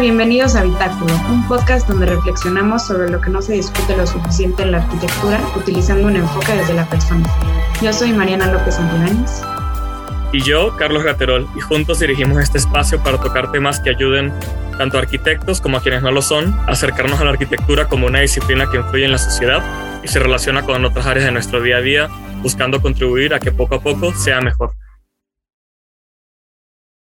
Bienvenidos 0.00 0.54
a 0.54 0.62
Bitáculo, 0.62 1.12
un 1.28 1.48
podcast 1.48 1.88
donde 1.88 2.06
reflexionamos 2.06 2.86
sobre 2.86 3.10
lo 3.10 3.20
que 3.20 3.30
no 3.30 3.42
se 3.42 3.54
discute 3.54 3.96
lo 3.96 4.06
suficiente 4.06 4.62
en 4.62 4.70
la 4.70 4.78
arquitectura 4.78 5.40
utilizando 5.56 6.06
un 6.06 6.14
enfoque 6.14 6.52
desde 6.52 6.74
la 6.74 6.88
persona. 6.88 7.28
Yo 7.82 7.92
soy 7.92 8.12
Mariana 8.12 8.46
López 8.46 8.76
Santibáñez. 8.76 9.42
Y 10.32 10.40
yo, 10.42 10.76
Carlos 10.76 11.02
Gaterol, 11.02 11.48
y 11.56 11.60
juntos 11.60 11.98
dirigimos 11.98 12.38
este 12.38 12.58
espacio 12.58 13.02
para 13.02 13.18
tocar 13.18 13.50
temas 13.50 13.80
que 13.80 13.90
ayuden 13.90 14.32
tanto 14.78 14.98
a 14.98 15.00
arquitectos 15.00 15.60
como 15.60 15.78
a 15.78 15.82
quienes 15.82 16.02
no 16.02 16.12
lo 16.12 16.22
son 16.22 16.54
a 16.60 16.72
acercarnos 16.72 17.20
a 17.20 17.24
la 17.24 17.30
arquitectura 17.30 17.88
como 17.88 18.06
una 18.06 18.20
disciplina 18.20 18.70
que 18.70 18.76
influye 18.76 19.04
en 19.04 19.12
la 19.12 19.18
sociedad 19.18 19.64
y 20.04 20.06
se 20.06 20.20
relaciona 20.20 20.62
con 20.62 20.84
otras 20.84 21.06
áreas 21.06 21.26
de 21.26 21.32
nuestro 21.32 21.60
día 21.60 21.78
a 21.78 21.80
día, 21.80 22.08
buscando 22.40 22.80
contribuir 22.80 23.34
a 23.34 23.40
que 23.40 23.50
poco 23.50 23.74
a 23.74 23.80
poco 23.80 24.14
sea 24.14 24.40
mejor. 24.40 24.74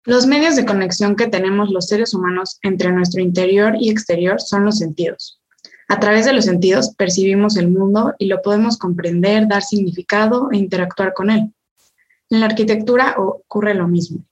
Los 0.06 0.28
medios 0.28 0.58
de 0.58 0.66
conexión 0.66 1.16
que 1.16 1.28
tenemos 1.28 1.70
los 1.70 1.88
seres 1.88 2.14
humanos 2.14 2.60
entre 2.62 2.92
nuestro 2.92 3.22
interior 3.22 3.76
y 3.80 3.90
exterior 3.90 4.42
son 4.42 4.66
los 4.66 4.80
sentidos. 4.80 5.40
A 5.88 6.00
través 6.00 6.26
de 6.26 6.34
los 6.34 6.44
sentidos 6.44 6.94
percibimos 6.96 7.56
el 7.56 7.70
mundo 7.70 8.14
y 8.18 8.26
lo 8.26 8.42
podemos 8.42 8.78
comprender, 8.78 9.48
dar 9.48 9.64
significado 9.64 10.50
e 10.52 10.58
interactuar 10.58 11.14
con 11.14 11.30
él. 11.30 11.54
En 12.30 12.42
la 12.42 12.48
arquitectura 12.48 13.16
ocurre 13.18 13.76
lo 13.76 13.88
mismo. 13.88 14.26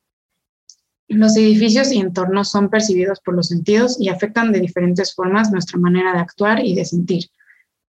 Los 1.07 1.37
edificios 1.37 1.91
y 1.93 1.99
entornos 1.99 2.49
son 2.49 2.69
percibidos 2.69 3.21
por 3.21 3.35
los 3.35 3.47
sentidos 3.47 3.97
y 3.97 4.09
afectan 4.09 4.51
de 4.51 4.59
diferentes 4.59 5.13
formas 5.13 5.51
nuestra 5.51 5.79
manera 5.79 6.13
de 6.13 6.19
actuar 6.19 6.65
y 6.65 6.75
de 6.75 6.83
sentir, 6.83 7.29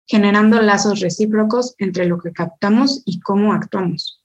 generando 0.06 0.62
lazos 0.62 1.00
recíprocos 1.00 1.74
entre 1.78 2.06
lo 2.06 2.18
que 2.18 2.32
captamos 2.32 3.02
y 3.06 3.18
cómo 3.20 3.52
actuamos. 3.52 4.21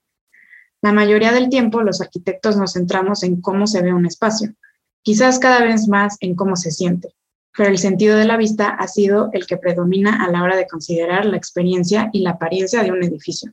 La 0.82 0.94
mayoría 0.94 1.32
del 1.32 1.50
tiempo 1.50 1.82
los 1.82 2.02
arquitectos 2.02 2.56
nos 2.56 2.74
centramos 2.74 3.24
en 3.24 3.42
cómo 3.42 3.66
se 3.66 3.82
ve 3.82 3.94
un 3.94 4.06
espacio, 4.06 4.54
quizás 5.02 5.40
cada 5.40 5.64
vez 5.64 5.88
más 5.88 6.18
en 6.20 6.36
cómo 6.36 6.56
se 6.56 6.72
siente, 6.72 7.16
pero 7.58 7.70
el 7.70 7.80
sentido 7.80 8.16
de 8.18 8.26
la 8.26 8.38
vista 8.38 8.70
ha 8.70 8.88
sido 8.88 9.30
el 9.34 9.48
que 9.48 9.58
predomina 9.58 10.24
a 10.24 10.30
la 10.30 10.44
hora 10.44 10.56
de 10.56 10.68
considerar 10.68 11.26
la 11.26 11.38
experiencia 11.38 12.10
y 12.14 12.20
la 12.20 12.32
apariencia 12.32 12.84
de 12.84 12.92
un 12.92 13.04
edificio. 13.04 13.52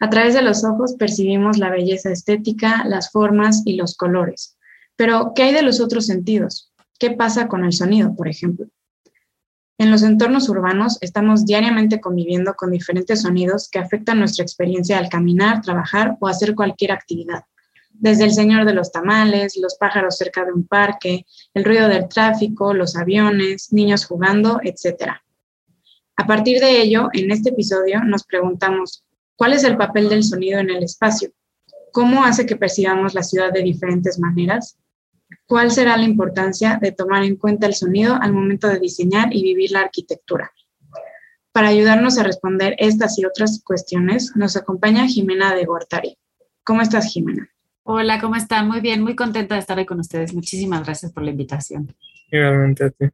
A 0.00 0.08
través 0.08 0.34
de 0.34 0.42
los 0.42 0.64
ojos 0.64 0.94
percibimos 0.98 1.58
la 1.58 1.70
belleza 1.70 2.10
estética, 2.10 2.84
las 2.86 3.10
formas 3.10 3.62
y 3.66 3.76
los 3.76 3.94
colores. 3.94 4.56
Pero, 4.96 5.32
¿qué 5.34 5.44
hay 5.44 5.54
de 5.54 5.62
los 5.62 5.80
otros 5.80 6.06
sentidos? 6.06 6.72
¿Qué 6.98 7.10
pasa 7.10 7.46
con 7.46 7.64
el 7.64 7.72
sonido, 7.72 8.14
por 8.16 8.28
ejemplo? 8.28 8.66
En 9.82 9.90
los 9.90 10.04
entornos 10.04 10.48
urbanos 10.48 10.96
estamos 11.00 11.44
diariamente 11.44 12.00
conviviendo 12.00 12.54
con 12.54 12.70
diferentes 12.70 13.22
sonidos 13.22 13.68
que 13.68 13.80
afectan 13.80 14.20
nuestra 14.20 14.44
experiencia 14.44 14.96
al 14.96 15.08
caminar, 15.08 15.60
trabajar 15.60 16.16
o 16.20 16.28
hacer 16.28 16.54
cualquier 16.54 16.92
actividad. 16.92 17.46
Desde 17.90 18.22
el 18.22 18.30
señor 18.30 18.64
de 18.64 18.74
los 18.74 18.92
tamales, 18.92 19.58
los 19.60 19.74
pájaros 19.74 20.16
cerca 20.16 20.44
de 20.44 20.52
un 20.52 20.68
parque, 20.68 21.26
el 21.52 21.64
ruido 21.64 21.88
del 21.88 22.06
tráfico, 22.08 22.72
los 22.72 22.94
aviones, 22.94 23.72
niños 23.72 24.04
jugando, 24.04 24.60
etc. 24.62 25.14
A 26.14 26.26
partir 26.28 26.60
de 26.60 26.80
ello, 26.80 27.08
en 27.12 27.32
este 27.32 27.50
episodio 27.50 28.04
nos 28.04 28.22
preguntamos, 28.22 29.02
¿cuál 29.34 29.52
es 29.52 29.64
el 29.64 29.76
papel 29.76 30.08
del 30.08 30.22
sonido 30.22 30.60
en 30.60 30.70
el 30.70 30.84
espacio? 30.84 31.32
¿Cómo 31.90 32.22
hace 32.22 32.46
que 32.46 32.54
percibamos 32.54 33.14
la 33.14 33.24
ciudad 33.24 33.52
de 33.52 33.64
diferentes 33.64 34.16
maneras? 34.20 34.78
¿Cuál 35.46 35.70
será 35.70 35.96
la 35.96 36.04
importancia 36.04 36.78
de 36.80 36.92
tomar 36.92 37.24
en 37.24 37.36
cuenta 37.36 37.66
el 37.66 37.74
sonido 37.74 38.16
al 38.20 38.32
momento 38.32 38.68
de 38.68 38.78
diseñar 38.78 39.34
y 39.34 39.42
vivir 39.42 39.72
la 39.72 39.80
arquitectura? 39.80 40.50
Para 41.52 41.68
ayudarnos 41.68 42.18
a 42.18 42.22
responder 42.22 42.74
estas 42.78 43.18
y 43.18 43.26
otras 43.26 43.62
cuestiones, 43.62 44.32
nos 44.36 44.56
acompaña 44.56 45.06
Jimena 45.06 45.54
de 45.54 45.66
Gortari. 45.66 46.16
¿Cómo 46.64 46.80
estás, 46.80 47.12
Jimena? 47.12 47.48
Hola, 47.82 48.20
¿cómo 48.20 48.36
están? 48.36 48.68
Muy 48.68 48.80
bien, 48.80 49.02
muy 49.02 49.16
contenta 49.16 49.56
de 49.56 49.60
estar 49.60 49.78
ahí 49.78 49.84
con 49.84 50.00
ustedes. 50.00 50.32
Muchísimas 50.32 50.84
gracias 50.84 51.12
por 51.12 51.24
la 51.24 51.30
invitación. 51.30 51.94
Igualmente 52.30 52.84
a 52.84 52.90
ti. 52.90 53.06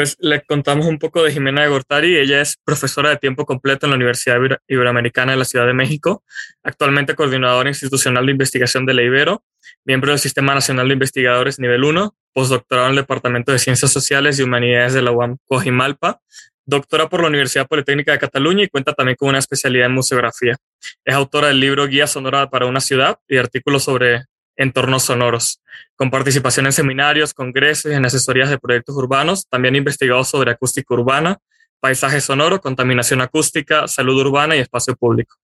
Pues 0.00 0.16
le 0.18 0.40
contamos 0.40 0.86
un 0.86 0.98
poco 0.98 1.22
de 1.22 1.30
Jimena 1.30 1.60
de 1.60 1.68
Gortari. 1.68 2.16
Ella 2.16 2.40
es 2.40 2.56
profesora 2.64 3.10
de 3.10 3.18
tiempo 3.18 3.44
completo 3.44 3.84
en 3.84 3.90
la 3.90 3.96
Universidad 3.96 4.38
Iberoamericana 4.66 5.32
de 5.32 5.36
la 5.36 5.44
Ciudad 5.44 5.66
de 5.66 5.74
México, 5.74 6.24
actualmente 6.62 7.14
coordinadora 7.14 7.68
institucional 7.68 8.24
de 8.24 8.32
investigación 8.32 8.86
de 8.86 8.94
la 8.94 9.02
Ibero, 9.02 9.44
miembro 9.84 10.12
del 10.12 10.18
Sistema 10.18 10.54
Nacional 10.54 10.88
de 10.88 10.94
Investigadores 10.94 11.58
Nivel 11.58 11.84
1, 11.84 12.16
postdoctorado 12.32 12.86
en 12.86 12.92
el 12.92 12.96
Departamento 12.96 13.52
de 13.52 13.58
Ciencias 13.58 13.92
Sociales 13.92 14.38
y 14.38 14.42
Humanidades 14.42 14.94
de 14.94 15.02
la 15.02 15.10
UAM 15.10 15.36
Cojimalpa, 15.44 16.22
doctora 16.64 17.10
por 17.10 17.20
la 17.20 17.28
Universidad 17.28 17.68
Politécnica 17.68 18.12
de 18.12 18.18
Cataluña 18.20 18.64
y 18.64 18.68
cuenta 18.68 18.94
también 18.94 19.16
con 19.16 19.28
una 19.28 19.38
especialidad 19.38 19.84
en 19.84 19.92
museografía. 19.92 20.56
Es 21.04 21.14
autora 21.14 21.48
del 21.48 21.60
libro 21.60 21.86
Guía 21.86 22.06
Sonora 22.06 22.48
para 22.48 22.64
una 22.64 22.80
ciudad 22.80 23.18
y 23.28 23.36
artículos 23.36 23.84
sobre 23.84 24.24
entornos 24.60 25.04
sonoros, 25.04 25.60
con 25.96 26.10
participación 26.10 26.66
en 26.66 26.72
seminarios, 26.72 27.34
congresos, 27.34 27.92
en 27.92 28.04
asesorías 28.04 28.50
de 28.50 28.58
proyectos 28.58 28.94
urbanos, 28.94 29.46
también 29.48 29.74
investigado 29.74 30.22
sobre 30.24 30.50
acústica 30.50 30.94
urbana, 30.94 31.38
paisaje 31.80 32.20
sonoro, 32.20 32.60
contaminación 32.60 33.22
acústica, 33.22 33.88
salud 33.88 34.20
urbana 34.20 34.54
y 34.54 34.60
espacio 34.60 34.94
público, 34.96 35.36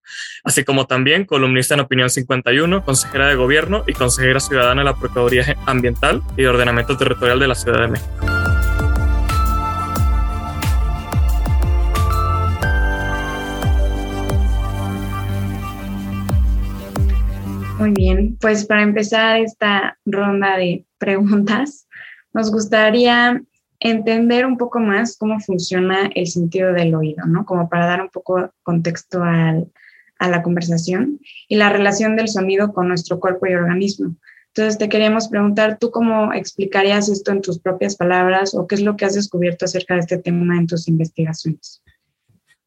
así 0.43 0.63
como 0.63 0.85
también 0.85 1.25
columnista 1.25 1.73
en 1.73 1.79
Opinión 1.79 2.09
51, 2.09 2.85
consejera 2.85 3.27
de 3.27 3.35
gobierno 3.35 3.83
y 3.87 3.93
consejera 3.93 4.39
ciudadana 4.39 4.81
de 4.81 4.85
la 4.85 4.95
Procuraduría 4.95 5.57
Ambiental 5.65 6.21
y 6.37 6.43
de 6.43 6.49
Ordenamiento 6.49 6.95
Territorial 6.95 7.39
de 7.39 7.47
la 7.47 7.55
Ciudad 7.55 7.81
de 7.81 7.87
México. 7.87 8.36
Muy 17.77 17.91
bien, 17.91 18.37
pues 18.41 18.65
para 18.65 18.81
empezar 18.81 19.39
esta 19.39 19.99
ronda 20.03 20.57
de 20.57 20.85
preguntas, 20.97 21.87
nos 22.33 22.51
gustaría 22.51 23.41
entender 23.79 24.47
un 24.47 24.57
poco 24.57 24.79
más 24.79 25.15
cómo 25.15 25.39
funciona 25.39 26.09
el 26.15 26.25
sentido 26.25 26.73
del 26.73 26.95
oído, 26.95 27.25
¿no? 27.27 27.45
Como 27.45 27.69
para 27.69 27.85
dar 27.85 28.01
un 28.01 28.09
poco 28.09 28.51
contexto 28.63 29.21
al, 29.23 29.71
a 30.17 30.27
la 30.27 30.41
conversación 30.41 31.19
y 31.47 31.55
la 31.55 31.69
relación 31.69 32.15
del 32.15 32.29
sonido 32.29 32.73
con 32.73 32.87
nuestro 32.87 33.19
cuerpo 33.19 33.45
y 33.45 33.53
organismo. 33.53 34.15
Entonces 34.47 34.79
te 34.79 34.89
queríamos 34.89 35.27
preguntar, 35.27 35.77
¿tú 35.79 35.91
cómo 35.91 36.33
explicarías 36.33 37.09
esto 37.09 37.31
en 37.31 37.41
tus 37.41 37.59
propias 37.59 37.95
palabras 37.95 38.55
o 38.55 38.65
qué 38.65 38.73
es 38.73 38.81
lo 38.81 38.97
que 38.97 39.05
has 39.05 39.13
descubierto 39.13 39.65
acerca 39.65 39.93
de 39.93 39.99
este 39.99 40.17
tema 40.17 40.57
en 40.57 40.65
tus 40.65 40.87
investigaciones? 40.87 41.83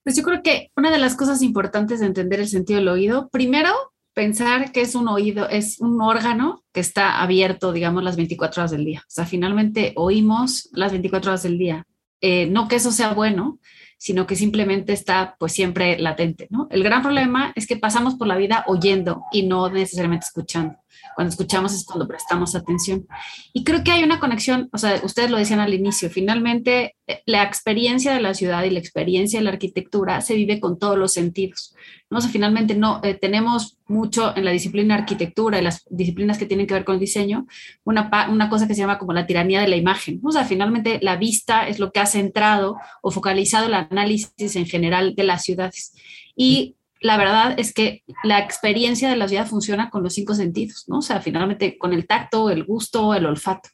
Pues 0.04 0.14
yo 0.16 0.22
creo 0.22 0.42
que 0.42 0.70
una 0.76 0.92
de 0.92 0.98
las 0.98 1.16
cosas 1.16 1.42
importantes 1.42 1.98
de 1.98 2.06
entender 2.06 2.38
el 2.38 2.48
sentido 2.48 2.78
del 2.78 2.88
oído, 2.88 3.28
primero, 3.28 3.72
pensar 4.20 4.70
que 4.70 4.82
es 4.82 4.94
un 4.94 5.08
oído, 5.08 5.48
es 5.48 5.80
un 5.80 6.02
órgano 6.02 6.62
que 6.74 6.80
está 6.80 7.22
abierto, 7.22 7.72
digamos, 7.72 8.04
las 8.04 8.16
24 8.16 8.60
horas 8.60 8.70
del 8.70 8.84
día. 8.84 9.00
O 9.00 9.10
sea, 9.10 9.24
finalmente 9.24 9.94
oímos 9.96 10.68
las 10.72 10.92
24 10.92 11.30
horas 11.30 11.42
del 11.42 11.56
día. 11.56 11.86
Eh, 12.20 12.44
no 12.44 12.68
que 12.68 12.76
eso 12.76 12.92
sea 12.92 13.14
bueno, 13.14 13.58
sino 13.96 14.26
que 14.26 14.36
simplemente 14.36 14.92
está 14.92 15.36
pues 15.38 15.52
siempre 15.52 15.98
latente. 15.98 16.50
El 16.68 16.82
gran 16.82 17.00
problema 17.00 17.50
es 17.56 17.66
que 17.66 17.78
pasamos 17.78 18.16
por 18.16 18.26
la 18.26 18.36
vida 18.36 18.62
oyendo 18.66 19.22
y 19.32 19.46
no 19.46 19.70
necesariamente 19.70 20.26
escuchando. 20.26 20.76
Cuando 21.14 21.30
escuchamos 21.30 21.74
es 21.74 21.84
cuando 21.84 22.06
prestamos 22.06 22.54
atención. 22.54 23.06
Y 23.52 23.64
creo 23.64 23.82
que 23.84 23.92
hay 23.92 24.02
una 24.02 24.20
conexión, 24.20 24.68
o 24.72 24.78
sea, 24.78 25.00
ustedes 25.02 25.30
lo 25.30 25.38
decían 25.38 25.60
al 25.60 25.74
inicio, 25.74 26.10
finalmente 26.10 26.96
eh, 27.06 27.22
la 27.26 27.42
experiencia 27.42 28.12
de 28.12 28.20
la 28.20 28.34
ciudad 28.34 28.64
y 28.64 28.70
la 28.70 28.78
experiencia 28.78 29.38
de 29.38 29.44
la 29.44 29.50
arquitectura 29.50 30.20
se 30.20 30.34
vive 30.34 30.60
con 30.60 30.78
todos 30.78 30.96
los 30.96 31.12
sentidos. 31.12 31.74
¿no? 32.10 32.18
O 32.18 32.20
sea, 32.20 32.30
finalmente 32.30 32.74
no, 32.74 33.00
eh, 33.02 33.14
tenemos 33.14 33.78
mucho 33.86 34.36
en 34.36 34.44
la 34.44 34.50
disciplina 34.50 34.94
arquitectura 34.94 35.58
y 35.58 35.62
las 35.62 35.84
disciplinas 35.90 36.38
que 36.38 36.46
tienen 36.46 36.66
que 36.66 36.74
ver 36.74 36.84
con 36.84 36.94
el 36.94 37.00
diseño, 37.00 37.46
una, 37.84 38.10
una 38.30 38.48
cosa 38.48 38.66
que 38.66 38.74
se 38.74 38.80
llama 38.80 38.98
como 38.98 39.12
la 39.12 39.26
tiranía 39.26 39.60
de 39.60 39.68
la 39.68 39.76
imagen. 39.76 40.20
O 40.24 40.32
sea, 40.32 40.44
finalmente 40.44 40.98
la 41.02 41.16
vista 41.16 41.66
es 41.68 41.78
lo 41.78 41.92
que 41.92 42.00
ha 42.00 42.06
centrado 42.06 42.76
o 43.02 43.10
focalizado 43.10 43.66
el 43.66 43.74
análisis 43.74 44.56
en 44.56 44.66
general 44.66 45.14
de 45.14 45.24
las 45.24 45.42
ciudades. 45.42 45.92
Y 46.36 46.76
la 47.00 47.16
verdad 47.16 47.54
es 47.58 47.72
que 47.72 48.02
la 48.22 48.38
experiencia 48.38 49.08
de 49.08 49.16
la 49.16 49.26
ciudad 49.26 49.46
funciona 49.46 49.88
con 49.88 50.02
los 50.02 50.14
cinco 50.14 50.34
sentidos, 50.34 50.84
¿no? 50.86 50.98
O 50.98 51.02
sea, 51.02 51.20
finalmente 51.20 51.78
con 51.78 51.92
el 51.92 52.06
tacto, 52.06 52.50
el 52.50 52.64
gusto, 52.64 53.14
el 53.14 53.26
olfato. 53.26 53.70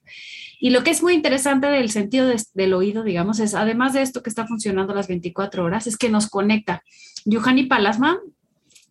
Y 0.61 0.71
lo 0.71 0.85
que 0.85 0.91
es 0.91 1.03
muy 1.03 1.13
interesante 1.13 1.67
del 1.67 1.91
sentido 1.91 2.31
del 2.55 2.75
oído, 2.75 3.03
digamos, 3.03 3.41
es 3.41 3.55
además 3.55 3.93
de 3.93 4.03
esto 4.03 4.23
que 4.23 4.31
está 4.31 4.47
funcionando 4.47 4.95
las 4.95 5.09
24 5.09 5.65
horas, 5.65 5.87
es 5.87 5.97
que 5.97 6.09
nos 6.09 6.29
conecta. 6.29 6.83
Yuhani 7.25 7.65
Palasma, 7.65 8.21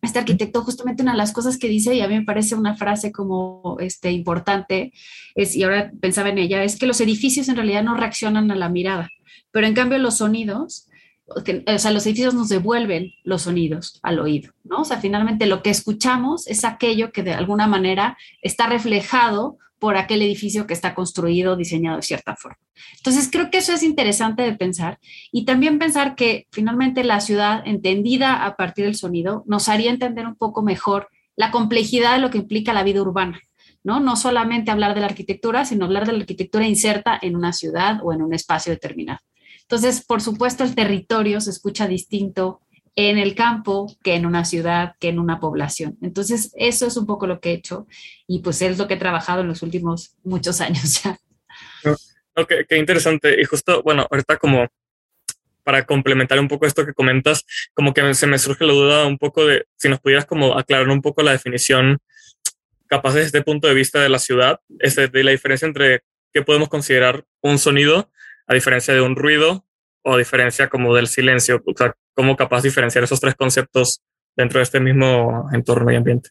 este 0.02 0.18
arquitecto, 0.18 0.62
justamente 0.62 1.02
una 1.02 1.12
de 1.12 1.18
las 1.18 1.32
cosas 1.32 1.58
que 1.58 1.68
dice, 1.68 1.94
y 1.94 2.02
a 2.02 2.08
mí 2.08 2.14
me 2.14 2.24
parece 2.24 2.54
una 2.54 2.76
frase 2.76 3.10
como 3.10 3.78
este, 3.80 4.12
importante, 4.12 4.92
es, 5.34 5.56
y 5.56 5.64
ahora 5.64 5.90
pensaba 6.00 6.28
en 6.28 6.38
ella, 6.38 6.62
es 6.62 6.78
que 6.78 6.86
los 6.86 7.00
edificios 7.00 7.48
en 7.48 7.56
realidad 7.56 7.82
no 7.82 7.96
reaccionan 7.96 8.50
a 8.50 8.54
la 8.54 8.68
mirada, 8.68 9.10
pero 9.50 9.66
en 9.66 9.74
cambio 9.74 9.98
los 9.98 10.18
sonidos 10.18 10.86
o 11.26 11.78
sea, 11.78 11.90
los 11.90 12.06
edificios 12.06 12.34
nos 12.34 12.48
devuelven 12.48 13.12
los 13.24 13.42
sonidos 13.42 13.98
al 14.02 14.20
oído, 14.20 14.52
¿no? 14.62 14.82
O 14.82 14.84
sea, 14.84 14.98
finalmente 14.98 15.46
lo 15.46 15.62
que 15.62 15.70
escuchamos 15.70 16.46
es 16.46 16.64
aquello 16.64 17.10
que 17.10 17.22
de 17.22 17.34
alguna 17.34 17.66
manera 17.66 18.16
está 18.42 18.68
reflejado 18.68 19.58
por 19.78 19.96
aquel 19.96 20.22
edificio 20.22 20.66
que 20.66 20.72
está 20.72 20.94
construido, 20.94 21.56
diseñado 21.56 21.96
de 21.96 22.02
cierta 22.02 22.36
forma. 22.36 22.58
Entonces, 22.96 23.28
creo 23.30 23.50
que 23.50 23.58
eso 23.58 23.72
es 23.72 23.82
interesante 23.82 24.42
de 24.42 24.54
pensar 24.54 24.98
y 25.32 25.44
también 25.44 25.78
pensar 25.78 26.14
que 26.14 26.46
finalmente 26.50 27.04
la 27.04 27.20
ciudad, 27.20 27.62
entendida 27.66 28.44
a 28.46 28.56
partir 28.56 28.84
del 28.84 28.94
sonido, 28.94 29.42
nos 29.46 29.68
haría 29.68 29.90
entender 29.90 30.26
un 30.26 30.36
poco 30.36 30.62
mejor 30.62 31.08
la 31.34 31.50
complejidad 31.50 32.14
de 32.14 32.20
lo 32.20 32.30
que 32.30 32.38
implica 32.38 32.72
la 32.72 32.84
vida 32.84 33.02
urbana. 33.02 33.40
¿no? 33.84 34.00
No 34.00 34.16
solamente 34.16 34.70
hablar 34.70 34.94
de 34.94 35.00
la 35.00 35.06
arquitectura, 35.06 35.64
sino 35.64 35.84
hablar 35.84 36.06
de 36.06 36.12
la 36.12 36.18
arquitectura 36.18 36.66
inserta 36.66 37.18
en 37.20 37.36
una 37.36 37.52
ciudad 37.52 38.00
o 38.02 38.12
en 38.12 38.22
un 38.22 38.34
espacio 38.34 38.72
determinado. 38.72 39.20
Entonces, 39.68 40.04
por 40.04 40.22
supuesto, 40.22 40.62
el 40.62 40.76
territorio 40.76 41.40
se 41.40 41.50
escucha 41.50 41.88
distinto 41.88 42.60
en 42.94 43.18
el 43.18 43.34
campo 43.34 43.94
que 44.02 44.14
en 44.14 44.24
una 44.24 44.44
ciudad, 44.44 44.94
que 45.00 45.08
en 45.08 45.18
una 45.18 45.40
población. 45.40 45.98
Entonces, 46.02 46.52
eso 46.56 46.86
es 46.86 46.96
un 46.96 47.04
poco 47.04 47.26
lo 47.26 47.40
que 47.40 47.50
he 47.50 47.54
hecho 47.54 47.86
y 48.26 48.40
pues 48.40 48.62
es 48.62 48.78
lo 48.78 48.86
que 48.86 48.94
he 48.94 48.98
trabajado 48.98 49.42
en 49.42 49.48
los 49.48 49.62
últimos 49.62 50.16
muchos 50.24 50.60
años 50.62 51.02
ya. 51.02 51.18
Ok, 52.36 52.52
qué 52.68 52.78
interesante. 52.78 53.40
Y 53.40 53.44
justo, 53.44 53.82
bueno, 53.82 54.06
ahorita 54.10 54.36
como 54.36 54.68
para 55.64 55.84
complementar 55.84 56.38
un 56.38 56.46
poco 56.46 56.64
esto 56.64 56.86
que 56.86 56.94
comentas, 56.94 57.44
como 57.74 57.92
que 57.92 58.14
se 58.14 58.28
me 58.28 58.38
surge 58.38 58.64
la 58.64 58.72
duda 58.72 59.06
un 59.06 59.18
poco 59.18 59.44
de 59.44 59.66
si 59.76 59.88
nos 59.88 59.98
pudieras 59.98 60.24
como 60.24 60.56
aclarar 60.56 60.88
un 60.88 61.02
poco 61.02 61.22
la 61.22 61.32
definición 61.32 61.98
capaz 62.86 63.14
desde 63.14 63.26
este 63.26 63.42
punto 63.42 63.66
de 63.66 63.74
vista 63.74 64.00
de 64.00 64.08
la 64.08 64.20
ciudad, 64.20 64.60
este, 64.78 65.08
de 65.08 65.24
la 65.24 65.32
diferencia 65.32 65.66
entre 65.66 66.02
qué 66.32 66.42
podemos 66.42 66.68
considerar 66.68 67.24
un 67.40 67.58
sonido 67.58 68.12
a 68.46 68.54
diferencia 68.54 68.94
de 68.94 69.00
un 69.00 69.16
ruido 69.16 69.64
o 70.02 70.14
a 70.14 70.18
diferencia 70.18 70.68
como 70.68 70.94
del 70.94 71.08
silencio, 71.08 71.62
o 71.66 71.76
sea, 71.76 71.94
cómo 72.14 72.36
capaz 72.36 72.62
diferenciar 72.62 73.04
esos 73.04 73.20
tres 73.20 73.34
conceptos 73.34 74.02
dentro 74.36 74.58
de 74.58 74.64
este 74.64 74.80
mismo 74.80 75.48
entorno 75.52 75.90
y 75.90 75.96
ambiente. 75.96 76.30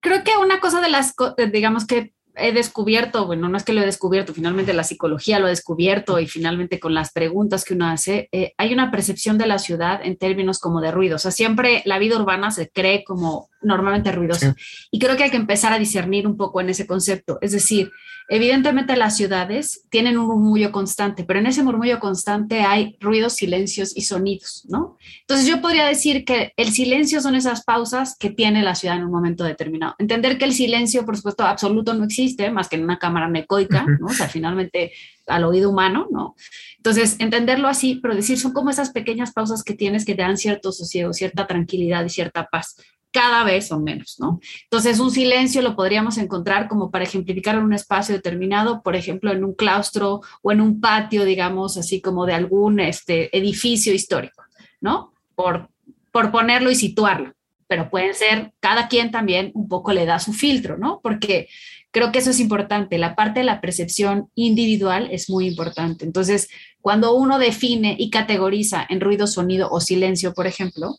Creo 0.00 0.24
que 0.24 0.36
una 0.36 0.58
cosa 0.58 0.80
de 0.80 0.88
las, 0.88 1.14
digamos 1.52 1.86
que 1.86 2.12
he 2.34 2.52
descubierto, 2.52 3.26
bueno, 3.26 3.48
no 3.48 3.56
es 3.56 3.64
que 3.64 3.72
lo 3.72 3.82
he 3.82 3.86
descubierto, 3.86 4.34
finalmente 4.34 4.72
la 4.72 4.84
psicología 4.84 5.38
lo 5.38 5.46
ha 5.46 5.50
descubierto 5.50 6.18
y 6.18 6.26
finalmente 6.26 6.80
con 6.80 6.94
las 6.94 7.12
preguntas 7.12 7.64
que 7.64 7.74
uno 7.74 7.86
hace, 7.86 8.28
eh, 8.32 8.54
hay 8.56 8.72
una 8.72 8.90
percepción 8.90 9.38
de 9.38 9.46
la 9.46 9.58
ciudad 9.58 10.00
en 10.02 10.16
términos 10.16 10.58
como 10.58 10.80
de 10.80 10.90
ruido. 10.90 11.16
O 11.16 11.18
sea, 11.18 11.30
siempre 11.30 11.82
la 11.84 11.98
vida 11.98 12.18
urbana 12.18 12.50
se 12.50 12.70
cree 12.70 13.04
como 13.04 13.50
normalmente 13.62 14.12
ruidosa. 14.12 14.54
Y 14.90 14.98
creo 14.98 15.16
que 15.16 15.24
hay 15.24 15.30
que 15.30 15.36
empezar 15.36 15.72
a 15.72 15.78
discernir 15.78 16.26
un 16.26 16.36
poco 16.36 16.60
en 16.60 16.70
ese 16.70 16.86
concepto. 16.86 17.38
Es 17.40 17.52
decir, 17.52 17.90
Evidentemente 18.28 18.96
las 18.96 19.16
ciudades 19.16 19.86
tienen 19.90 20.16
un 20.16 20.26
murmullo 20.26 20.72
constante, 20.72 21.24
pero 21.24 21.40
en 21.40 21.46
ese 21.46 21.62
murmullo 21.62 21.98
constante 21.98 22.60
hay 22.60 22.96
ruidos, 23.00 23.34
silencios 23.34 23.96
y 23.96 24.02
sonidos, 24.02 24.64
¿no? 24.70 24.96
Entonces 25.20 25.46
yo 25.46 25.60
podría 25.60 25.86
decir 25.86 26.24
que 26.24 26.52
el 26.56 26.72
silencio 26.72 27.20
son 27.20 27.34
esas 27.34 27.64
pausas 27.64 28.16
que 28.18 28.30
tiene 28.30 28.62
la 28.62 28.74
ciudad 28.74 28.96
en 28.96 29.04
un 29.04 29.10
momento 29.10 29.44
determinado. 29.44 29.96
Entender 29.98 30.38
que 30.38 30.44
el 30.44 30.54
silencio, 30.54 31.04
por 31.04 31.16
supuesto, 31.16 31.44
absoluto 31.44 31.94
no 31.94 32.04
existe, 32.04 32.50
más 32.50 32.68
que 32.68 32.76
en 32.76 32.84
una 32.84 32.98
cámara 32.98 33.28
necoica, 33.28 33.84
¿no? 34.00 34.06
O 34.06 34.14
sea, 34.14 34.28
finalmente 34.28 34.92
al 35.26 35.44
oído 35.44 35.70
humano, 35.70 36.08
¿no? 36.10 36.34
Entonces, 36.76 37.16
entenderlo 37.18 37.68
así, 37.68 37.96
pero 37.96 38.14
decir, 38.14 38.38
son 38.38 38.52
como 38.52 38.70
esas 38.70 38.90
pequeñas 38.90 39.32
pausas 39.32 39.62
que 39.62 39.74
tienes 39.74 40.04
que 40.04 40.14
te 40.14 40.22
dan 40.22 40.36
cierto 40.36 40.72
sosiego, 40.72 41.12
cierta 41.12 41.46
tranquilidad 41.46 42.04
y 42.04 42.08
cierta 42.08 42.46
paz 42.46 42.76
cada 43.12 43.44
vez 43.44 43.68
son 43.68 43.84
menos, 43.84 44.16
¿no? 44.18 44.40
Entonces, 44.64 44.98
un 44.98 45.10
silencio 45.10 45.62
lo 45.62 45.76
podríamos 45.76 46.18
encontrar 46.18 46.66
como 46.66 46.90
para 46.90 47.04
ejemplificar 47.04 47.54
en 47.54 47.62
un 47.62 47.74
espacio 47.74 48.14
determinado, 48.14 48.82
por 48.82 48.96
ejemplo, 48.96 49.30
en 49.30 49.44
un 49.44 49.54
claustro 49.54 50.22
o 50.40 50.50
en 50.52 50.60
un 50.60 50.80
patio, 50.80 51.24
digamos, 51.24 51.76
así 51.76 52.00
como 52.00 52.26
de 52.26 52.34
algún 52.34 52.80
este, 52.80 53.36
edificio 53.36 53.92
histórico, 53.92 54.42
¿no? 54.80 55.12
Por, 55.34 55.68
por 56.10 56.32
ponerlo 56.32 56.70
y 56.70 56.74
situarlo. 56.74 57.34
Pero 57.68 57.90
pueden 57.90 58.14
ser, 58.14 58.52
cada 58.60 58.88
quien 58.88 59.10
también 59.10 59.50
un 59.54 59.68
poco 59.68 59.92
le 59.92 60.06
da 60.06 60.18
su 60.18 60.32
filtro, 60.32 60.78
¿no? 60.78 61.00
Porque 61.02 61.48
creo 61.90 62.10
que 62.12 62.18
eso 62.18 62.30
es 62.30 62.40
importante. 62.40 62.98
La 62.98 63.14
parte 63.14 63.40
de 63.40 63.46
la 63.46 63.60
percepción 63.60 64.30
individual 64.34 65.08
es 65.12 65.30
muy 65.30 65.46
importante. 65.46 66.04
Entonces, 66.04 66.48
cuando 66.80 67.14
uno 67.14 67.38
define 67.38 67.94
y 67.98 68.10
categoriza 68.10 68.84
en 68.88 69.00
ruido, 69.00 69.26
sonido 69.26 69.68
o 69.70 69.80
silencio, 69.80 70.34
por 70.34 70.46
ejemplo, 70.46 70.96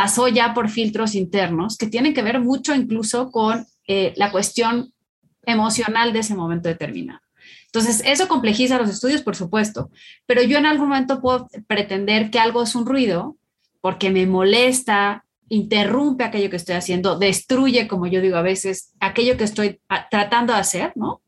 pasó 0.00 0.28
ya 0.28 0.54
por 0.54 0.70
filtros 0.70 1.14
internos 1.14 1.76
que 1.76 1.86
tienen 1.86 2.14
que 2.14 2.22
ver 2.22 2.40
mucho 2.40 2.74
incluso 2.74 3.30
con 3.30 3.66
eh, 3.86 4.14
la 4.16 4.32
cuestión 4.32 4.94
emocional 5.44 6.14
de 6.14 6.20
ese 6.20 6.34
momento 6.34 6.70
determinado. 6.70 7.20
Entonces, 7.66 8.02
eso 8.06 8.26
complejiza 8.26 8.78
los 8.78 8.88
estudios, 8.88 9.20
por 9.20 9.36
supuesto, 9.36 9.90
pero 10.24 10.42
yo 10.42 10.56
en 10.56 10.64
algún 10.64 10.88
momento 10.88 11.20
puedo 11.20 11.48
pretender 11.66 12.30
que 12.30 12.38
algo 12.38 12.62
es 12.62 12.74
un 12.74 12.86
ruido 12.86 13.36
porque 13.82 14.08
me 14.08 14.24
molesta, 14.24 15.26
interrumpe 15.50 16.24
aquello 16.24 16.48
que 16.48 16.56
estoy 16.56 16.76
haciendo, 16.76 17.18
destruye, 17.18 17.86
como 17.86 18.06
yo 18.06 18.22
digo 18.22 18.38
a 18.38 18.42
veces, 18.42 18.94
aquello 19.00 19.36
que 19.36 19.44
estoy 19.44 19.80
ah, 19.90 20.08
tratando 20.10 20.54
de 20.54 20.60
hacer, 20.60 20.94
¿no? 20.94 21.20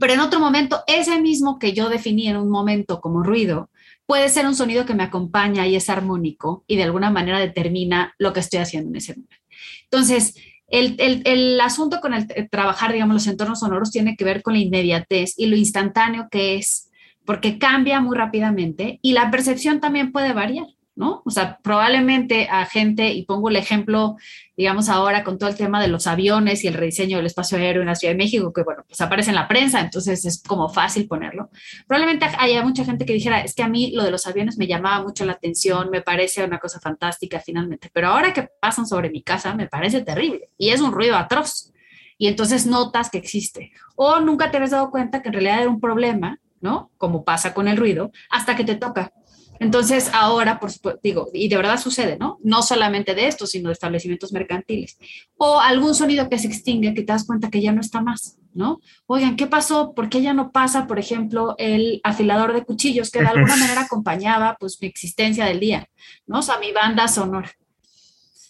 Pero 0.00 0.14
en 0.14 0.20
otro 0.20 0.40
momento, 0.40 0.82
ese 0.86 1.20
mismo 1.20 1.58
que 1.58 1.74
yo 1.74 1.90
definí 1.90 2.28
en 2.28 2.38
un 2.38 2.48
momento 2.48 3.02
como 3.02 3.22
ruido, 3.22 3.68
puede 4.06 4.28
ser 4.28 4.46
un 4.46 4.54
sonido 4.54 4.86
que 4.86 4.94
me 4.94 5.02
acompaña 5.02 5.66
y 5.66 5.76
es 5.76 5.90
armónico 5.90 6.64
y 6.66 6.76
de 6.76 6.84
alguna 6.84 7.10
manera 7.10 7.38
determina 7.38 8.14
lo 8.18 8.32
que 8.32 8.40
estoy 8.40 8.60
haciendo 8.60 8.90
en 8.90 8.96
ese 8.96 9.14
momento. 9.14 9.36
Entonces, 9.84 10.34
el, 10.68 10.96
el, 10.98 11.60
asunto 11.60 12.00
con 12.00 12.14
el, 12.14 12.26
trabajar, 12.50 12.92
digamos, 12.92 13.14
los 13.14 13.26
entornos 13.26 13.60
sonoros 13.60 13.90
tiene 13.90 14.16
que 14.16 14.24
ver 14.24 14.42
con 14.42 14.54
la 14.54 14.60
inmediatez 14.60 15.34
y 15.36 15.46
lo 15.46 15.56
instantáneo 15.56 16.28
que 16.30 16.56
es, 16.56 16.90
porque 17.24 17.58
cambia 17.58 18.00
muy 18.00 18.16
rápidamente 18.16 18.98
y 19.02 19.12
la 19.12 19.30
percepción 19.30 19.80
también 19.80 20.12
puede 20.12 20.32
variar. 20.32 20.66
¿No? 20.96 21.22
O 21.26 21.30
sea, 21.30 21.58
probablemente 21.62 22.48
a 22.50 22.64
gente, 22.64 23.12
y 23.12 23.24
pongo 23.24 23.50
el 23.50 23.56
ejemplo, 23.56 24.16
digamos 24.56 24.88
ahora 24.88 25.22
con 25.22 25.38
todo 25.38 25.50
el 25.50 25.56
tema 25.56 25.80
de 25.80 25.88
los 25.88 26.06
aviones 26.06 26.64
y 26.64 26.68
el 26.68 26.74
rediseño 26.74 27.18
del 27.18 27.26
espacio 27.26 27.58
aéreo 27.58 27.82
en 27.82 27.88
la 27.88 27.94
Ciudad 27.94 28.14
de 28.14 28.18
México, 28.18 28.50
que 28.52 28.62
bueno, 28.62 28.82
pues 28.88 29.00
aparece 29.02 29.30
en 29.30 29.36
la 29.36 29.46
prensa, 29.46 29.80
entonces 29.80 30.24
es 30.24 30.42
como 30.42 30.70
fácil 30.70 31.06
ponerlo. 31.06 31.50
Probablemente 31.86 32.26
haya 32.38 32.62
mucha 32.64 32.84
gente 32.84 33.04
que 33.04 33.12
dijera, 33.12 33.42
es 33.42 33.54
que 33.54 33.62
a 33.62 33.68
mí 33.68 33.92
lo 33.92 34.04
de 34.04 34.10
los 34.10 34.26
aviones 34.26 34.56
me 34.56 34.66
llamaba 34.66 35.04
mucho 35.04 35.26
la 35.26 35.32
atención, 35.32 35.90
me 35.90 36.00
parece 36.00 36.42
una 36.42 36.58
cosa 36.58 36.80
fantástica 36.80 37.40
finalmente, 37.40 37.90
pero 37.92 38.08
ahora 38.08 38.32
que 38.32 38.48
pasan 38.58 38.86
sobre 38.86 39.10
mi 39.10 39.22
casa 39.22 39.54
me 39.54 39.68
parece 39.68 40.00
terrible 40.00 40.48
y 40.56 40.70
es 40.70 40.80
un 40.80 40.92
ruido 40.92 41.16
atroz. 41.16 41.72
Y 42.18 42.28
entonces 42.28 42.66
notas 42.66 43.10
que 43.10 43.18
existe. 43.18 43.72
O 43.94 44.20
nunca 44.20 44.50
te 44.50 44.56
habías 44.56 44.70
dado 44.70 44.90
cuenta 44.90 45.20
que 45.20 45.28
en 45.28 45.34
realidad 45.34 45.60
era 45.60 45.68
un 45.68 45.80
problema, 45.80 46.40
¿no? 46.62 46.90
Como 46.96 47.24
pasa 47.24 47.52
con 47.52 47.68
el 47.68 47.76
ruido, 47.76 48.10
hasta 48.30 48.56
que 48.56 48.64
te 48.64 48.76
toca 48.76 49.12
entonces, 49.58 50.10
ahora, 50.12 50.60
por 50.60 50.70
supuesto, 50.70 51.00
digo, 51.02 51.28
y 51.32 51.48
de 51.48 51.56
verdad 51.56 51.80
sucede, 51.80 52.16
¿no? 52.18 52.38
No 52.42 52.62
solamente 52.62 53.14
de 53.14 53.26
esto, 53.26 53.46
sino 53.46 53.68
de 53.68 53.74
establecimientos 53.74 54.32
mercantiles. 54.32 54.98
O 55.36 55.60
algún 55.60 55.94
sonido 55.94 56.28
que 56.28 56.38
se 56.38 56.48
extingue, 56.48 56.94
que 56.94 57.02
te 57.02 57.12
das 57.12 57.26
cuenta 57.26 57.50
que 57.50 57.60
ya 57.60 57.72
no 57.72 57.80
está 57.80 58.00
más, 58.00 58.38
¿no? 58.54 58.80
Oigan, 59.06 59.36
¿qué 59.36 59.46
pasó? 59.46 59.94
¿Por 59.94 60.08
qué 60.08 60.22
ya 60.22 60.34
no 60.34 60.52
pasa, 60.52 60.86
por 60.86 60.98
ejemplo, 60.98 61.54
el 61.58 62.00
afilador 62.04 62.52
de 62.52 62.64
cuchillos 62.64 63.10
que 63.10 63.20
de 63.20 63.28
alguna 63.28 63.56
manera 63.56 63.82
acompañaba, 63.82 64.56
pues, 64.58 64.78
mi 64.80 64.88
existencia 64.88 65.46
del 65.46 65.60
día, 65.60 65.88
¿no? 66.26 66.40
O 66.40 66.42
sea, 66.42 66.58
mi 66.58 66.72
banda 66.72 67.08
sonora. 67.08 67.50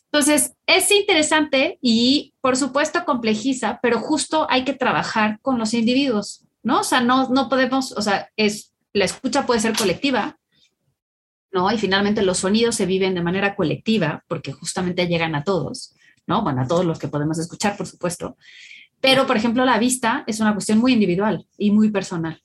Entonces, 0.06 0.54
es 0.66 0.90
interesante 0.90 1.78
y, 1.82 2.32
por 2.40 2.56
supuesto, 2.56 3.04
complejiza, 3.04 3.80
pero 3.82 3.98
justo 4.00 4.46
hay 4.48 4.64
que 4.64 4.72
trabajar 4.72 5.38
con 5.42 5.58
los 5.58 5.74
individuos, 5.74 6.46
¿no? 6.62 6.80
O 6.80 6.84
sea, 6.84 7.00
no, 7.00 7.28
no 7.28 7.48
podemos, 7.48 7.92
o 7.92 8.00
sea, 8.00 8.30
es, 8.36 8.72
la 8.92 9.04
escucha 9.04 9.44
puede 9.44 9.60
ser 9.60 9.76
colectiva, 9.76 10.38
¿no? 11.56 11.72
Y 11.72 11.78
finalmente 11.78 12.20
los 12.20 12.40
sonidos 12.40 12.74
se 12.74 12.84
viven 12.84 13.14
de 13.14 13.22
manera 13.22 13.56
colectiva 13.56 14.22
porque 14.28 14.52
justamente 14.52 15.06
llegan 15.06 15.34
a 15.34 15.42
todos, 15.42 15.94
¿no? 16.26 16.42
Bueno, 16.42 16.60
a 16.60 16.66
todos 16.66 16.84
los 16.84 16.98
que 16.98 17.08
podemos 17.08 17.38
escuchar, 17.38 17.78
por 17.78 17.86
supuesto. 17.86 18.36
Pero, 19.00 19.26
por 19.26 19.38
ejemplo, 19.38 19.64
la 19.64 19.78
vista 19.78 20.22
es 20.26 20.38
una 20.40 20.52
cuestión 20.52 20.78
muy 20.78 20.92
individual 20.92 21.46
y 21.56 21.70
muy 21.70 21.90
personal, 21.90 22.42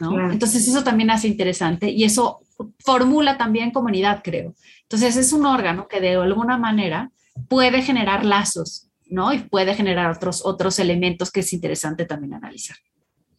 ¿no? 0.00 0.30
Entonces, 0.30 0.66
eso 0.66 0.82
también 0.82 1.10
hace 1.10 1.28
interesante 1.28 1.90
y 1.90 2.04
eso 2.04 2.40
formula 2.78 3.36
también 3.36 3.70
comunidad, 3.70 4.22
creo. 4.24 4.54
Entonces, 4.84 5.16
es 5.16 5.34
un 5.34 5.44
órgano 5.44 5.86
que 5.86 6.00
de 6.00 6.14
alguna 6.14 6.56
manera 6.56 7.12
puede 7.50 7.82
generar 7.82 8.24
lazos, 8.24 8.88
¿no? 9.10 9.34
Y 9.34 9.40
puede 9.40 9.74
generar 9.74 10.10
otros, 10.10 10.40
otros 10.42 10.78
elementos 10.78 11.30
que 11.30 11.40
es 11.40 11.52
interesante 11.52 12.06
también 12.06 12.32
analizar. 12.32 12.78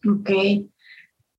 Ok. 0.08 0.30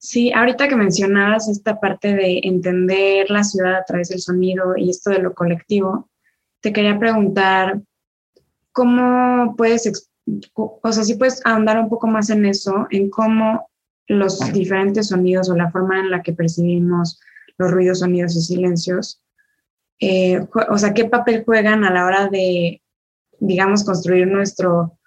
Sí, 0.06 0.32
ahorita 0.32 0.68
que 0.68 0.76
mencionabas 0.76 1.50
esta 1.50 1.80
parte 1.80 2.14
de 2.14 2.42
entender 2.44 3.32
la 3.32 3.44
ciudad 3.44 3.78
a 3.78 3.86
través 3.86 4.10
del 4.10 4.20
sonido 4.20 4.78
y 4.78 4.92
esto 4.92 5.10
de 5.10 5.18
lo 5.18 5.34
colectivo, 5.34 6.12
te 6.62 6.72
quería 6.72 7.00
preguntar, 7.00 7.82
¿cómo 8.72 9.56
puedes, 9.58 10.12
o 10.54 10.92
sea, 10.92 11.04
si 11.04 11.16
puedes 11.16 11.44
ahondar 11.44 11.80
un 11.80 11.90
poco 11.90 12.06
más 12.06 12.30
en 12.30 12.46
eso, 12.46 12.86
en 12.92 13.10
cómo 13.10 13.68
los 14.06 14.54
diferentes 14.54 15.08
sonidos 15.08 15.50
o 15.50 15.56
la 15.56 15.72
forma 15.72 16.00
en 16.00 16.12
la 16.12 16.22
que 16.22 16.34
percibimos 16.34 17.20
los 17.58 17.72
ruidos, 17.72 18.00
sonidos 18.00 18.36
y 18.36 18.42
silencios, 18.42 19.24
eh, 20.00 20.46
o 20.70 20.78
sea, 20.78 20.94
qué 20.94 21.06
papel 21.06 21.44
juegan 21.44 21.84
a 21.84 21.92
la 21.92 22.06
hora 22.06 22.28
de, 22.28 22.84
digamos, 23.40 23.84
construir 23.84 24.28
nuestro 24.28 25.00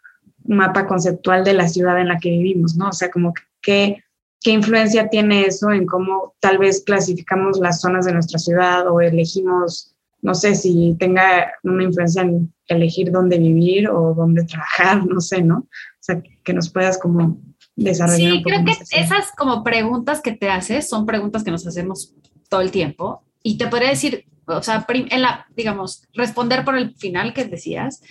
mapa 0.44 0.88
conceptual 0.88 1.44
de 1.44 1.52
la 1.52 1.68
ciudad 1.68 2.00
en 2.00 2.08
la 2.08 2.18
que 2.18 2.30
vivimos, 2.30 2.74
¿no? 2.74 2.88
O 2.88 2.92
sea, 2.92 3.12
como 3.12 3.32
que 3.62 4.02
¿Qué 4.40 4.52
influencia 4.52 5.08
tiene 5.08 5.46
eso 5.46 5.70
en 5.70 5.86
cómo 5.86 6.34
tal 6.40 6.58
vez 6.58 6.82
clasificamos 6.84 7.58
las 7.58 7.80
zonas 7.80 8.06
de 8.06 8.12
nuestra 8.12 8.38
ciudad 8.38 8.86
o 8.90 9.00
elegimos, 9.00 9.94
no 10.22 10.34
sé, 10.34 10.54
si 10.54 10.96
tenga 10.98 11.52
una 11.64 11.84
influencia 11.84 12.22
en 12.22 12.52
elegir 12.66 13.10
dónde 13.10 13.38
vivir 13.38 13.88
o 13.88 14.14
dónde 14.14 14.44
trabajar, 14.44 15.04
no 15.06 15.20
sé, 15.20 15.42
¿no? 15.42 15.58
O 15.58 16.00
sea, 16.00 16.22
que 16.44 16.52
nos 16.52 16.70
puedas 16.70 16.98
como 16.98 17.40
desarrollar. 17.74 18.32
Sí, 18.32 18.42
creo 18.42 18.64
que 18.64 18.72
esas 18.92 19.32
como 19.36 19.64
preguntas 19.64 20.20
que 20.20 20.32
te 20.32 20.50
haces 20.50 20.88
son 20.88 21.06
preguntas 21.06 21.42
que 21.42 21.50
nos 21.50 21.66
hacemos 21.66 22.14
todo 22.48 22.60
el 22.60 22.70
tiempo 22.70 23.24
y 23.42 23.58
te 23.58 23.66
podría 23.66 23.90
decir, 23.90 24.24
o 24.46 24.62
sea, 24.62 24.86
en 24.88 25.22
la, 25.22 25.46
digamos, 25.56 26.04
responder 26.14 26.64
por 26.64 26.76
el 26.76 26.94
final 26.96 27.34
que 27.34 27.44
decías, 27.44 28.02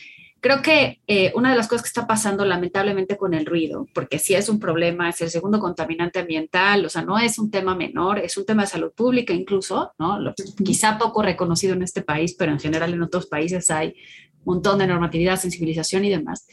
Creo 0.48 0.62
que 0.62 1.02
eh, 1.08 1.34
una 1.36 1.52
de 1.52 1.58
las 1.58 1.68
cosas 1.68 1.82
que 1.84 1.90
está 1.90 2.08
pasando 2.08 2.46
lamentablemente 2.46 3.18
con 3.18 3.34
el 3.34 3.46
ruido, 3.46 3.86
porque 3.94 4.18
sí 4.18 4.34
es 4.34 4.48
un 4.48 4.62
problema, 4.62 5.10
es 5.10 5.20
el 5.20 5.30
segundo 5.30 5.60
contaminante 5.60 6.20
ambiental, 6.20 6.86
o 6.86 6.90
sea, 6.90 7.02
no 7.02 7.20
es 7.20 7.38
un 7.38 7.52
tema 7.52 7.76
menor, 7.76 8.20
es 8.20 8.38
un 8.38 8.46
tema 8.46 8.62
de 8.62 8.70
salud 8.70 8.94
pública 8.94 9.34
incluso, 9.34 9.92
¿no? 10.00 10.18
quizá 10.64 10.98
poco 10.98 11.22
reconocido 11.22 11.74
en 11.74 11.82
este 11.82 12.02
país, 12.02 12.34
pero 12.40 12.54
en 12.54 12.62
general 12.62 12.94
en 12.94 13.02
otros 13.02 13.26
países 13.26 13.70
hay 13.70 13.96
un 14.46 14.54
montón 14.54 14.80
de 14.80 14.88
normatividad, 14.88 15.36
sensibilización 15.36 16.06
y 16.06 16.12
demás. 16.12 16.48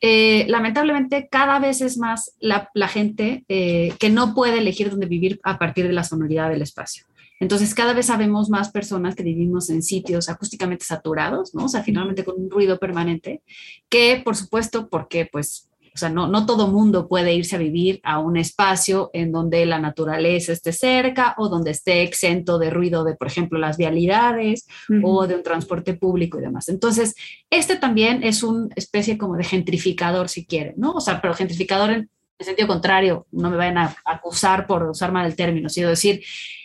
Eh, 0.00 0.46
lamentablemente 0.48 1.28
cada 1.30 1.58
vez 1.58 1.82
es 1.82 1.98
más 1.98 2.34
la, 2.40 2.70
gente 2.88 3.44
eh, 3.50 3.92
que 3.98 4.08
no 4.08 4.32
puede 4.32 4.56
elegir 4.56 4.88
dónde 4.88 5.04
vivir 5.04 5.38
a 5.42 5.58
partir 5.58 5.86
de 5.86 5.92
la 5.92 6.02
sonoridad 6.02 6.48
del 6.48 6.62
espacio. 6.62 7.04
Entonces, 7.40 7.74
cada 7.74 7.92
vez 7.92 8.06
sabemos 8.06 8.50
más 8.50 8.70
personas 8.70 9.14
que 9.14 9.22
vivimos 9.22 9.70
en 9.70 9.82
sitios 9.82 10.28
acústicamente 10.28 10.84
saturados, 10.84 11.54
¿no? 11.54 11.66
O 11.66 11.68
sea, 11.68 11.82
finalmente 11.82 12.24
con 12.24 12.40
un 12.40 12.50
ruido 12.50 12.78
permanente, 12.78 13.42
que 13.88 14.20
por 14.24 14.34
supuesto, 14.34 14.88
porque 14.88 15.28
pues, 15.30 15.68
o 15.94 15.98
sea, 15.98 16.08
no, 16.08 16.26
no 16.26 16.46
todo 16.46 16.68
mundo 16.68 17.08
puede 17.08 17.34
irse 17.34 17.56
a 17.56 17.60
vivir 17.60 18.00
a 18.02 18.18
un 18.18 18.36
espacio 18.36 19.10
en 19.12 19.30
donde 19.30 19.64
la 19.66 19.78
naturaleza 19.78 20.52
esté 20.52 20.72
cerca 20.72 21.34
o 21.38 21.48
donde 21.48 21.70
esté 21.70 22.02
exento 22.02 22.58
de 22.58 22.70
ruido 22.70 23.04
de, 23.04 23.14
por 23.14 23.28
ejemplo, 23.28 23.58
las 23.58 23.76
vialidades 23.76 24.66
o 25.02 25.26
de 25.26 25.36
un 25.36 25.42
transporte 25.42 25.94
público 25.94 26.38
y 26.38 26.42
demás. 26.42 26.68
Entonces, 26.68 27.14
este 27.50 27.76
también 27.76 28.22
es 28.24 28.42
una 28.42 28.68
especie 28.74 29.16
como 29.16 29.36
de 29.36 29.44
gentrificador, 29.44 30.28
si 30.28 30.44
quieren, 30.44 30.74
¿no? 30.76 30.92
O 30.92 31.00
sea, 31.00 31.20
pero 31.20 31.34
gentrificador 31.34 31.90
en, 31.90 32.10
en 32.38 32.46
sentido 32.46 32.68
contrario, 32.68 33.26
no 33.30 33.50
me 33.50 33.56
vayan 33.56 33.78
a 33.78 33.96
acusar 34.04 34.66
por 34.66 34.84
usar 34.84 35.10
mal 35.12 35.26
el 35.26 35.36
término, 35.36 35.68
sino 35.68 35.88
decir, 35.88 36.22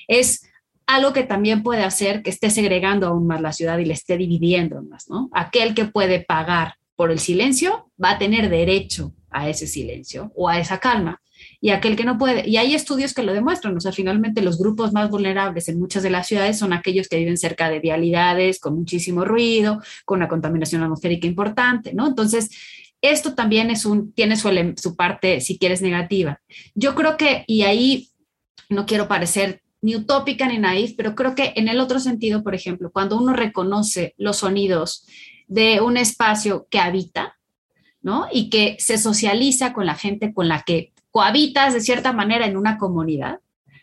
es 0.08 0.44
algo 0.96 1.14
que 1.14 1.24
también 1.24 1.64
puede 1.64 1.84
hacer 1.84 2.22
que 2.22 2.30
esté 2.30 2.50
segregando 2.50 3.08
aún 3.08 3.28
más 3.28 3.42
la 3.42 3.54
ciudad 3.54 3.78
y 3.80 3.86
le 3.86 3.94
esté 3.94 4.18
dividiendo 4.18 4.82
más, 4.84 5.10
¿no? 5.10 5.30
Aquel 5.34 5.74
que 5.74 5.86
puede 5.86 6.20
pagar 6.22 6.76
por 6.96 7.12
el 7.12 7.20
silencio 7.20 7.92
va 8.02 8.12
a 8.12 8.18
tener 8.18 8.50
derecho 8.50 9.14
a 9.30 9.50
ese 9.50 9.68
silencio 9.68 10.32
o 10.36 10.48
a 10.48 10.60
esa 10.60 10.78
calma. 10.78 11.20
Y 11.60 11.72
aquel 11.72 11.96
que 11.96 12.06
no 12.06 12.18
puede, 12.18 12.48
y 12.48 12.58
hay 12.58 12.76
estudios 12.76 13.14
que 13.14 13.24
lo 13.24 13.34
demuestran, 13.34 13.76
o 13.76 13.80
sea, 13.80 13.92
finalmente 13.92 14.42
los 14.42 14.58
grupos 14.58 14.94
más 14.94 15.10
vulnerables 15.10 15.68
en 15.68 15.80
muchas 15.80 16.04
de 16.04 16.10
las 16.10 16.28
ciudades 16.28 16.60
son 16.60 16.74
aquellos 16.74 17.08
que 17.10 17.18
viven 17.18 17.38
cerca 17.38 17.70
de 17.70 17.80
vialidades, 17.80 18.60
con 18.60 18.76
muchísimo 18.76 19.26
ruido, 19.26 19.82
con 20.06 20.20
una 20.20 20.28
contaminación 20.28 20.84
atmosférica 20.84 21.28
importante, 21.28 21.94
¿no? 21.94 22.08
Entonces, 22.08 22.50
esto 23.02 23.34
también 23.34 23.72
es 23.72 23.86
un, 23.86 24.14
tiene 24.14 24.38
su, 24.38 24.50
su 24.78 24.96
parte, 24.96 25.42
si 25.42 25.58
quieres, 25.58 25.82
negativa. 25.82 26.40
Yo 26.76 26.96
creo 26.96 27.18
que, 27.18 27.44
y 27.48 27.64
ahí 27.64 28.10
no 28.70 28.86
quiero 28.86 29.08
parecer 29.08 29.63
ni 29.84 29.98
utópica 29.98 30.48
ni 30.48 30.58
naif, 30.58 30.96
pero 30.96 31.14
creo 31.14 31.36
que 31.36 31.52
en 31.58 31.68
el 31.68 31.82
otro 31.82 32.00
sentido, 32.00 32.42
por 32.42 32.56
ejemplo, 32.56 32.90
cuando 32.90 33.18
uno 33.18 33.34
reconoce 33.34 34.16
los 34.18 34.38
sonidos 34.38 35.06
de 35.48 35.82
un 35.82 35.98
espacio 35.98 36.68
que 36.72 36.80
habita, 36.80 37.38
¿no? 38.02 38.28
Y 38.32 38.50
que 38.50 38.78
se 38.80 38.98
socializa 38.98 39.74
con 39.74 39.86
la 39.86 39.96
gente 39.96 40.34
con 40.34 40.48
la 40.48 40.62
que 40.62 40.94
cohabitas 41.12 41.74
de 41.74 41.82
cierta 41.82 42.14
manera 42.14 42.46
en 42.46 42.56
una 42.56 42.78
comunidad, 42.78 43.42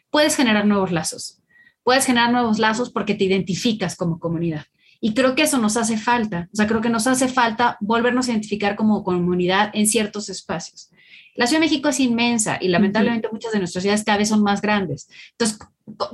puedes 0.08 0.36
generar 0.36 0.66
nuevos 0.66 0.90
lazos. 0.90 1.42
Puedes 1.82 2.06
generar 2.06 2.32
nuevos 2.32 2.58
lazos 2.58 2.90
porque 2.90 3.14
te 3.14 3.24
identificas 3.24 3.94
como 3.94 4.18
comunidad. 4.18 4.64
Y 5.02 5.12
creo 5.12 5.34
que 5.34 5.42
eso 5.42 5.58
nos 5.58 5.76
hace 5.76 5.98
falta. 5.98 6.48
O 6.50 6.56
sea, 6.56 6.66
creo 6.66 6.80
que 6.80 6.88
nos 6.88 7.06
hace 7.06 7.28
falta 7.28 7.76
volvernos 7.80 8.26
a 8.26 8.30
identificar 8.30 8.74
como 8.74 9.04
comunidad 9.04 9.70
en 9.74 9.86
ciertos 9.86 10.30
espacios. 10.30 10.90
La 11.34 11.46
Ciudad 11.46 11.60
de 11.60 11.66
México 11.66 11.88
es 11.88 12.00
inmensa 12.00 12.58
y 12.60 12.68
lamentablemente 12.68 13.28
muchas 13.32 13.52
de 13.52 13.58
nuestras 13.58 13.82
ciudades 13.82 14.04
cada 14.04 14.18
vez 14.18 14.28
son 14.28 14.42
más 14.42 14.60
grandes. 14.60 15.08
Entonces, 15.32 15.58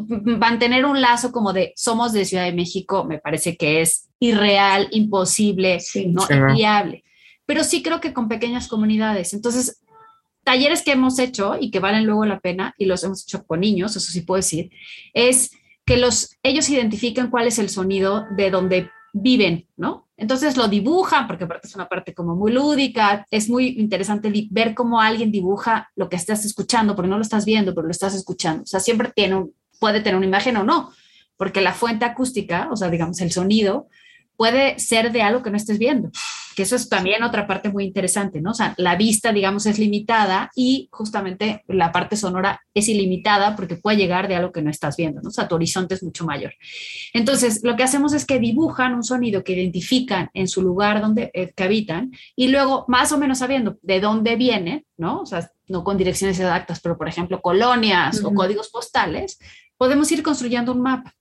mantener 0.09 0.85
un 0.85 1.00
lazo 1.00 1.33
como 1.33 1.52
de 1.52 1.73
somos 1.76 2.12
de 2.12 2.25
Ciudad 2.25 2.45
de 2.45 2.52
México 2.52 3.04
me 3.04 3.18
parece 3.18 3.56
que 3.56 3.80
es 3.80 4.09
irreal, 4.18 4.88
imposible, 4.90 5.78
no 6.09 6.26
viable. 6.54 7.04
Pero 7.45 7.64
sí 7.64 7.83
creo 7.83 8.00
que 8.00 8.12
con 8.12 8.28
pequeñas 8.28 8.68
comunidades. 8.68 9.33
Entonces, 9.33 9.80
talleres 10.45 10.83
que 10.83 10.92
hemos 10.92 11.18
hecho 11.18 11.56
y 11.61 11.71
que 11.71 11.80
valen 11.80 12.06
luego 12.06 12.25
la 12.25 12.40
pena 12.40 12.75
y 12.78 12.87
los 12.87 13.02
hemos 13.04 13.23
hecho 13.25 13.45
con 13.45 13.61
niños, 13.61 13.97
eso 13.97 14.11
sí 14.11 14.23
puedo 14.23 14.37
decir, 14.37 14.71
es 15.14 15.50
que 15.85 15.97
los 15.97 16.37
ellos 16.42 16.68
identifiquen 16.68 17.28
cuál 17.28 17.47
es 17.47 17.59
el 17.59 17.68
sonido 17.68 18.25
de 18.37 18.50
donde 18.50 18.90
viven, 19.12 19.66
¿no? 19.76 20.06
Entonces 20.16 20.56
lo 20.56 20.68
dibujan, 20.68 21.26
porque 21.26 21.45
aparte 21.45 21.68
es 21.68 21.75
una 21.75 21.88
parte 21.88 22.14
como 22.14 22.35
muy 22.35 22.52
lúdica, 22.52 23.26
es 23.30 23.50
muy 23.50 23.68
interesante 23.78 24.33
ver 24.50 24.75
cómo 24.75 25.00
alguien 25.00 25.30
dibuja 25.30 25.90
lo 25.95 26.09
que 26.09 26.16
estás 26.16 26.45
escuchando, 26.45 26.97
porque 26.97 27.11
no 27.11 27.16
lo 27.16 27.23
estás 27.23 27.45
viendo, 27.45 27.75
pero 27.75 27.87
lo 27.87 27.90
estás 27.90 28.14
escuchando. 28.14 28.62
O 28.62 28.66
sea, 28.66 28.80
siempre 28.80 29.12
tiene 29.14 29.37
un, 29.37 29.54
puede 29.78 30.00
tener 30.00 30.16
una 30.16 30.26
imagen 30.26 30.56
o 30.56 30.64
no, 30.64 30.92
porque 31.37 31.61
la 31.61 31.73
fuente 31.73 32.04
acústica, 32.04 32.68
o 32.71 32.76
sea, 32.76 32.88
digamos, 32.88 33.21
el 33.21 33.33
sonido, 33.33 33.88
puede 34.36 34.78
ser 34.78 35.12
de 35.12 35.22
algo 35.22 35.42
que 35.42 35.50
no 35.50 35.56
estés 35.56 35.78
viendo, 35.78 36.10
que 36.54 36.62
eso 36.62 36.76
es 36.76 36.88
también 36.88 37.22
otra 37.22 37.46
parte 37.46 37.70
muy 37.70 37.84
interesante, 37.84 38.40
¿no? 38.40 38.50
O 38.50 38.54
sea, 38.54 38.74
la 38.76 38.96
vista, 38.96 39.32
digamos, 39.32 39.66
es 39.66 39.78
limitada 39.78 40.50
y 40.54 40.88
justamente 40.90 41.64
la 41.68 41.92
parte 41.92 42.16
sonora 42.16 42.60
es 42.74 42.88
ilimitada 42.88 43.56
porque 43.56 43.76
puede 43.76 43.98
llegar 43.98 44.28
de 44.28 44.36
algo 44.36 44.52
que 44.52 44.62
no 44.62 44.70
estás 44.70 44.96
viendo, 44.96 45.20
¿no? 45.22 45.28
O 45.28 45.32
sea, 45.32 45.48
tu 45.48 45.54
horizonte 45.54 45.94
es 45.94 46.02
mucho 46.02 46.24
mayor. 46.24 46.54
Entonces, 47.12 47.60
lo 47.62 47.76
que 47.76 47.82
hacemos 47.82 48.12
es 48.12 48.24
que 48.24 48.38
dibujan 48.38 48.94
un 48.94 49.04
sonido 49.04 49.44
que 49.44 49.52
identifican 49.52 50.30
en 50.34 50.48
su 50.48 50.62
lugar 50.62 51.00
donde 51.00 51.30
eh, 51.34 51.52
que 51.54 51.64
habitan 51.64 52.12
y 52.34 52.48
luego, 52.48 52.84
más 52.88 53.12
o 53.12 53.18
menos 53.18 53.38
sabiendo 53.38 53.78
de 53.82 54.00
dónde 54.00 54.36
viene, 54.36 54.84
¿no? 54.96 55.20
O 55.20 55.26
sea, 55.26 55.50
no 55.68 55.84
con 55.84 55.96
direcciones 55.96 56.38
exactas, 56.38 56.80
pero 56.80 56.96
por 56.96 57.08
ejemplo, 57.08 57.40
colonias 57.40 58.22
o 58.24 58.32
códigos 58.32 58.68
postales, 58.68 59.38
podemos 59.76 60.10
ir 60.12 60.22
construyendo 60.22 60.72
un 60.72 60.80
mapa. 60.80 61.14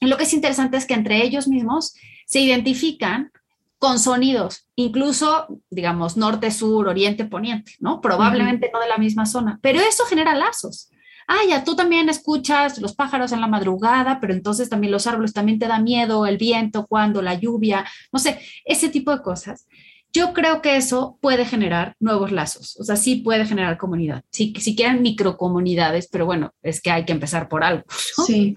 Y 0.00 0.06
lo 0.06 0.16
que 0.16 0.24
es 0.24 0.32
interesante 0.32 0.76
es 0.76 0.86
que 0.86 0.94
entre 0.94 1.24
ellos 1.24 1.48
mismos 1.48 1.94
se 2.28 2.40
identifican 2.40 3.32
con 3.78 3.98
sonidos, 3.98 4.68
incluso, 4.76 5.46
digamos, 5.70 6.16
norte, 6.16 6.50
sur, 6.50 6.88
oriente, 6.88 7.24
poniente, 7.24 7.72
¿no? 7.80 8.00
Probablemente 8.00 8.70
no 8.72 8.80
de 8.80 8.88
la 8.88 8.98
misma 8.98 9.24
zona, 9.24 9.58
pero 9.62 9.80
eso 9.80 10.04
genera 10.04 10.34
lazos. 10.34 10.90
Ah, 11.26 11.40
ya 11.48 11.64
tú 11.64 11.74
también 11.76 12.08
escuchas 12.08 12.78
los 12.78 12.94
pájaros 12.94 13.32
en 13.32 13.40
la 13.40 13.46
madrugada, 13.46 14.18
pero 14.20 14.34
entonces 14.34 14.68
también 14.68 14.92
los 14.92 15.06
árboles 15.06 15.32
también 15.32 15.58
te 15.58 15.68
da 15.68 15.78
miedo, 15.78 16.26
el 16.26 16.38
viento, 16.38 16.86
cuando, 16.86 17.22
la 17.22 17.34
lluvia, 17.34 17.86
no 18.12 18.18
sé, 18.18 18.40
ese 18.64 18.88
tipo 18.88 19.10
de 19.10 19.22
cosas. 19.22 19.66
Yo 20.12 20.32
creo 20.32 20.60
que 20.60 20.76
eso 20.76 21.18
puede 21.20 21.44
generar 21.44 21.94
nuevos 22.00 22.32
lazos, 22.32 22.76
o 22.80 22.84
sea, 22.84 22.96
sí 22.96 23.16
puede 23.16 23.46
generar 23.46 23.78
comunidad, 23.78 24.24
si, 24.30 24.52
si 24.58 24.74
quieren 24.74 25.02
microcomunidades, 25.02 26.08
pero 26.08 26.26
bueno, 26.26 26.52
es 26.62 26.80
que 26.82 26.90
hay 26.90 27.04
que 27.04 27.12
empezar 27.12 27.48
por 27.48 27.62
algo. 27.62 27.84
Sí, 28.26 28.56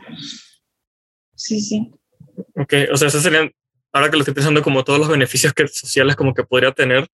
sí, 1.36 1.62
sí. 1.62 1.92
Ok, 2.56 2.74
o 2.92 2.98
sea, 2.98 3.10
serían, 3.10 3.51
ahora 3.94 4.10
que 4.10 4.18
lo 4.18 4.22
estoy 4.22 4.34
pensando, 4.34 4.62
como 4.62 4.84
todos 4.84 5.00
los 5.00 5.10
beneficios 5.10 5.54
que, 5.54 5.68
sociales 5.68 6.16
como 6.16 6.34
que 6.34 6.44
podría 6.44 6.72
tener, 6.72 7.08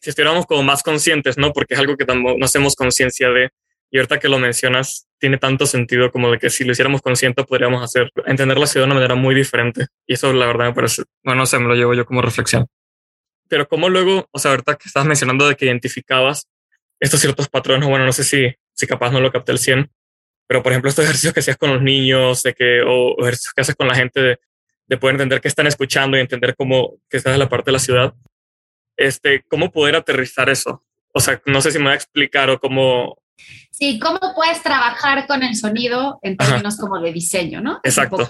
si 0.00 0.10
estuviéramos 0.10 0.46
como 0.46 0.62
más 0.62 0.82
conscientes, 0.82 1.38
¿no? 1.38 1.52
Porque 1.52 1.74
es 1.74 1.80
algo 1.80 1.96
que 1.96 2.06
no 2.06 2.44
hacemos 2.44 2.76
conciencia 2.76 3.30
de, 3.30 3.50
y 3.90 3.98
ahorita 3.98 4.18
que 4.18 4.28
lo 4.28 4.38
mencionas, 4.38 5.08
tiene 5.18 5.38
tanto 5.38 5.66
sentido 5.66 6.12
como 6.12 6.30
de 6.30 6.38
que 6.38 6.50
si 6.50 6.64
lo 6.64 6.72
hiciéramos 6.72 7.02
consciente 7.02 7.42
podríamos 7.42 7.82
hacer, 7.82 8.12
entender 8.26 8.58
la 8.58 8.66
ciudad 8.66 8.86
de 8.86 8.92
una 8.92 8.94
manera 8.94 9.14
muy 9.16 9.34
diferente. 9.34 9.86
Y 10.06 10.14
eso 10.14 10.32
la 10.32 10.46
verdad 10.46 10.66
me 10.66 10.74
parece, 10.74 11.02
bueno, 11.24 11.40
no 11.40 11.46
sé, 11.46 11.58
me 11.58 11.66
lo 11.66 11.74
llevo 11.74 11.94
yo 11.94 12.04
como 12.04 12.22
reflexión 12.22 12.66
pero 13.48 13.66
como 13.66 13.88
luego, 13.88 14.28
o 14.30 14.38
sea, 14.38 14.52
ahorita 14.52 14.76
que 14.76 14.88
estabas 14.88 15.08
mencionando 15.08 15.48
de 15.48 15.56
que 15.56 15.64
identificabas 15.64 16.46
estos 17.00 17.20
ciertos 17.20 17.48
patrones, 17.48 17.88
bueno, 17.88 18.04
no 18.04 18.12
sé 18.12 18.24
si, 18.24 18.54
si 18.74 18.86
capaz 18.86 19.10
no 19.10 19.20
lo 19.20 19.32
capté 19.32 19.52
al 19.52 19.58
100, 19.58 19.90
pero 20.46 20.62
por 20.62 20.72
ejemplo, 20.72 20.88
estos 20.88 21.04
ejercicios 21.04 21.34
que 21.34 21.40
hacías 21.40 21.56
con 21.56 21.72
los 21.72 21.82
niños, 21.82 22.42
de 22.42 22.54
que, 22.54 22.82
o 22.82 23.16
ejercicios 23.20 23.54
que 23.54 23.60
haces 23.60 23.74
con 23.74 23.88
la 23.88 23.94
gente 23.94 24.20
de, 24.20 24.38
de 24.88 24.96
poder 24.96 25.14
entender 25.14 25.40
qué 25.40 25.48
están 25.48 25.66
escuchando 25.66 26.16
y 26.16 26.20
entender 26.20 26.56
cómo, 26.56 26.94
que 27.08 27.18
estás 27.18 27.34
en 27.34 27.38
la 27.38 27.48
parte 27.48 27.66
de 27.66 27.72
la 27.72 27.78
ciudad, 27.78 28.14
este, 28.96 29.44
¿cómo 29.48 29.70
poder 29.70 29.96
aterrizar 29.96 30.48
eso? 30.48 30.82
O 31.12 31.20
sea, 31.20 31.40
no 31.46 31.60
sé 31.60 31.70
si 31.70 31.78
me 31.78 31.84
voy 31.84 31.92
a 31.92 31.96
explicar 31.96 32.50
o 32.50 32.58
cómo... 32.58 33.18
Sí, 33.70 34.00
¿cómo 34.00 34.18
puedes 34.34 34.62
trabajar 34.62 35.26
con 35.26 35.42
el 35.42 35.54
sonido 35.54 36.18
en 36.22 36.36
términos 36.36 36.76
como 36.76 37.00
de 37.00 37.12
diseño, 37.12 37.60
no? 37.60 37.80
Exacto. 37.84 38.28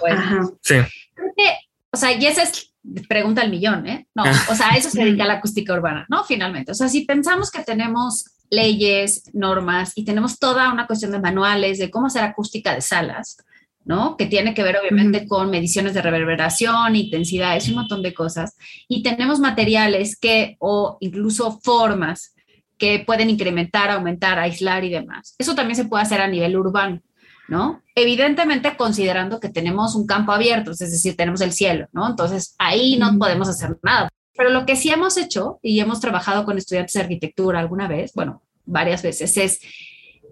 Sí. 0.61 0.75
Creo 1.15 1.33
que, 1.35 1.57
o 1.91 1.97
sea, 1.97 2.11
y 2.11 2.25
esa 2.25 2.43
es 2.43 2.69
pregunta 3.07 3.41
al 3.41 3.49
millón, 3.49 3.87
¿eh? 3.87 4.07
No, 4.15 4.23
o 4.23 4.55
sea, 4.55 4.69
eso 4.77 4.89
se 4.89 5.03
dedica 5.03 5.23
a 5.23 5.27
la 5.27 5.33
acústica 5.35 5.73
urbana, 5.73 6.05
¿no? 6.09 6.23
Finalmente, 6.23 6.71
o 6.71 6.75
sea, 6.75 6.87
si 6.87 7.05
pensamos 7.05 7.51
que 7.51 7.63
tenemos 7.63 8.25
leyes, 8.49 9.23
normas 9.33 9.93
y 9.95 10.05
tenemos 10.05 10.39
toda 10.39 10.71
una 10.71 10.87
cuestión 10.87 11.11
de 11.11 11.19
manuales 11.19 11.77
de 11.77 11.91
cómo 11.91 12.07
hacer 12.07 12.23
acústica 12.23 12.73
de 12.73 12.81
salas, 12.81 13.37
¿no? 13.85 14.17
Que 14.17 14.25
tiene 14.25 14.53
que 14.53 14.63
ver 14.63 14.77
obviamente 14.77 15.27
con 15.27 15.49
mediciones 15.49 15.93
de 15.93 16.01
reverberación, 16.01 16.95
intensidades, 16.95 17.67
un 17.69 17.75
montón 17.75 18.01
de 18.01 18.13
cosas. 18.13 18.55
Y 18.87 19.03
tenemos 19.03 19.39
materiales 19.39 20.17
que, 20.17 20.57
o 20.59 20.97
incluso 20.99 21.59
formas 21.61 22.35
que 22.77 23.03
pueden 23.05 23.29
incrementar, 23.29 23.91
aumentar, 23.91 24.39
aislar 24.39 24.83
y 24.83 24.89
demás. 24.89 25.35
Eso 25.37 25.55
también 25.55 25.75
se 25.75 25.85
puede 25.85 26.03
hacer 26.03 26.21
a 26.21 26.27
nivel 26.27 26.55
urbano. 26.55 27.01
¿no? 27.49 27.81
Evidentemente 27.95 28.77
considerando 28.77 29.39
que 29.39 29.49
tenemos 29.49 29.95
un 29.95 30.05
campo 30.05 30.31
abierto, 30.31 30.71
es 30.71 30.79
decir, 30.79 31.17
tenemos 31.17 31.41
el 31.41 31.51
cielo, 31.51 31.87
¿no? 31.91 32.07
Entonces 32.07 32.53
ahí 32.59 32.95
no 32.97 33.17
podemos 33.17 33.49
hacer 33.49 33.75
nada. 33.81 34.07
Pero 34.37 34.51
lo 34.51 34.65
que 34.65 34.75
sí 34.75 34.91
hemos 34.91 35.17
hecho 35.17 35.59
y 35.63 35.79
hemos 35.79 35.99
trabajado 35.99 36.45
con 36.45 36.57
estudiantes 36.57 36.93
de 36.93 37.01
arquitectura 37.01 37.59
alguna 37.59 37.87
vez, 37.87 38.13
bueno, 38.13 38.43
varias 38.65 39.01
veces, 39.01 39.35
es 39.35 39.59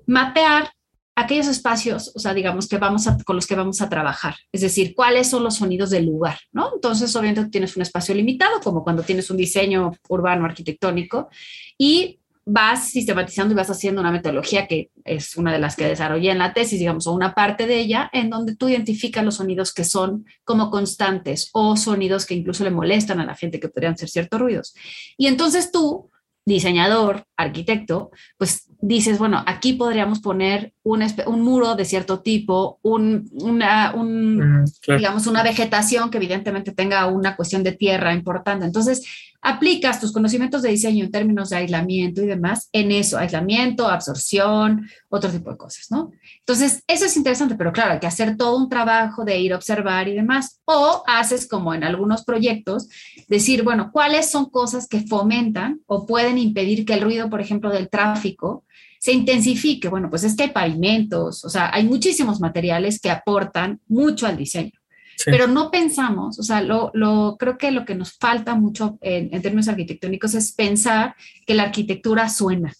mapear 0.05 0.69
aquellos 1.17 1.47
espacios, 1.47 2.11
o 2.15 2.19
sea, 2.19 2.35
digamos 2.35 2.67
que 2.67 2.77
vamos 2.77 3.07
con 3.25 3.35
los 3.35 3.47
que 3.47 3.55
vamos 3.55 3.81
a 3.81 3.89
trabajar, 3.89 4.35
es 4.51 4.61
decir, 4.61 4.93
cuáles 4.95 5.27
son 5.27 5.43
los 5.43 5.55
sonidos 5.55 5.89
del 5.89 6.05
lugar, 6.05 6.37
¿no? 6.51 6.69
Entonces, 6.75 7.13
obviamente 7.15 7.49
tienes 7.49 7.75
un 7.75 7.81
espacio 7.81 8.13
limitado, 8.13 8.61
como 8.61 8.83
cuando 8.83 9.01
tienes 9.01 9.31
un 9.31 9.37
diseño 9.37 9.93
urbano 10.09 10.45
arquitectónico, 10.45 11.29
y 11.75 12.19
vas 12.45 12.89
sistematizando 12.89 13.51
y 13.51 13.57
vas 13.57 13.71
haciendo 13.71 13.99
una 13.99 14.11
metodología 14.11 14.67
que 14.67 14.91
es 15.03 15.35
una 15.37 15.51
de 15.51 15.57
las 15.57 15.75
que 15.75 15.87
desarrollé 15.87 16.29
en 16.29 16.37
la 16.37 16.53
tesis, 16.53 16.77
digamos, 16.77 17.07
o 17.07 17.13
una 17.13 17.33
parte 17.33 17.65
de 17.65 17.79
ella, 17.79 18.11
en 18.13 18.29
donde 18.29 18.55
tú 18.55 18.69
identificas 18.69 19.25
los 19.25 19.35
sonidos 19.35 19.73
que 19.73 19.85
son 19.85 20.23
como 20.45 20.69
constantes 20.69 21.49
o 21.51 21.75
sonidos 21.75 22.27
que 22.27 22.35
incluso 22.35 22.63
le 22.63 22.69
molestan 22.69 23.19
a 23.19 23.25
la 23.25 23.35
gente, 23.35 23.59
que 23.59 23.69
podrían 23.69 23.97
ser 23.97 24.09
ciertos 24.09 24.39
ruidos. 24.39 24.75
Y 25.17 25.25
entonces 25.25 25.71
tú 25.71 26.11
diseñador, 26.47 27.25
arquitecto, 27.35 28.09
pues 28.37 28.69
dices, 28.79 29.19
bueno, 29.19 29.43
aquí 29.45 29.73
podríamos 29.73 30.21
poner 30.21 30.73
un, 30.83 31.03
un 31.25 31.41
muro 31.41 31.75
de 31.75 31.83
cierto 31.83 32.21
tipo, 32.21 32.79
un, 32.83 33.29
una, 33.33 33.93
un, 33.93 34.63
digamos, 34.87 35.27
una 35.27 35.43
vegetación 35.43 36.09
que 36.09 36.17
evidentemente 36.17 36.71
tenga 36.71 37.05
una 37.07 37.35
cuestión 37.35 37.63
de 37.63 37.73
tierra 37.73 38.13
importante. 38.13 38.65
Entonces, 38.65 39.05
aplicas 39.41 39.99
tus 39.99 40.11
conocimientos 40.11 40.61
de 40.61 40.69
diseño 40.69 41.05
en 41.05 41.11
términos 41.11 41.49
de 41.49 41.57
aislamiento 41.57 42.21
y 42.21 42.25
demás 42.25 42.69
en 42.71 42.91
eso, 42.91 43.17
aislamiento, 43.17 43.87
absorción, 43.87 44.89
otro 45.09 45.29
tipo 45.29 45.51
de 45.51 45.57
cosas, 45.57 45.87
¿no? 45.89 46.11
Entonces, 46.39 46.83
eso 46.87 47.05
es 47.05 47.15
interesante, 47.15 47.55
pero 47.55 47.71
claro, 47.71 47.93
hay 47.93 47.99
que 47.99 48.07
hacer 48.07 48.35
todo 48.35 48.57
un 48.57 48.69
trabajo 48.69 49.23
de 49.25 49.39
ir 49.39 49.53
a 49.53 49.57
observar 49.57 50.07
y 50.07 50.15
demás. 50.15 50.61
O 50.65 51.03
haces 51.07 51.47
como 51.47 51.73
en 51.73 51.83
algunos 51.83 52.23
proyectos, 52.23 52.89
decir, 53.27 53.63
bueno, 53.63 53.91
¿cuáles 53.91 54.29
son 54.29 54.49
cosas 54.49 54.87
que 54.87 55.01
fomentan 55.01 55.81
o 55.85 56.05
pueden 56.05 56.37
impedir 56.37 56.85
que 56.85 56.93
el 56.93 57.01
ruido, 57.01 57.29
por 57.29 57.41
ejemplo, 57.41 57.69
del 57.69 57.89
tráfico 57.89 58.65
se 58.99 59.13
intensifique? 59.13 59.87
Bueno, 59.87 60.09
pues 60.09 60.23
es 60.23 60.35
que 60.35 60.43
hay 60.43 60.51
pavimentos, 60.51 61.45
o 61.45 61.49
sea, 61.49 61.69
hay 61.73 61.85
muchísimos 61.85 62.39
materiales 62.39 62.99
que 62.99 63.11
aportan 63.11 63.79
mucho 63.87 64.27
al 64.27 64.37
diseño. 64.37 64.76
Pero 65.25 65.47
no 65.47 65.71
pensamos, 65.71 66.37
o 66.39 66.43
sea, 66.43 66.61
lo, 66.61 66.91
lo, 66.93 67.37
creo 67.39 67.57
que 67.57 67.71
lo 67.71 67.85
que 67.85 67.95
nos 67.95 68.13
falta 68.13 68.55
mucho 68.55 68.97
en, 69.01 69.41
términos 69.41 69.67
arquitectónicos 69.67 70.35
es 70.35 70.51
pensar 70.51 71.15
que 71.45 71.55
la 71.55 71.63
arquitectura 71.63 72.29
suena, 72.29 72.73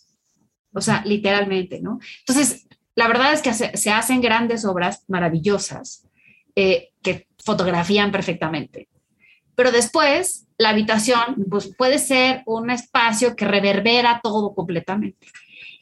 o 0.71 0.81
sea, 0.81 1.03
literalmente, 1.05 1.81
¿no? 1.81 1.99
Entonces, 2.19 2.67
la 2.95 3.07
verdad 3.07 3.33
es 3.33 3.41
que 3.41 3.53
se, 3.53 3.91
hacen 3.91 4.21
grandes 4.21 4.65
obras 4.65 5.03
maravillosas 5.07 6.07
eh, 6.55 6.89
que 7.01 7.27
fotografían 7.43 8.11
perfectamente, 8.11 8.87
pero 9.55 9.71
después 9.71 10.47
la 10.57 10.69
habitación 10.69 11.45
pues, 11.49 11.73
puede 11.75 11.97
ser 11.97 12.43
un 12.45 12.69
espacio 12.69 13.35
que 13.35 13.45
reverbera 13.45 14.19
todo 14.21 14.53
completamente. 14.53 15.27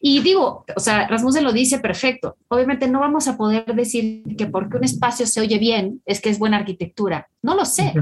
Y 0.02 0.22
digo, 0.22 0.66
o 0.76 0.80
sea, 0.80 1.08
Rasmussen 1.08 1.44
lo 1.44 1.54
dice 1.54 1.80
perfecto. 1.80 2.38
Obviamente 2.48 2.88
no 2.88 3.00
vamos 3.00 3.28
a 3.28 3.38
poder 3.38 3.66
decir 3.76 4.24
que 4.38 4.46
porque 4.46 4.78
un 4.78 4.84
espacio 4.84 5.26
se 5.26 5.42
oye 5.42 5.58
bien 5.58 6.02
es 6.06 6.22
que 6.22 6.30
es 6.30 6.40
buena 6.40 6.58
arquitectura. 6.58 7.28
No 7.42 7.56
lo 7.56 7.66
sé. 7.66 7.94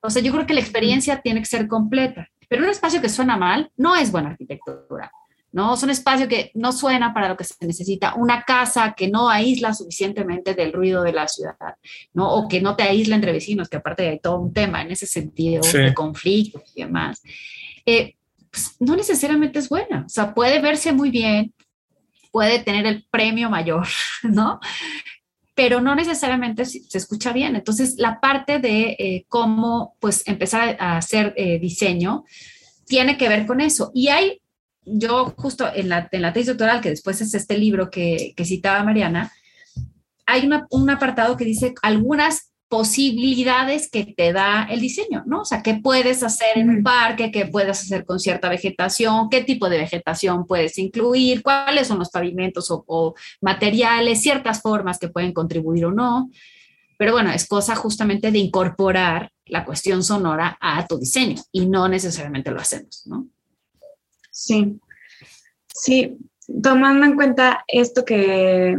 O 0.00 0.10
sea, 0.10 0.22
yo 0.22 0.32
creo 0.32 0.46
que 0.46 0.54
la 0.54 0.60
experiencia 0.60 1.20
tiene 1.20 1.40
que 1.40 1.46
ser 1.46 1.68
completa. 1.68 2.28
Pero 2.48 2.64
un 2.64 2.70
espacio 2.70 3.00
que 3.00 3.08
suena 3.08 3.36
mal 3.36 3.70
no 3.76 3.96
es 3.96 4.10
buena 4.10 4.30
arquitectura. 4.30 5.10
¿no? 5.52 5.74
Es 5.74 5.82
un 5.82 5.90
espacio 5.90 6.26
que 6.26 6.50
no 6.54 6.72
suena 6.72 7.12
para 7.12 7.28
lo 7.28 7.36
que 7.36 7.44
se 7.44 7.54
necesita, 7.66 8.14
una 8.14 8.42
casa 8.42 8.94
que 8.96 9.08
no 9.08 9.28
aísla 9.28 9.74
suficientemente 9.74 10.54
del 10.54 10.72
ruido 10.72 11.02
de 11.02 11.12
la 11.12 11.28
ciudad, 11.28 11.54
¿no? 12.14 12.32
O 12.34 12.48
que 12.48 12.60
no 12.60 12.74
te 12.74 12.84
aísla 12.84 13.16
entre 13.16 13.32
vecinos, 13.32 13.68
que 13.68 13.76
aparte 13.76 14.08
hay 14.08 14.18
todo 14.18 14.40
un 14.40 14.52
tema 14.52 14.80
en 14.80 14.90
ese 14.90 15.06
sentido 15.06 15.62
de 15.62 15.92
conflictos 15.92 16.62
y 16.74 16.82
demás. 16.82 17.22
Eh, 17.84 18.14
pues, 18.52 18.76
no 18.78 18.94
necesariamente 18.94 19.58
es 19.58 19.68
buena. 19.68 20.04
O 20.06 20.08
sea, 20.08 20.34
puede 20.34 20.60
verse 20.60 20.92
muy 20.92 21.10
bien, 21.10 21.54
puede 22.30 22.60
tener 22.60 22.86
el 22.86 23.06
premio 23.10 23.50
mayor, 23.50 23.88
¿no? 24.22 24.60
Pero 25.54 25.80
no 25.80 25.94
necesariamente 25.94 26.64
se 26.64 26.98
escucha 26.98 27.32
bien. 27.32 27.56
Entonces, 27.56 27.96
la 27.98 28.20
parte 28.20 28.58
de 28.58 28.96
eh, 28.98 29.26
cómo, 29.28 29.96
pues, 30.00 30.22
empezar 30.26 30.76
a 30.78 30.98
hacer 30.98 31.34
eh, 31.36 31.58
diseño 31.58 32.24
tiene 32.86 33.16
que 33.16 33.28
ver 33.28 33.46
con 33.46 33.60
eso. 33.60 33.90
Y 33.94 34.08
hay, 34.08 34.42
yo 34.84 35.34
justo 35.36 35.66
en 35.74 35.88
la, 35.88 36.08
en 36.12 36.22
la 36.22 36.32
tesis 36.32 36.48
doctoral, 36.48 36.80
que 36.80 36.90
después 36.90 37.20
es 37.20 37.34
este 37.34 37.56
libro 37.56 37.90
que, 37.90 38.34
que 38.36 38.44
citaba 38.44 38.84
Mariana, 38.84 39.32
hay 40.26 40.48
un 40.70 40.90
apartado 40.90 41.36
que 41.36 41.44
dice 41.44 41.74
algunas 41.82 42.51
posibilidades 42.72 43.90
que 43.90 44.14
te 44.16 44.32
da 44.32 44.64
el 44.64 44.80
diseño, 44.80 45.22
¿no? 45.26 45.42
O 45.42 45.44
sea, 45.44 45.62
qué 45.62 45.74
puedes 45.74 46.22
hacer 46.22 46.56
en 46.56 46.70
un 46.70 46.82
parque, 46.82 47.30
qué 47.30 47.44
puedes 47.44 47.82
hacer 47.82 48.06
con 48.06 48.18
cierta 48.18 48.48
vegetación, 48.48 49.28
qué 49.28 49.44
tipo 49.44 49.68
de 49.68 49.76
vegetación 49.76 50.46
puedes 50.46 50.78
incluir, 50.78 51.42
cuáles 51.42 51.86
son 51.86 51.98
los 51.98 52.08
pavimentos 52.08 52.68
o, 52.70 53.14
materiales, 53.42 54.22
ciertas 54.22 54.62
formas 54.62 54.98
que 54.98 55.10
pueden 55.10 55.34
contribuir 55.34 55.84
o 55.84 55.92
no. 55.92 56.30
Pero 56.96 57.12
bueno, 57.12 57.30
es 57.30 57.46
cosa 57.46 57.76
justamente 57.76 58.32
de 58.32 58.38
incorporar 58.38 59.30
la 59.44 59.66
cuestión 59.66 60.02
sonora 60.02 60.56
a 60.58 60.86
tu 60.86 60.98
diseño 60.98 61.42
y 61.52 61.66
no 61.66 61.90
necesariamente 61.90 62.52
lo 62.52 62.60
hacemos, 62.60 63.02
¿no? 63.04 63.26
Sí, 64.30 64.80
sí, 65.68 66.16
tomando 66.62 67.04
en 67.04 67.16
cuenta 67.16 67.64
esto 67.68 68.02
que 68.02 68.78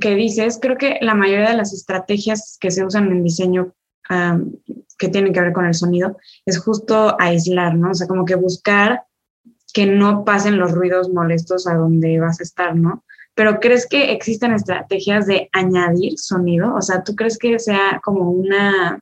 que 0.00 0.14
dices, 0.14 0.58
creo 0.60 0.76
que 0.76 0.98
la 1.00 1.14
mayoría 1.14 1.50
de 1.50 1.56
las 1.56 1.72
estrategias 1.72 2.58
que 2.60 2.70
se 2.70 2.84
usan 2.84 3.10
en 3.10 3.22
diseño 3.22 3.72
que 4.98 5.08
tienen 5.08 5.32
que 5.32 5.40
ver 5.40 5.52
con 5.52 5.66
el 5.66 5.74
sonido 5.74 6.18
es 6.44 6.58
justo 6.58 7.16
aislar, 7.18 7.74
¿no? 7.74 7.90
O 7.90 7.94
sea, 7.94 8.06
como 8.06 8.24
que 8.24 8.34
buscar 8.34 9.04
que 9.72 9.86
no 9.86 10.24
pasen 10.24 10.58
los 10.58 10.72
ruidos 10.72 11.10
molestos 11.10 11.66
a 11.66 11.74
donde 11.74 12.20
vas 12.20 12.38
a 12.40 12.42
estar, 12.42 12.76
¿no? 12.76 13.04
Pero 13.34 13.58
¿crees 13.58 13.88
que 13.88 14.12
existen 14.12 14.52
estrategias 14.52 15.26
de 15.26 15.48
añadir 15.52 16.18
sonido? 16.18 16.74
O 16.74 16.82
sea, 16.82 17.02
¿tú 17.02 17.16
crees 17.16 17.38
que 17.38 17.58
sea 17.58 18.00
como 18.04 18.30
una 18.30 19.00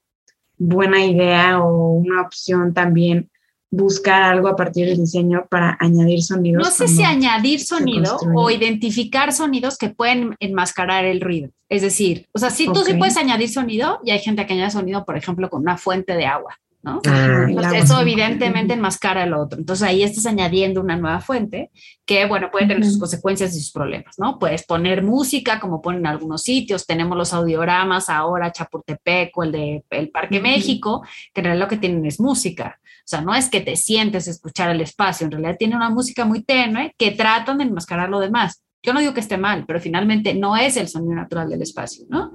buena 0.56 1.04
idea 1.04 1.60
o 1.60 1.94
una 1.94 2.22
opción 2.22 2.72
también 2.72 3.30
buscar 3.72 4.22
algo 4.22 4.48
a 4.48 4.54
partir 4.54 4.86
del 4.86 4.98
diseño 4.98 5.46
para 5.48 5.78
añadir 5.80 6.22
sonidos. 6.22 6.62
No 6.62 6.70
sé 6.70 6.88
si 6.88 7.02
añadir 7.02 7.58
sonido 7.58 8.18
o 8.36 8.50
identificar 8.50 9.32
sonidos 9.32 9.78
que 9.78 9.88
pueden 9.88 10.36
enmascarar 10.40 11.06
el 11.06 11.22
ruido. 11.22 11.48
Es 11.70 11.80
decir, 11.80 12.28
o 12.32 12.38
sea, 12.38 12.50
si 12.50 12.66
tú 12.66 12.84
sí 12.84 12.92
puedes 12.94 13.16
añadir 13.16 13.48
sonido 13.48 13.98
y 14.04 14.10
hay 14.10 14.18
gente 14.18 14.46
que 14.46 14.52
añade 14.52 14.70
sonido, 14.70 15.06
por 15.06 15.16
ejemplo, 15.16 15.48
con 15.48 15.62
una 15.62 15.78
fuente 15.78 16.14
de 16.14 16.26
agua. 16.26 16.58
¿no? 16.82 17.00
Ah, 17.06 17.46
eso 17.74 18.00
evidentemente 18.00 18.74
enmascara 18.74 19.24
el 19.24 19.32
otro. 19.34 19.58
Entonces 19.58 19.86
ahí 19.86 20.02
estás 20.02 20.26
añadiendo 20.26 20.80
una 20.80 20.96
nueva 20.96 21.20
fuente 21.20 21.70
que, 22.04 22.26
bueno, 22.26 22.50
puede 22.50 22.66
tener 22.66 22.84
sus 22.84 22.98
consecuencias 22.98 23.56
y 23.56 23.60
sus 23.60 23.70
problemas, 23.70 24.18
¿no? 24.18 24.38
Puedes 24.38 24.64
poner 24.66 25.02
música, 25.02 25.60
como 25.60 25.80
ponen 25.80 26.00
en 26.00 26.08
algunos 26.08 26.42
sitios, 26.42 26.84
tenemos 26.84 27.16
los 27.16 27.32
audiogramas 27.32 28.10
ahora, 28.10 28.50
Chapultepec 28.50 29.38
o 29.38 29.44
el 29.44 29.52
de 29.52 29.84
el 29.90 30.10
Parque 30.10 30.40
México, 30.40 31.06
que 31.32 31.40
en 31.40 31.44
realidad 31.44 31.64
lo 31.64 31.70
que 31.70 31.76
tienen 31.76 32.04
es 32.04 32.18
música. 32.18 32.80
O 33.04 33.08
sea, 33.12 33.20
no 33.20 33.34
es 33.34 33.48
que 33.48 33.60
te 33.60 33.76
sientes 33.76 34.28
a 34.28 34.30
escuchar 34.30 34.70
el 34.70 34.80
espacio, 34.80 35.24
en 35.24 35.32
realidad 35.32 35.56
tiene 35.58 35.76
una 35.76 35.90
música 35.90 36.24
muy 36.24 36.42
tenue 36.42 36.94
que 36.96 37.10
tratan 37.10 37.58
de 37.58 37.64
enmascarar 37.64 38.08
lo 38.08 38.20
demás. 38.20 38.62
Yo 38.84 38.92
no 38.92 39.00
digo 39.00 39.14
que 39.14 39.20
esté 39.20 39.36
mal, 39.36 39.64
pero 39.64 39.80
finalmente 39.80 40.34
no 40.34 40.56
es 40.56 40.76
el 40.76 40.88
sonido 40.88 41.14
natural 41.14 41.48
del 41.48 41.62
espacio, 41.62 42.04
¿no? 42.08 42.32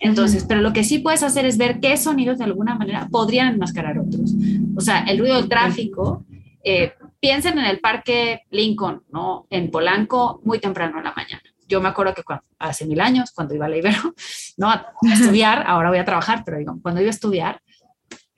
Entonces, 0.00 0.46
pero 0.48 0.62
lo 0.62 0.72
que 0.72 0.82
sí 0.82 0.98
puedes 1.00 1.22
hacer 1.22 1.44
es 1.44 1.58
ver 1.58 1.78
qué 1.78 1.96
sonidos 1.98 2.38
de 2.38 2.44
alguna 2.44 2.74
manera 2.74 3.06
podrían 3.10 3.48
enmascarar 3.48 3.98
otros. 3.98 4.32
O 4.76 4.80
sea, 4.80 5.00
el 5.00 5.18
ruido 5.18 5.36
del 5.36 5.48
tráfico, 5.48 6.24
eh, 6.64 6.94
piensen 7.20 7.58
en 7.58 7.66
el 7.66 7.80
parque 7.80 8.42
Lincoln, 8.50 9.02
¿no? 9.10 9.46
En 9.50 9.70
Polanco, 9.70 10.40
muy 10.44 10.58
temprano 10.58 10.98
en 10.98 11.04
la 11.04 11.12
mañana. 11.12 11.42
Yo 11.68 11.80
me 11.80 11.88
acuerdo 11.88 12.14
que 12.14 12.24
cuando, 12.24 12.44
hace 12.58 12.86
mil 12.86 13.00
años, 13.00 13.30
cuando 13.32 13.54
iba 13.54 13.66
a 13.66 13.68
la 13.68 13.76
Ibero, 13.76 14.14
¿no? 14.56 14.70
A 14.70 14.92
estudiar, 15.12 15.64
ahora 15.66 15.90
voy 15.90 15.98
a 15.98 16.04
trabajar, 16.04 16.42
pero 16.44 16.58
digo, 16.58 16.78
cuando 16.82 17.00
iba 17.00 17.08
a 17.08 17.14
estudiar, 17.14 17.62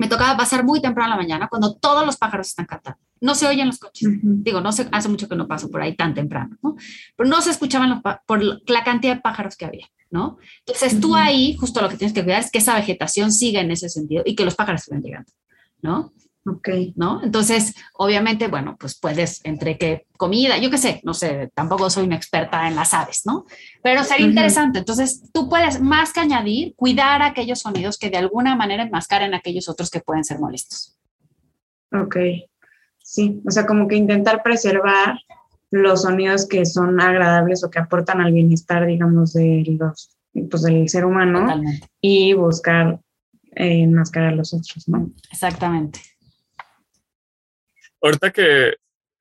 me 0.02 0.08
tocaba 0.08 0.36
pasar 0.36 0.64
muy 0.64 0.82
temprano 0.82 1.12
en 1.12 1.16
la 1.16 1.22
mañana 1.22 1.48
cuando 1.48 1.76
todos 1.76 2.04
los 2.04 2.16
pájaros 2.16 2.48
están 2.48 2.66
cantando. 2.66 2.98
No 3.20 3.36
se 3.36 3.46
oyen 3.46 3.68
los 3.68 3.78
coches. 3.78 4.08
Digo, 4.20 4.60
no 4.60 4.72
sé, 4.72 4.88
hace 4.90 5.08
mucho 5.08 5.28
que 5.28 5.36
no 5.36 5.46
paso 5.46 5.70
por 5.70 5.80
ahí 5.80 5.94
tan 5.94 6.12
temprano, 6.12 6.56
¿no? 6.60 6.74
Pero 7.16 7.30
no 7.30 7.40
se 7.40 7.50
escuchaban 7.50 8.02
por 8.26 8.42
la 8.42 8.82
cantidad 8.82 9.14
de 9.14 9.20
pájaros 9.20 9.56
que 9.56 9.64
había, 9.64 9.86
¿no? 10.10 10.38
Entonces 10.66 11.00
tú 11.00 11.14
ahí, 11.14 11.54
justo 11.54 11.80
lo 11.80 11.88
que 11.88 11.96
tienes 11.96 12.12
que 12.12 12.24
cuidar 12.24 12.40
es 12.40 12.50
que 12.50 12.58
esa 12.58 12.74
vegetación 12.74 13.30
siga 13.30 13.60
en 13.60 13.70
ese 13.70 13.88
sentido 13.88 14.24
y 14.26 14.34
que 14.34 14.44
los 14.44 14.56
pájaros 14.56 14.80
estén 14.80 15.02
llegando, 15.02 15.30
¿no? 15.82 16.12
Ok. 16.44 16.68
¿No? 16.96 17.22
Entonces, 17.22 17.74
obviamente, 17.94 18.48
bueno, 18.48 18.76
pues 18.78 18.98
puedes, 18.98 19.40
entre 19.44 19.78
que 19.78 20.06
comida, 20.16 20.58
yo 20.58 20.70
qué 20.70 20.78
sé, 20.78 21.00
no 21.04 21.14
sé, 21.14 21.50
tampoco 21.54 21.88
soy 21.88 22.04
una 22.04 22.16
experta 22.16 22.66
en 22.66 22.74
las 22.74 22.94
aves, 22.94 23.22
¿no? 23.24 23.46
Pero 23.82 24.02
sería 24.02 24.26
interesante. 24.26 24.80
Entonces, 24.80 25.22
tú 25.32 25.48
puedes, 25.48 25.80
más 25.80 26.12
que 26.12 26.20
añadir, 26.20 26.74
cuidar 26.74 27.22
aquellos 27.22 27.60
sonidos 27.60 27.96
que 27.96 28.10
de 28.10 28.16
alguna 28.16 28.56
manera 28.56 28.82
enmascaren 28.82 29.34
aquellos 29.34 29.68
otros 29.68 29.88
que 29.88 30.00
pueden 30.00 30.24
ser 30.24 30.40
molestos. 30.40 30.96
Ok. 31.92 32.16
Sí, 32.98 33.40
o 33.46 33.50
sea, 33.50 33.66
como 33.66 33.86
que 33.86 33.96
intentar 33.96 34.42
preservar 34.42 35.18
los 35.70 36.02
sonidos 36.02 36.46
que 36.46 36.66
son 36.66 37.00
agradables 37.00 37.62
o 37.64 37.70
que 37.70 37.78
aportan 37.78 38.20
al 38.20 38.32
bienestar, 38.32 38.86
digamos, 38.86 39.32
de 39.32 39.64
los, 39.78 40.16
pues, 40.50 40.62
del 40.62 40.88
ser 40.88 41.04
humano 41.04 41.62
y 42.00 42.34
buscar 42.34 43.00
eh, 43.54 43.82
enmascarar 43.82 44.34
los 44.34 44.52
otros, 44.54 44.88
¿no? 44.88 45.10
Exactamente. 45.30 46.00
Ahorita 48.02 48.32
que, 48.32 48.74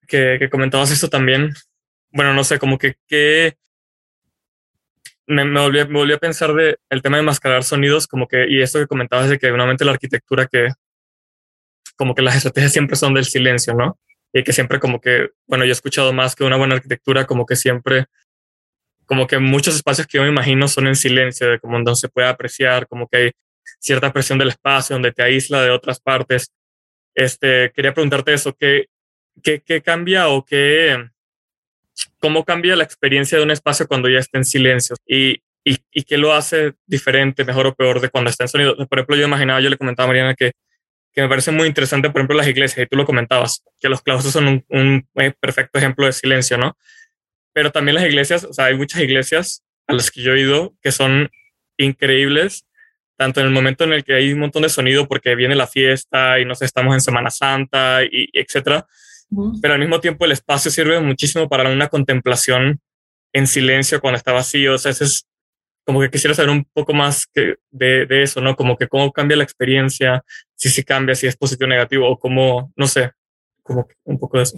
que, 0.08 0.50
comentabas 0.50 0.92
esto 0.92 1.08
también, 1.08 1.54
bueno, 2.12 2.34
no 2.34 2.44
sé, 2.44 2.58
como 2.58 2.78
que, 2.80 2.96
me, 5.28 5.46
me, 5.46 5.62
volví, 5.62 5.78
me, 5.86 6.00
volví, 6.00 6.14
a 6.14 6.18
pensar 6.18 6.54
de 6.54 6.78
el 6.90 7.02
tema 7.02 7.18
de 7.18 7.24
mascarar 7.24 7.64
sonidos, 7.64 8.08
como 8.08 8.28
que, 8.28 8.50
y 8.50 8.62
esto 8.62 8.80
que 8.80 8.88
comentabas 8.88 9.30
de 9.30 9.38
que 9.38 9.50
normalmente 9.50 9.86
la 9.86 9.92
arquitectura 9.92 10.48
que, 10.48 10.70
como 11.96 12.16
que 12.16 12.24
las 12.24 12.36
estrategias 12.36 12.74
siempre 12.74 12.96
son 12.96 13.14
del 13.14 13.26
silencio, 13.26 13.76
¿no? 13.76 14.00
Y 14.34 14.44
que 14.44 14.54
siempre 14.54 14.80
como 14.80 15.00
que, 15.00 15.30
bueno, 15.46 15.64
yo 15.64 15.70
he 15.70 15.74
escuchado 15.74 16.12
más 16.12 16.36
que 16.36 16.44
una 16.44 16.58
buena 16.58 16.76
arquitectura, 16.76 17.28
como 17.28 17.46
que 17.46 17.56
siempre, 17.56 18.06
como 19.06 19.28
que 19.28 19.38
muchos 19.38 19.76
espacios 19.76 20.08
que 20.08 20.18
yo 20.18 20.24
me 20.24 20.30
imagino 20.30 20.68
son 20.68 20.88
en 20.88 20.96
silencio, 20.96 21.50
de 21.50 21.60
como 21.60 21.76
donde 21.76 21.96
se 21.96 22.10
puede 22.10 22.28
apreciar, 22.28 22.88
como 22.88 23.08
que 23.08 23.18
hay 23.18 23.32
cierta 23.80 24.12
presión 24.12 24.40
del 24.40 24.50
espacio, 24.50 24.96
donde 24.96 25.12
te 25.12 25.22
aísla 25.22 25.62
de 25.62 25.70
otras 25.70 26.00
partes. 26.00 26.52
Este, 27.16 27.72
quería 27.76 27.94
preguntarte 27.94 28.34
eso, 28.34 28.56
¿qué, 28.58 28.88
qué, 29.44 29.62
qué 29.62 29.82
cambia 29.82 30.30
o 30.30 30.46
qué, 30.46 31.10
cómo 32.20 32.46
cambia 32.46 32.76
la 32.76 32.84
experiencia 32.84 33.38
de 33.38 33.44
un 33.44 33.52
espacio 33.52 33.88
cuando 33.88 34.10
ya 34.10 34.20
está 34.20 34.38
en 34.38 34.46
silencio? 34.46 34.96
Y, 35.06 35.42
y, 35.64 36.04
qué 36.04 36.18
lo 36.18 36.34
hace 36.34 36.74
diferente, 36.88 37.46
mejor 37.46 37.68
o 37.68 37.76
peor 37.76 38.02
de 38.02 38.10
cuando 38.10 38.30
está 38.30 38.46
en 38.46 38.48
sonido. 38.48 38.76
Por 38.76 39.00
ejemplo, 39.00 39.16
yo 39.16 39.26
imaginaba, 39.26 39.62
yo 39.62 39.70
le 39.70 39.78
comentaba 39.78 40.06
a 40.06 40.08
Mariana 40.08 40.36
que 40.36 40.54
que 41.14 41.22
me 41.22 41.30
parece 41.30 41.52
muy 41.52 41.68
interesante, 41.68 42.10
por 42.10 42.22
ejemplo, 42.22 42.38
las 42.38 42.48
iglesias, 42.48 42.86
y 42.86 42.88
tú 42.88 42.96
lo 42.96 43.06
comentabas, 43.06 43.64
que 43.80 43.90
los 43.90 44.02
claustros 44.02 44.34
son 44.34 44.48
un, 44.48 44.66
un, 44.70 45.08
eh, 45.16 45.34
perfecto 45.40 45.78
ejemplo 45.78 46.06
de 46.06 46.14
silencio, 46.14 46.58
¿no? 46.58 46.78
Pero 47.54 47.72
también 47.72 47.96
las 47.96 48.06
iglesias, 48.06 48.46
o 48.46 48.54
sea, 48.54 48.66
hay 48.66 48.76
muchas 48.76 49.02
iglesias 49.02 49.64
a 49.88 49.94
las 49.94 50.10
que 50.10 50.22
yo 50.22 50.34
he 50.34 50.42
ido 50.42 50.74
que 50.82 50.92
son 50.92 51.30
increíbles, 51.78 52.66
tanto 53.22 53.40
en 53.40 53.46
el 53.46 53.54
momento 53.54 53.84
en 53.84 53.94
el 53.94 54.04
que 54.04 54.16
hay 54.16 54.34
un 54.34 54.40
montón 54.40 54.64
de 54.64 54.70
sonido 54.70 55.08
porque 55.08 55.36
viene 55.36 55.54
la 55.54 55.68
fiesta 55.68 56.40
y 56.40 56.46
no 56.46 56.56
sé, 56.56 56.66
estamos 56.66 56.96
en 56.96 57.02
Semana 57.02 57.30
Santa 57.30 58.04
y, 58.04 58.28
y 58.34 58.40
etcétera, 58.40 58.88
pero 59.62 59.76
al 59.76 59.80
mismo 59.80 60.00
tiempo 60.00 60.26
el 60.26 60.32
espacio 60.32 60.72
sirve 60.72 61.00
muchísimo 61.00 61.48
para 61.48 61.70
una 61.70 61.88
contemplación 61.88 62.82
en 63.32 63.46
silencio 63.46 64.02
cuando 64.02 64.18
está 64.18 64.32
vacío, 64.32 64.74
o 64.74 64.78
sea, 64.80 64.90
ese 64.90 65.04
es 65.04 65.28
como 65.86 66.02
que 66.02 66.10
quisiera 66.10 66.34
saber 66.34 66.50
un 66.50 66.66
poco 66.74 66.94
más 66.94 67.28
que 67.28 67.58
de, 67.70 68.08
de, 68.08 68.24
eso, 68.24 68.42
¿no? 68.42 68.56
Como 68.56 68.76
que 68.76 68.88
cómo 68.88 69.12
cambia 69.12 69.38
la 69.38 69.44
experiencia, 69.44 70.24
si 70.56 70.70
si 70.70 70.84
cambia, 70.84 71.14
si 71.14 71.28
es 71.28 71.38
positivo 71.38 71.68
o 71.68 71.70
negativo, 71.70 72.10
o 72.10 72.18
cómo, 72.18 72.74
no 72.76 72.88
sé, 72.88 73.12
como 73.62 73.88
un 74.06 74.18
poco 74.18 74.38
de 74.38 74.44
eso. 74.44 74.58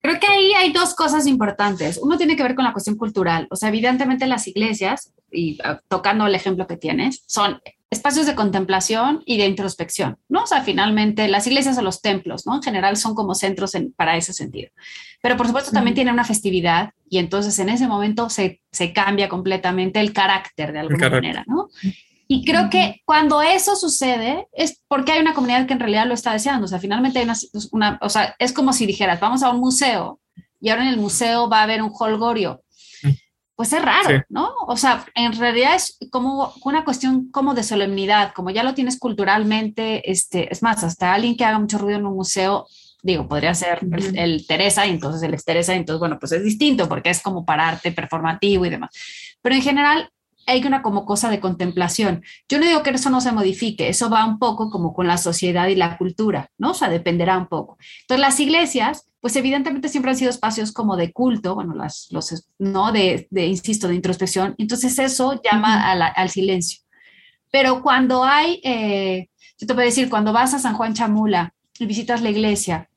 Creo 0.00 0.20
que 0.20 0.28
ahí 0.28 0.52
hay 0.52 0.72
dos 0.72 0.94
cosas 0.94 1.26
importantes. 1.26 1.98
Uno 2.00 2.16
tiene 2.16 2.36
que 2.36 2.44
ver 2.44 2.54
con 2.54 2.64
la 2.64 2.72
cuestión 2.72 2.96
cultural. 2.96 3.48
O 3.50 3.56
sea, 3.56 3.70
evidentemente 3.70 4.26
las 4.28 4.46
iglesias, 4.46 5.12
y 5.32 5.58
uh, 5.62 5.78
tocando 5.88 6.26
el 6.26 6.34
ejemplo 6.34 6.66
que 6.66 6.76
tienes, 6.76 7.24
son 7.26 7.60
espacios 7.94 8.26
de 8.26 8.34
contemplación 8.34 9.22
y 9.24 9.38
de 9.38 9.46
introspección, 9.46 10.18
¿no? 10.28 10.42
O 10.42 10.46
sea, 10.46 10.62
finalmente 10.62 11.28
las 11.28 11.46
iglesias 11.46 11.78
o 11.78 11.82
los 11.82 12.02
templos, 12.02 12.46
¿no? 12.46 12.56
En 12.56 12.62
general 12.62 12.96
son 12.96 13.14
como 13.14 13.34
centros 13.34 13.74
en, 13.74 13.92
para 13.92 14.16
ese 14.16 14.32
sentido. 14.32 14.70
Pero 15.22 15.36
por 15.36 15.46
supuesto 15.46 15.70
también 15.70 15.94
tiene 15.94 16.12
una 16.12 16.24
festividad 16.24 16.90
y 17.08 17.18
entonces 17.18 17.58
en 17.58 17.70
ese 17.70 17.86
momento 17.86 18.28
se, 18.28 18.60
se 18.70 18.92
cambia 18.92 19.28
completamente 19.28 20.00
el 20.00 20.12
carácter 20.12 20.72
de 20.72 20.80
alguna 20.80 21.08
manera, 21.08 21.44
¿no? 21.46 21.68
Y 22.26 22.44
creo 22.44 22.70
que 22.70 23.02
cuando 23.04 23.42
eso 23.42 23.76
sucede 23.76 24.48
es 24.52 24.82
porque 24.88 25.12
hay 25.12 25.20
una 25.20 25.34
comunidad 25.34 25.66
que 25.66 25.74
en 25.74 25.80
realidad 25.80 26.06
lo 26.06 26.14
está 26.14 26.32
deseando. 26.32 26.64
O 26.64 26.68
sea, 26.68 26.78
finalmente 26.78 27.18
hay 27.18 27.24
una, 27.24 27.36
una, 27.72 27.98
o 28.02 28.08
sea, 28.08 28.34
es 28.38 28.52
como 28.52 28.72
si 28.72 28.86
dijeras, 28.86 29.20
vamos 29.20 29.42
a 29.42 29.50
un 29.50 29.60
museo 29.60 30.20
y 30.60 30.70
ahora 30.70 30.82
en 30.82 30.88
el 30.88 30.96
museo 30.96 31.48
va 31.48 31.60
a 31.60 31.62
haber 31.64 31.82
un 31.82 31.92
holgorio. 31.96 32.62
Pues 33.56 33.72
es 33.72 33.82
raro, 33.82 34.08
sí. 34.08 34.22
¿no? 34.28 34.52
O 34.66 34.76
sea, 34.76 35.04
en 35.14 35.32
realidad 35.38 35.76
es 35.76 35.96
como 36.10 36.52
una 36.64 36.84
cuestión 36.84 37.30
como 37.30 37.54
de 37.54 37.62
solemnidad, 37.62 38.32
como 38.34 38.50
ya 38.50 38.64
lo 38.64 38.74
tienes 38.74 38.98
culturalmente, 38.98 40.10
este, 40.10 40.52
es 40.52 40.62
más, 40.62 40.82
hasta 40.82 41.14
alguien 41.14 41.36
que 41.36 41.44
haga 41.44 41.58
mucho 41.58 41.78
ruido 41.78 41.98
en 41.98 42.06
un 42.06 42.16
museo, 42.16 42.66
digo, 43.02 43.28
podría 43.28 43.54
ser 43.54 43.80
el, 43.92 44.18
el 44.18 44.46
Teresa 44.46 44.86
y 44.86 44.90
entonces 44.90 45.22
el 45.22 45.34
ex 45.34 45.44
Teresa, 45.44 45.74
y 45.74 45.78
entonces, 45.78 46.00
bueno, 46.00 46.18
pues 46.18 46.32
es 46.32 46.42
distinto 46.42 46.88
porque 46.88 47.10
es 47.10 47.22
como 47.22 47.44
para 47.44 47.68
arte 47.68 47.92
performativo 47.92 48.66
y 48.66 48.70
demás. 48.70 48.90
Pero 49.40 49.54
en 49.54 49.62
general, 49.62 50.10
hay 50.46 50.64
una 50.66 50.82
como 50.82 51.04
cosa 51.04 51.30
de 51.30 51.40
contemplación. 51.40 52.22
Yo 52.48 52.58
no 52.58 52.66
digo 52.66 52.82
que 52.82 52.90
eso 52.90 53.10
no 53.10 53.20
se 53.20 53.32
modifique, 53.32 53.88
eso 53.88 54.10
va 54.10 54.24
un 54.24 54.38
poco 54.38 54.70
como 54.70 54.92
con 54.92 55.06
la 55.06 55.18
sociedad 55.18 55.68
y 55.68 55.74
la 55.74 55.96
cultura, 55.96 56.48
¿no? 56.58 56.70
O 56.70 56.74
sea, 56.74 56.88
dependerá 56.88 57.38
un 57.38 57.46
poco. 57.46 57.78
Entonces, 58.02 58.20
las 58.20 58.40
iglesias, 58.40 59.06
pues 59.24 59.36
evidentemente 59.36 59.88
siempre 59.88 60.10
han 60.10 60.18
sido 60.18 60.28
espacios 60.28 60.70
como 60.70 60.98
de 60.98 61.10
culto, 61.10 61.54
bueno, 61.54 61.72
las, 61.72 62.08
los, 62.10 62.46
¿no? 62.58 62.92
De, 62.92 63.26
de 63.30 63.46
insisto, 63.46 63.88
de 63.88 63.94
introspección. 63.94 64.54
Entonces, 64.58 64.98
eso 64.98 65.40
llama 65.42 65.90
a 65.90 65.94
la, 65.94 66.08
al 66.08 66.28
silencio. 66.28 66.82
Pero 67.50 67.80
cuando 67.80 68.22
hay, 68.22 68.60
eh, 68.62 69.30
yo 69.56 69.66
te 69.66 69.72
a 69.72 69.76
decir, 69.76 70.10
cuando 70.10 70.34
vas 70.34 70.52
a 70.52 70.58
San 70.58 70.74
Juan 70.74 70.92
Chamula 70.92 71.54
y 71.78 71.86
visitas 71.86 72.20
la 72.20 72.28
iglesia, 72.28 72.90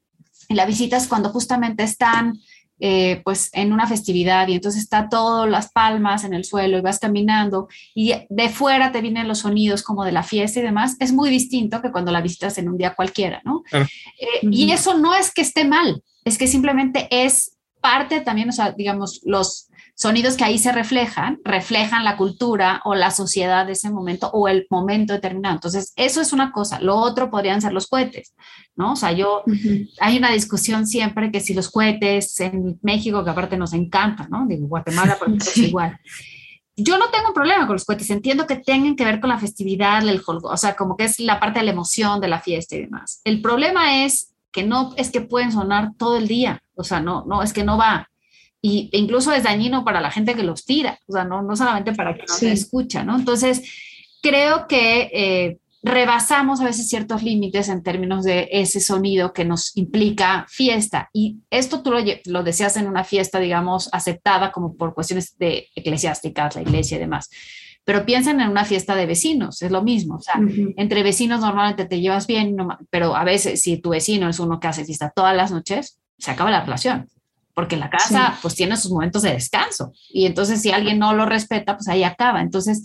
y 0.49 0.55
la 0.55 0.65
visitas 0.65 1.07
cuando 1.07 1.29
justamente 1.29 1.83
están 1.83 2.33
eh, 2.79 3.21
pues 3.25 3.49
en 3.53 3.73
una 3.73 3.87
festividad 3.87 4.47
y 4.49 4.53
entonces 4.53 4.83
está 4.83 5.09
todas 5.09 5.49
las 5.49 5.71
palmas 5.71 6.23
en 6.23 6.35
el 6.35 6.45
suelo 6.45 6.77
y 6.77 6.81
vas 6.81 6.99
caminando 6.99 7.67
y 7.95 8.13
de 8.29 8.49
fuera 8.49 8.91
te 8.91 9.01
vienen 9.01 9.27
los 9.27 9.39
sonidos 9.39 9.81
como 9.81 10.05
de 10.05 10.11
la 10.11 10.21
fiesta 10.21 10.59
y 10.59 10.61
demás, 10.61 10.95
es 10.99 11.11
muy 11.11 11.31
distinto 11.31 11.81
que 11.81 11.91
cuando 11.91 12.11
la 12.11 12.21
visitas 12.21 12.55
en 12.59 12.69
un 12.69 12.77
día 12.77 12.93
cualquiera, 12.93 13.41
¿no? 13.43 13.63
Eh, 13.71 13.87
y 14.43 14.71
eso 14.71 14.95
no 14.95 15.15
es 15.15 15.33
que 15.33 15.41
esté 15.41 15.65
mal, 15.65 16.03
es 16.27 16.37
que 16.37 16.47
simplemente 16.47 17.07
es 17.09 17.57
parte 17.81 18.21
también, 18.21 18.49
o 18.49 18.51
sea, 18.51 18.71
digamos, 18.71 19.21
los 19.23 19.69
sonidos 19.95 20.37
que 20.37 20.43
ahí 20.43 20.59
se 20.59 20.71
reflejan, 20.71 21.39
reflejan 21.43 22.03
la 22.03 22.17
cultura 22.17 22.81
o 22.85 22.93
la 22.93 23.09
sociedad 23.09 23.65
de 23.65 23.71
ese 23.71 23.89
momento 23.89 24.29
o 24.31 24.47
el 24.47 24.67
momento 24.69 25.13
determinado. 25.13 25.55
Entonces, 25.55 25.91
eso 25.95 26.21
es 26.21 26.33
una 26.33 26.51
cosa. 26.51 26.79
Lo 26.79 26.97
otro 26.97 27.31
podrían 27.31 27.61
ser 27.61 27.73
los 27.73 27.87
cohetes, 27.87 28.35
¿no? 28.75 28.93
O 28.93 28.95
sea, 28.95 29.11
yo, 29.11 29.41
uh 29.45 29.49
-huh. 29.49 29.89
hay 29.99 30.17
una 30.17 30.31
discusión 30.31 30.85
siempre 30.85 31.31
que 31.31 31.39
si 31.39 31.55
los 31.55 31.71
cohetes 31.71 32.39
en 32.41 32.79
México, 32.83 33.23
que 33.23 33.31
aparte 33.31 33.57
nos 33.57 33.73
encanta, 33.73 34.27
¿no? 34.29 34.45
Digo, 34.47 34.67
Guatemala, 34.67 35.17
por 35.17 35.29
ejemplo, 35.29 35.51
sí. 35.51 35.61
es 35.61 35.67
igual. 35.69 35.99
Yo 36.75 36.99
no 36.99 37.09
tengo 37.09 37.29
un 37.29 37.33
problema 37.33 37.65
con 37.65 37.73
los 37.73 37.85
cohetes, 37.85 38.11
entiendo 38.11 38.45
que 38.45 38.57
tengan 38.57 38.95
que 38.95 39.03
ver 39.03 39.19
con 39.19 39.31
la 39.31 39.39
festividad, 39.39 40.07
el 40.07 40.21
o 40.27 40.57
sea, 40.57 40.75
como 40.75 40.95
que 40.95 41.05
es 41.05 41.19
la 41.19 41.39
parte 41.39 41.57
de 41.59 41.65
la 41.65 41.71
emoción 41.71 42.21
de 42.21 42.27
la 42.27 42.39
fiesta 42.39 42.75
y 42.75 42.81
demás. 42.81 43.19
El 43.23 43.41
problema 43.41 44.05
es 44.05 44.35
que 44.57 44.63
no 44.63 44.95
es 44.97 45.11
que 45.11 45.21
pueden 45.21 45.51
sonar 45.51 45.91
todo 45.99 46.17
el 46.17 46.27
día, 46.27 46.63
o 46.73 46.83
sea, 46.83 46.99
no, 46.99 47.23
no, 47.27 47.43
es 47.43 47.53
que 47.53 47.63
no 47.63 47.77
va 47.77 48.09
y 48.59 48.89
incluso 48.91 49.31
es 49.31 49.43
dañino 49.43 49.85
para 49.85 50.01
la 50.01 50.09
gente 50.09 50.33
que 50.33 50.41
los 50.41 50.65
tira, 50.65 50.97
o 51.05 51.13
sea, 51.13 51.23
no, 51.23 51.43
no 51.43 51.55
solamente 51.55 51.93
para 51.93 52.15
que 52.15 52.23
no 52.27 52.33
sí. 52.33 52.47
se 52.47 52.51
escucha, 52.53 53.03
¿no? 53.03 53.15
Entonces, 53.15 53.61
creo 54.19 54.65
que 54.67 55.11
eh, 55.13 55.57
rebasamos 55.83 56.59
a 56.59 56.65
veces 56.65 56.89
ciertos 56.89 57.21
límites 57.21 57.69
en 57.69 57.83
términos 57.83 58.23
de 58.23 58.49
ese 58.51 58.79
sonido 58.79 59.31
que 59.31 59.45
nos 59.45 59.77
implica 59.77 60.47
fiesta. 60.49 61.11
Y 61.13 61.37
esto 61.51 61.83
tú 61.83 61.91
lo, 61.91 61.99
lo 62.25 62.43
decías 62.43 62.77
en 62.77 62.87
una 62.87 63.03
fiesta, 63.03 63.39
digamos, 63.39 63.89
aceptada 63.93 64.51
como 64.51 64.75
por 64.75 64.95
cuestiones 64.95 65.37
de 65.37 65.67
eclesiásticas, 65.75 66.55
la 66.55 66.63
iglesia 66.63 66.97
y 66.97 67.01
demás. 67.01 67.29
Pero 67.87 68.05
piensen 68.05 68.41
en 68.41 68.49
una 68.49 68.65
fiesta 68.65 68.95
de 68.95 69.05
vecinos, 69.05 69.61
es 69.61 69.71
lo 69.71 69.81
mismo. 69.81 70.15
O 70.15 70.19
sea, 70.19 70.35
uh 70.39 70.43
-huh. 70.43 70.73
entre 70.75 71.03
vecinos 71.03 71.39
normalmente 71.39 71.85
te 71.85 72.01
llevas 72.01 72.27
bien, 72.27 72.57
pero 72.89 73.15
a 73.15 73.23
veces 73.23 73.61
si 73.61 73.77
tu 73.77 73.91
vecino 73.91 74.27
es 74.27 74.39
uno 74.39 74.59
que 74.59 74.67
hace 74.67 74.83
fiesta 74.83 75.13
todas 75.15 75.33
las 75.33 75.51
noches, 75.51 75.97
se 76.17 76.31
acaba 76.31 76.51
la 76.51 76.63
relación 76.65 77.07
porque 77.53 77.75
la 77.75 77.89
casa 77.89 78.33
sí. 78.33 78.39
pues 78.43 78.53
tiene 78.53 78.77
sus 78.77 78.91
momentos 78.91 79.23
de 79.23 79.31
descanso 79.31 79.91
y 80.09 80.27
entonces 80.27 80.61
si 80.61 80.69
alguien 80.69 80.99
no 80.99 81.13
lo 81.15 81.25
respeta, 81.25 81.75
pues 81.75 81.87
ahí 81.87 82.03
acaba. 82.03 82.41
Entonces 82.41 82.83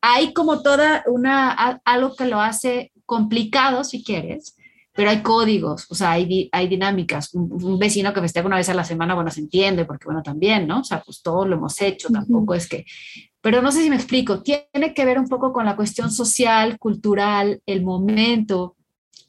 hay 0.00 0.32
como 0.32 0.62
toda 0.62 1.02
una, 1.08 1.80
algo 1.84 2.14
que 2.14 2.26
lo 2.26 2.40
hace 2.40 2.92
complicado 3.06 3.82
si 3.82 4.04
quieres, 4.04 4.54
pero 4.92 5.10
hay 5.10 5.22
códigos, 5.22 5.86
o 5.90 5.94
sea, 5.94 6.12
hay, 6.12 6.48
hay 6.52 6.68
dinámicas. 6.68 7.34
Un, 7.34 7.50
un, 7.52 7.78
vecino 7.78 8.12
que 8.12 8.20
festeja 8.20 8.46
una 8.46 8.56
vez 8.56 8.68
a 8.68 8.74
la 8.74 8.84
semana, 8.84 9.14
bueno, 9.14 9.30
se 9.30 9.40
entiende, 9.40 9.84
porque 9.84 10.06
bueno, 10.06 10.22
también, 10.22 10.66
¿no? 10.66 10.80
O 10.80 10.84
sea, 10.84 11.00
pues 11.02 11.22
todo 11.22 11.44
lo 11.46 11.56
hemos 11.56 11.80
hecho, 11.80 12.08
uh 12.08 12.10
-huh. 12.10 12.14
tampoco 12.14 12.54
es 12.54 12.68
que... 12.68 12.84
Pero 13.40 13.62
no 13.62 13.70
sé 13.70 13.82
si 13.82 13.90
me 13.90 13.96
explico, 13.96 14.42
tiene 14.42 14.94
que 14.94 15.04
ver 15.04 15.18
un 15.18 15.28
poco 15.28 15.52
con 15.52 15.64
la 15.64 15.76
cuestión 15.76 16.10
social, 16.10 16.78
cultural, 16.78 17.62
el 17.66 17.82
momento, 17.82 18.76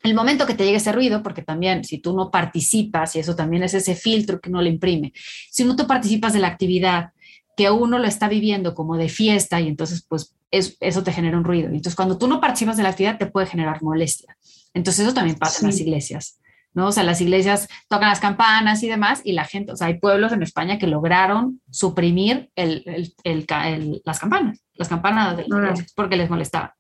el 0.04 0.16
momento 0.16 0.46
que 0.46 0.54
te 0.56 0.66
llegue 0.66 0.78
ese 0.78 0.92
ruido, 0.92 1.22
porque 1.22 1.44
también 1.44 1.84
si 1.84 2.00
tú 2.00 2.16
no 2.16 2.32
participas, 2.32 3.16
y 3.16 3.20
eso 3.20 3.36
también 3.36 3.64
es 3.64 3.74
ese 3.74 3.96
filtro 3.96 4.40
que 4.40 4.50
uno 4.50 4.62
le 4.62 4.70
imprime, 4.70 5.14
si 5.52 5.64
no 5.64 5.76
tú 5.76 5.86
participas 5.86 6.34
de 6.34 6.40
la 6.40 6.48
actividad, 6.48 7.12
que 7.56 7.70
uno 7.70 8.00
lo 8.00 8.08
está 8.08 8.30
viviendo 8.30 8.74
como 8.74 8.96
de 8.96 9.10
fiesta 9.10 9.60
y 9.60 9.68
entonces 9.68 10.06
pues 10.08 10.34
es, 10.50 10.78
eso 10.80 11.04
te 11.04 11.12
genera 11.12 11.38
un 11.38 11.44
ruido. 11.44 11.68
Entonces 11.68 11.96
cuando 11.96 12.18
tú 12.18 12.28
no 12.28 12.40
participas 12.40 12.78
de 12.78 12.84
la 12.84 12.90
actividad 12.90 13.18
te 13.18 13.26
puede 13.26 13.48
generar 13.48 13.84
molestia. 13.84 14.38
Entonces 14.74 15.06
eso 15.06 15.14
también 15.14 15.38
pasa 15.38 15.60
sí. 15.60 15.66
en 15.66 15.72
las 15.72 15.80
iglesias. 15.82 16.40
¿No? 16.74 16.88
O 16.88 16.92
sea, 16.92 17.04
las 17.04 17.22
iglesias 17.22 17.68
tocan 17.88 18.10
las 18.10 18.20
campanas 18.20 18.84
y 18.84 18.88
demás, 18.88 19.22
y 19.24 19.34
la 19.34 19.46
gente, 19.46 19.72
o 19.72 19.76
sea, 19.76 19.88
hay 19.88 20.00
pueblos 20.00 20.32
en 20.32 20.44
España 20.44 20.78
que 20.78 20.88
lograron 20.88 21.62
suprimir 21.72 22.50
el, 22.56 22.84
el, 23.24 23.46
el, 23.66 24.02
las 24.06 24.20
campanas, 24.20 24.64
las 24.76 24.88
campanas 24.88 25.38
de 25.38 25.48
las 25.48 25.60
iglesias, 25.60 25.94
porque 25.96 26.18
les 26.18 26.30
molestaba 26.30 26.76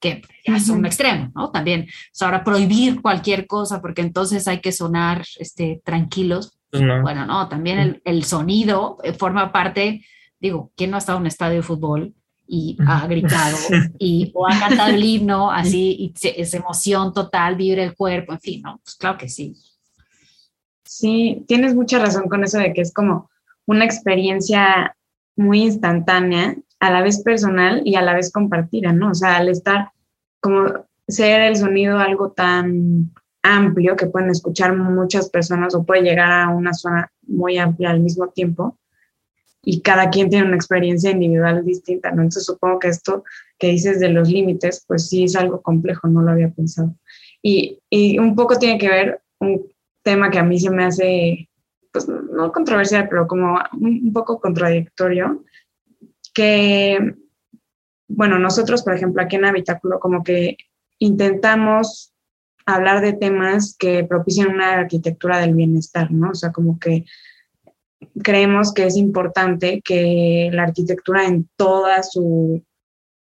que 0.00 0.22
ya 0.46 0.56
es 0.56 0.68
un 0.68 0.84
extremo, 0.86 1.30
¿no? 1.34 1.50
También, 1.50 1.82
o 1.82 2.10
sea, 2.12 2.28
ahora 2.28 2.44
prohibir 2.44 3.02
cualquier 3.02 3.46
cosa 3.46 3.80
porque 3.80 4.02
entonces 4.02 4.48
hay 4.48 4.60
que 4.60 4.72
sonar 4.72 5.24
este, 5.38 5.82
tranquilos. 5.84 6.58
No. 6.72 7.02
Bueno, 7.02 7.26
no, 7.26 7.48
también 7.48 7.78
el, 7.78 8.02
el, 8.04 8.24
sonido 8.24 8.98
eh, 9.02 9.12
forma 9.12 9.52
parte, 9.52 10.04
digo, 10.38 10.70
¿quién 10.76 10.90
no 10.90 10.96
ha 10.96 10.98
estado 10.98 11.18
en 11.18 11.22
un 11.22 11.26
estadio 11.26 11.56
de 11.56 11.62
fútbol 11.62 12.14
y 12.48 12.78
ha 12.86 13.06
gritado 13.06 13.56
y, 13.98 14.32
o 14.34 14.46
ha 14.48 14.58
cantado 14.58 14.90
el 14.90 15.04
himno 15.04 15.50
así 15.50 15.96
y 15.98 16.14
es 16.40 16.54
emoción 16.54 17.12
total, 17.12 17.56
vibra 17.56 17.84
el 17.84 17.94
cuerpo, 17.94 18.32
en 18.32 18.40
fin, 18.40 18.62
¿no? 18.62 18.80
Pues 18.82 18.96
claro 18.96 19.18
que 19.18 19.28
sí. 19.28 19.54
Sí, 20.84 21.44
tienes 21.46 21.74
mucha 21.74 21.98
razón 21.98 22.28
con 22.28 22.42
eso 22.42 22.58
de 22.58 22.72
que 22.72 22.80
es 22.80 22.92
como 22.94 23.30
una 23.66 23.84
experiencia 23.84 24.96
muy 25.36 25.62
instantánea 25.62 26.56
a 26.80 26.90
la 26.90 27.02
vez 27.02 27.22
personal 27.22 27.82
y 27.84 27.96
a 27.96 28.02
la 28.02 28.14
vez 28.14 28.32
compartida, 28.32 28.92
¿no? 28.92 29.10
O 29.10 29.14
sea, 29.14 29.36
al 29.36 29.48
estar 29.48 29.90
como 30.40 30.86
ser 31.06 31.42
el 31.42 31.56
sonido 31.56 31.98
algo 31.98 32.30
tan 32.30 33.12
amplio 33.42 33.96
que 33.96 34.06
pueden 34.06 34.30
escuchar 34.30 34.74
muchas 34.76 35.28
personas 35.28 35.74
o 35.74 35.84
puede 35.84 36.02
llegar 36.02 36.32
a 36.32 36.48
una 36.48 36.72
zona 36.72 37.10
muy 37.26 37.58
amplia 37.58 37.90
al 37.90 38.00
mismo 38.00 38.28
tiempo 38.28 38.78
y 39.70 39.82
cada 39.82 40.08
quien 40.08 40.30
tiene 40.30 40.46
una 40.46 40.56
experiencia 40.56 41.10
individual 41.10 41.62
distinta, 41.62 42.10
¿no? 42.10 42.22
Entonces 42.22 42.46
supongo 42.46 42.78
que 42.78 42.88
esto 42.88 43.22
que 43.58 43.66
dices 43.66 44.00
de 44.00 44.08
los 44.08 44.30
límites, 44.30 44.82
pues 44.88 45.10
sí 45.10 45.24
es 45.24 45.36
algo 45.36 45.60
complejo, 45.60 46.08
no 46.08 46.22
lo 46.22 46.30
había 46.30 46.48
pensado. 46.48 46.94
Y, 47.42 47.78
y 47.90 48.18
un 48.18 48.34
poco 48.34 48.58
tiene 48.58 48.78
que 48.78 48.88
ver 48.88 49.20
un 49.40 49.70
tema 50.02 50.30
que 50.30 50.38
a 50.38 50.42
mí 50.42 50.58
se 50.58 50.70
me 50.70 50.84
hace, 50.84 51.50
pues 51.92 52.08
no 52.08 52.50
controversial, 52.50 53.10
pero 53.10 53.26
como 53.26 53.58
un, 53.78 54.10
poco 54.10 54.40
contradictorio, 54.40 55.44
que, 56.32 57.16
bueno, 58.08 58.38
nosotros, 58.38 58.82
por 58.82 58.94
ejemplo, 58.94 59.22
aquí 59.22 59.36
en 59.36 59.44
Habitáculo, 59.44 60.00
como 60.00 60.24
que 60.24 60.56
intentamos 60.98 62.14
hablar 62.64 63.02
de 63.02 63.12
temas 63.12 63.76
que 63.78 64.02
propician 64.04 64.48
una 64.48 64.72
arquitectura 64.78 65.40
del 65.40 65.54
bienestar, 65.54 66.10
¿no? 66.10 66.30
O 66.30 66.34
sea, 66.34 66.52
como 66.52 66.78
que 66.78 67.04
creemos 68.22 68.72
que 68.72 68.86
es 68.86 68.96
importante 68.96 69.80
que 69.82 70.50
la 70.52 70.64
arquitectura 70.64 71.24
en 71.26 71.48
toda 71.56 72.02
su, 72.02 72.62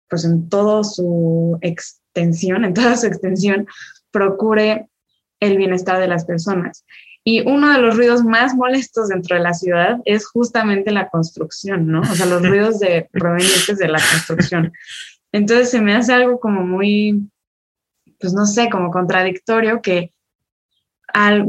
pues 0.08 0.24
en 0.24 0.48
toda 0.48 0.84
su 0.84 1.58
extensión, 1.60 2.64
en 2.64 2.74
toda 2.74 2.96
su 2.96 3.06
extensión, 3.06 3.66
procure 4.10 4.88
el 5.40 5.56
bienestar 5.56 6.00
de 6.00 6.08
las 6.08 6.24
personas. 6.24 6.84
Y 7.24 7.46
uno 7.46 7.70
de 7.72 7.78
los 7.78 7.96
ruidos 7.96 8.24
más 8.24 8.54
molestos 8.54 9.08
dentro 9.08 9.36
de 9.36 9.42
la 9.42 9.54
ciudad 9.54 9.98
es 10.04 10.26
justamente 10.26 10.92
la 10.92 11.08
construcción, 11.08 11.86
¿no? 11.86 12.00
O 12.00 12.14
sea, 12.14 12.26
los 12.26 12.42
ruidos 12.48 12.78
de, 12.78 13.08
provenientes 13.12 13.78
de 13.78 13.88
la 13.88 13.98
construcción. 13.98 14.72
Entonces 15.32 15.70
se 15.70 15.80
me 15.80 15.94
hace 15.94 16.14
algo 16.14 16.40
como 16.40 16.62
muy, 16.64 17.28
pues 18.18 18.32
no 18.32 18.46
sé, 18.46 18.70
como 18.70 18.90
contradictorio 18.90 19.82
que 19.82 20.12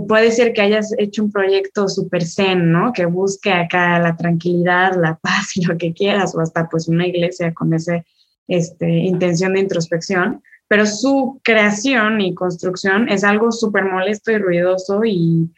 puede 0.07 0.31
ser 0.31 0.53
que 0.53 0.61
hayas 0.61 0.93
hecho 0.97 1.23
un 1.23 1.31
proyecto 1.31 1.87
súper 1.87 2.23
zen, 2.23 2.71
¿no? 2.71 2.93
Que 2.93 3.05
busque 3.05 3.51
acá 3.51 3.99
la 3.99 4.15
tranquilidad, 4.15 4.95
la 4.99 5.15
paz 5.21 5.55
y 5.55 5.65
lo 5.65 5.77
que 5.77 5.93
quieras, 5.93 6.35
o 6.35 6.41
hasta 6.41 6.67
pues 6.69 6.87
una 6.87 7.07
iglesia 7.07 7.53
con 7.53 7.73
esa 7.73 8.03
este, 8.47 8.89
intención 8.89 9.53
de 9.53 9.61
introspección, 9.61 10.41
pero 10.67 10.85
su 10.85 11.39
creación 11.43 12.21
y 12.21 12.33
construcción 12.33 13.09
es 13.09 13.23
algo 13.23 13.51
súper 13.51 13.85
molesto 13.85 14.31
y 14.31 14.37
ruidoso 14.37 15.03
y, 15.03 15.51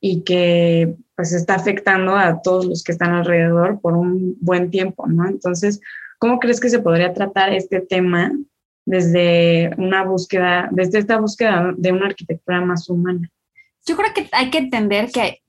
y, 0.00 0.22
que 0.22 0.96
pues 1.14 1.32
está 1.32 1.54
afectando 1.54 2.16
a 2.16 2.42
todos 2.42 2.66
los 2.66 2.82
que 2.82 2.92
están 2.92 3.14
alrededor 3.14 3.80
por 3.80 3.96
un 3.96 4.36
buen 4.40 4.70
tiempo, 4.70 5.06
¿no? 5.06 5.26
Entonces, 5.28 5.80
¿cómo 6.18 6.38
crees 6.38 6.60
que 6.60 6.68
se 6.68 6.80
podría 6.80 7.12
tratar 7.14 7.52
este 7.52 7.80
tema 7.80 8.32
desde 8.84 9.70
una 9.78 10.04
búsqueda, 10.04 10.68
desde 10.72 10.98
esta 10.98 11.18
búsqueda 11.18 11.74
de 11.76 11.92
una 11.92 12.06
arquitectura 12.06 12.60
más 12.60 12.88
humana? 12.88 13.30
Yo 13.86 13.96
creo 13.96 14.12
que 14.12 14.28
hay 14.32 14.50
que 14.50 14.58
entender 14.58 15.10
que 15.10 15.42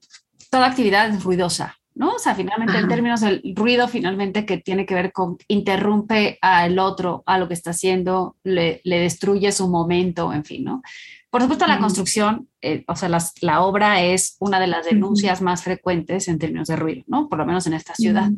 toda 0.49 0.67
actividad 0.67 1.09
es 1.09 1.23
ruidosa, 1.23 1.77
¿no? 1.95 2.13
O 2.13 2.19
sea, 2.19 2.35
finalmente 2.35 2.77
en 2.77 2.87
términos 2.87 3.21
del 3.21 3.41
ruido, 3.55 3.87
finalmente 3.87 4.45
que 4.45 4.57
tiene 4.57 4.85
que 4.85 4.93
ver 4.93 5.11
con 5.11 5.37
interrumpe 5.47 6.37
al 6.41 6.77
otro, 6.79 7.23
a 7.25 7.39
lo 7.39 7.47
que 7.47 7.55
está 7.55 7.71
haciendo, 7.71 8.35
le, 8.43 8.81
destruye 8.83 9.51
su 9.51 9.67
momento, 9.67 10.31
en 10.31 10.45
fin, 10.45 10.63
¿no? 10.63 10.81
Por 11.29 11.41
supuesto, 11.41 11.67
la 11.67 11.79
construcción, 11.79 12.47
eh, 12.61 12.85
o 12.87 12.95
sea, 12.95 13.09
la 13.41 13.61
obra 13.61 14.01
es 14.01 14.37
una 14.39 14.59
de 14.59 14.67
las 14.67 14.85
denuncias 14.85 15.41
más 15.41 15.63
frecuentes 15.63 16.27
en 16.29 16.39
términos 16.39 16.67
de 16.67 16.77
ruido, 16.77 17.03
¿no? 17.07 17.27
Por 17.27 17.39
lo 17.39 17.45
menos 17.45 17.67
en 17.67 17.73
esta 17.73 17.95
ciudad. 17.95 18.29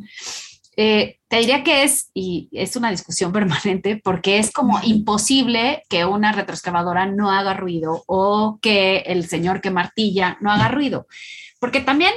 Eh, 0.82 1.18
te 1.28 1.36
diría 1.36 1.62
que 1.62 1.82
es, 1.82 2.10
y 2.14 2.48
es 2.52 2.74
una 2.74 2.90
discusión 2.90 3.32
permanente, 3.34 4.00
porque 4.02 4.38
es 4.38 4.50
como 4.50 4.80
imposible 4.82 5.82
que 5.90 6.06
una 6.06 6.32
retroexcavadora 6.32 7.04
no 7.04 7.30
haga 7.30 7.52
ruido 7.52 8.02
o 8.06 8.58
que 8.62 9.00
el 9.00 9.28
señor 9.28 9.60
que 9.60 9.70
martilla 9.70 10.38
no 10.40 10.50
haga 10.50 10.68
ruido. 10.68 11.06
Porque 11.58 11.82
también 11.82 12.12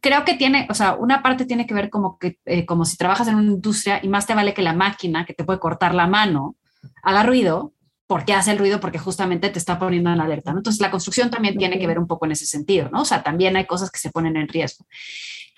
creo 0.00 0.24
que 0.24 0.34
tiene, 0.34 0.68
o 0.70 0.74
sea, 0.74 0.94
una 0.94 1.24
parte 1.24 1.44
tiene 1.44 1.66
que 1.66 1.74
ver 1.74 1.90
como 1.90 2.16
que, 2.20 2.38
eh, 2.44 2.64
como 2.64 2.84
si 2.84 2.96
trabajas 2.96 3.26
en 3.26 3.34
una 3.34 3.50
industria 3.50 3.98
y 4.00 4.06
más 4.06 4.28
te 4.28 4.34
vale 4.36 4.54
que 4.54 4.62
la 4.62 4.74
máquina 4.74 5.26
que 5.26 5.34
te 5.34 5.42
puede 5.42 5.58
cortar 5.58 5.92
la 5.92 6.06
mano 6.06 6.54
haga 7.02 7.24
ruido, 7.24 7.72
porque 8.14 8.32
hace 8.32 8.52
el 8.52 8.58
ruido 8.58 8.78
porque 8.78 9.00
justamente 9.00 9.50
te 9.50 9.58
está 9.58 9.76
poniendo 9.76 10.08
en 10.08 10.20
alerta, 10.20 10.52
¿no? 10.52 10.58
Entonces 10.58 10.80
la 10.80 10.92
construcción 10.92 11.32
también 11.32 11.58
tiene 11.58 11.80
que 11.80 11.86
ver 11.88 11.98
un 11.98 12.06
poco 12.06 12.26
en 12.26 12.30
ese 12.30 12.46
sentido, 12.46 12.88
¿no? 12.92 13.00
O 13.00 13.04
sea, 13.04 13.24
también 13.24 13.56
hay 13.56 13.66
cosas 13.66 13.90
que 13.90 13.98
se 13.98 14.12
ponen 14.12 14.36
en 14.36 14.46
riesgo. 14.46 14.86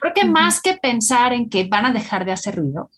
Creo 0.01 0.14
que 0.14 0.25
más 0.25 0.62
que 0.62 0.73
pensar 0.73 1.35
en 1.35 1.51
que 1.51 1.64
van 1.64 1.85
a 1.85 1.92
dejar 1.92 2.25
de 2.25 2.33
hacer 2.33 2.57
ruido, 2.57 2.88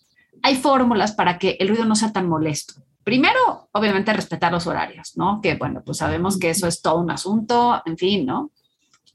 hay 0.44 0.54
fórmulas 0.54 1.10
para 1.10 1.38
que 1.40 1.56
el 1.58 1.66
ruido 1.66 1.86
no 1.86 1.96
sea 1.96 2.12
tan 2.12 2.28
molesto. 2.28 2.74
Primero, 3.02 3.68
obviamente, 3.72 4.12
respetar 4.12 4.52
los 4.52 4.68
horarios, 4.68 5.16
¿no? 5.16 5.40
Que 5.42 5.56
bueno, 5.56 5.82
pues 5.84 5.98
sabemos 5.98 6.38
que 6.38 6.50
eso 6.50 6.68
es 6.68 6.80
todo 6.80 7.00
un 7.00 7.10
asunto, 7.10 7.82
en 7.84 7.98
fin, 7.98 8.26
¿no? 8.26 8.52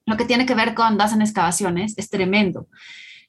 Lo 0.06 0.17
que 0.17 0.25
tiene 0.25 0.45
que 0.45 0.56
ver 0.56 0.73
con 0.73 0.99
hacen 0.99 1.21
excavaciones 1.21 1.93
es 1.97 2.10
tremendo. 2.10 2.67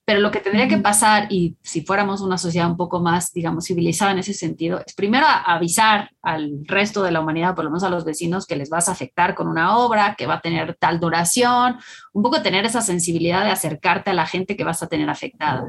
Pero 0.06 0.20
lo 0.20 0.30
que 0.30 0.40
tendría 0.40 0.68
que 0.68 0.76
pasar, 0.76 1.28
y 1.30 1.56
si 1.62 1.80
fuéramos 1.80 2.20
una 2.20 2.36
sociedad 2.36 2.70
un 2.70 2.76
poco 2.76 3.00
más, 3.00 3.32
digamos, 3.32 3.64
civilizada 3.66 4.12
en 4.12 4.18
ese 4.18 4.34
sentido, 4.34 4.82
es 4.84 4.92
primero 4.94 5.26
avisar 5.26 6.10
al 6.20 6.60
resto 6.64 7.02
de 7.02 7.10
la 7.10 7.20
humanidad, 7.20 7.54
por 7.54 7.64
lo 7.64 7.70
menos 7.70 7.84
a 7.84 7.88
los 7.88 8.04
vecinos, 8.04 8.46
que 8.46 8.56
les 8.56 8.68
vas 8.68 8.90
a 8.90 8.92
afectar 8.92 9.34
con 9.34 9.48
una 9.48 9.78
obra, 9.78 10.14
que 10.16 10.26
va 10.26 10.34
a 10.34 10.40
tener 10.40 10.76
tal 10.78 11.00
duración, 11.00 11.78
un 12.12 12.22
poco 12.22 12.42
tener 12.42 12.66
esa 12.66 12.82
sensibilidad 12.82 13.44
de 13.44 13.50
acercarte 13.50 14.10
a 14.10 14.14
la 14.14 14.26
gente 14.26 14.56
que 14.56 14.64
vas 14.64 14.82
a 14.82 14.88
tener 14.88 15.08
afectada. 15.08 15.64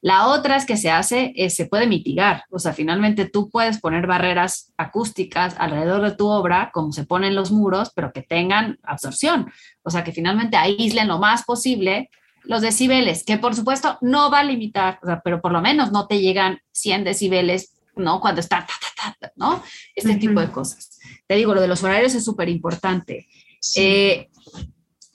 La 0.00 0.28
otra 0.28 0.54
es 0.54 0.66
que 0.66 0.76
se 0.76 0.92
hace, 0.92 1.34
se 1.48 1.66
puede 1.66 1.88
mitigar, 1.88 2.44
o 2.50 2.60
sea, 2.60 2.72
finalmente 2.72 3.28
tú 3.28 3.50
puedes 3.50 3.80
poner 3.80 4.06
barreras 4.06 4.72
acústicas 4.76 5.56
alrededor 5.58 6.02
de 6.02 6.16
tu 6.16 6.28
obra, 6.28 6.70
como 6.72 6.92
se 6.92 7.06
ponen 7.06 7.34
los 7.34 7.50
muros, 7.50 7.90
pero 7.92 8.12
que 8.12 8.22
tengan 8.22 8.78
absorción, 8.84 9.50
o 9.82 9.90
sea, 9.90 10.04
que 10.04 10.12
finalmente 10.12 10.56
aíslen 10.56 11.08
lo 11.08 11.18
más 11.18 11.44
posible 11.44 12.08
los 12.44 12.62
decibeles, 12.62 13.24
que 13.24 13.38
por 13.38 13.54
supuesto 13.54 13.98
no 14.00 14.30
va 14.30 14.40
a 14.40 14.44
limitar, 14.44 14.98
pero 15.22 15.40
por 15.40 15.52
lo 15.52 15.60
menos 15.60 15.92
no 15.92 16.06
te 16.06 16.20
llegan 16.20 16.60
100 16.72 17.04
decibeles, 17.04 17.74
¿no? 17.96 18.20
Cuando 18.20 18.40
está, 18.40 18.66
¿no? 19.36 19.62
Este 19.94 20.16
tipo 20.16 20.40
de 20.40 20.50
cosas. 20.50 20.98
Te 21.26 21.34
digo, 21.34 21.54
lo 21.54 21.60
de 21.60 21.68
los 21.68 21.82
horarios 21.82 22.14
es 22.14 22.24
súper 22.24 22.48
importante. 22.48 23.26
Eh, 23.76 24.28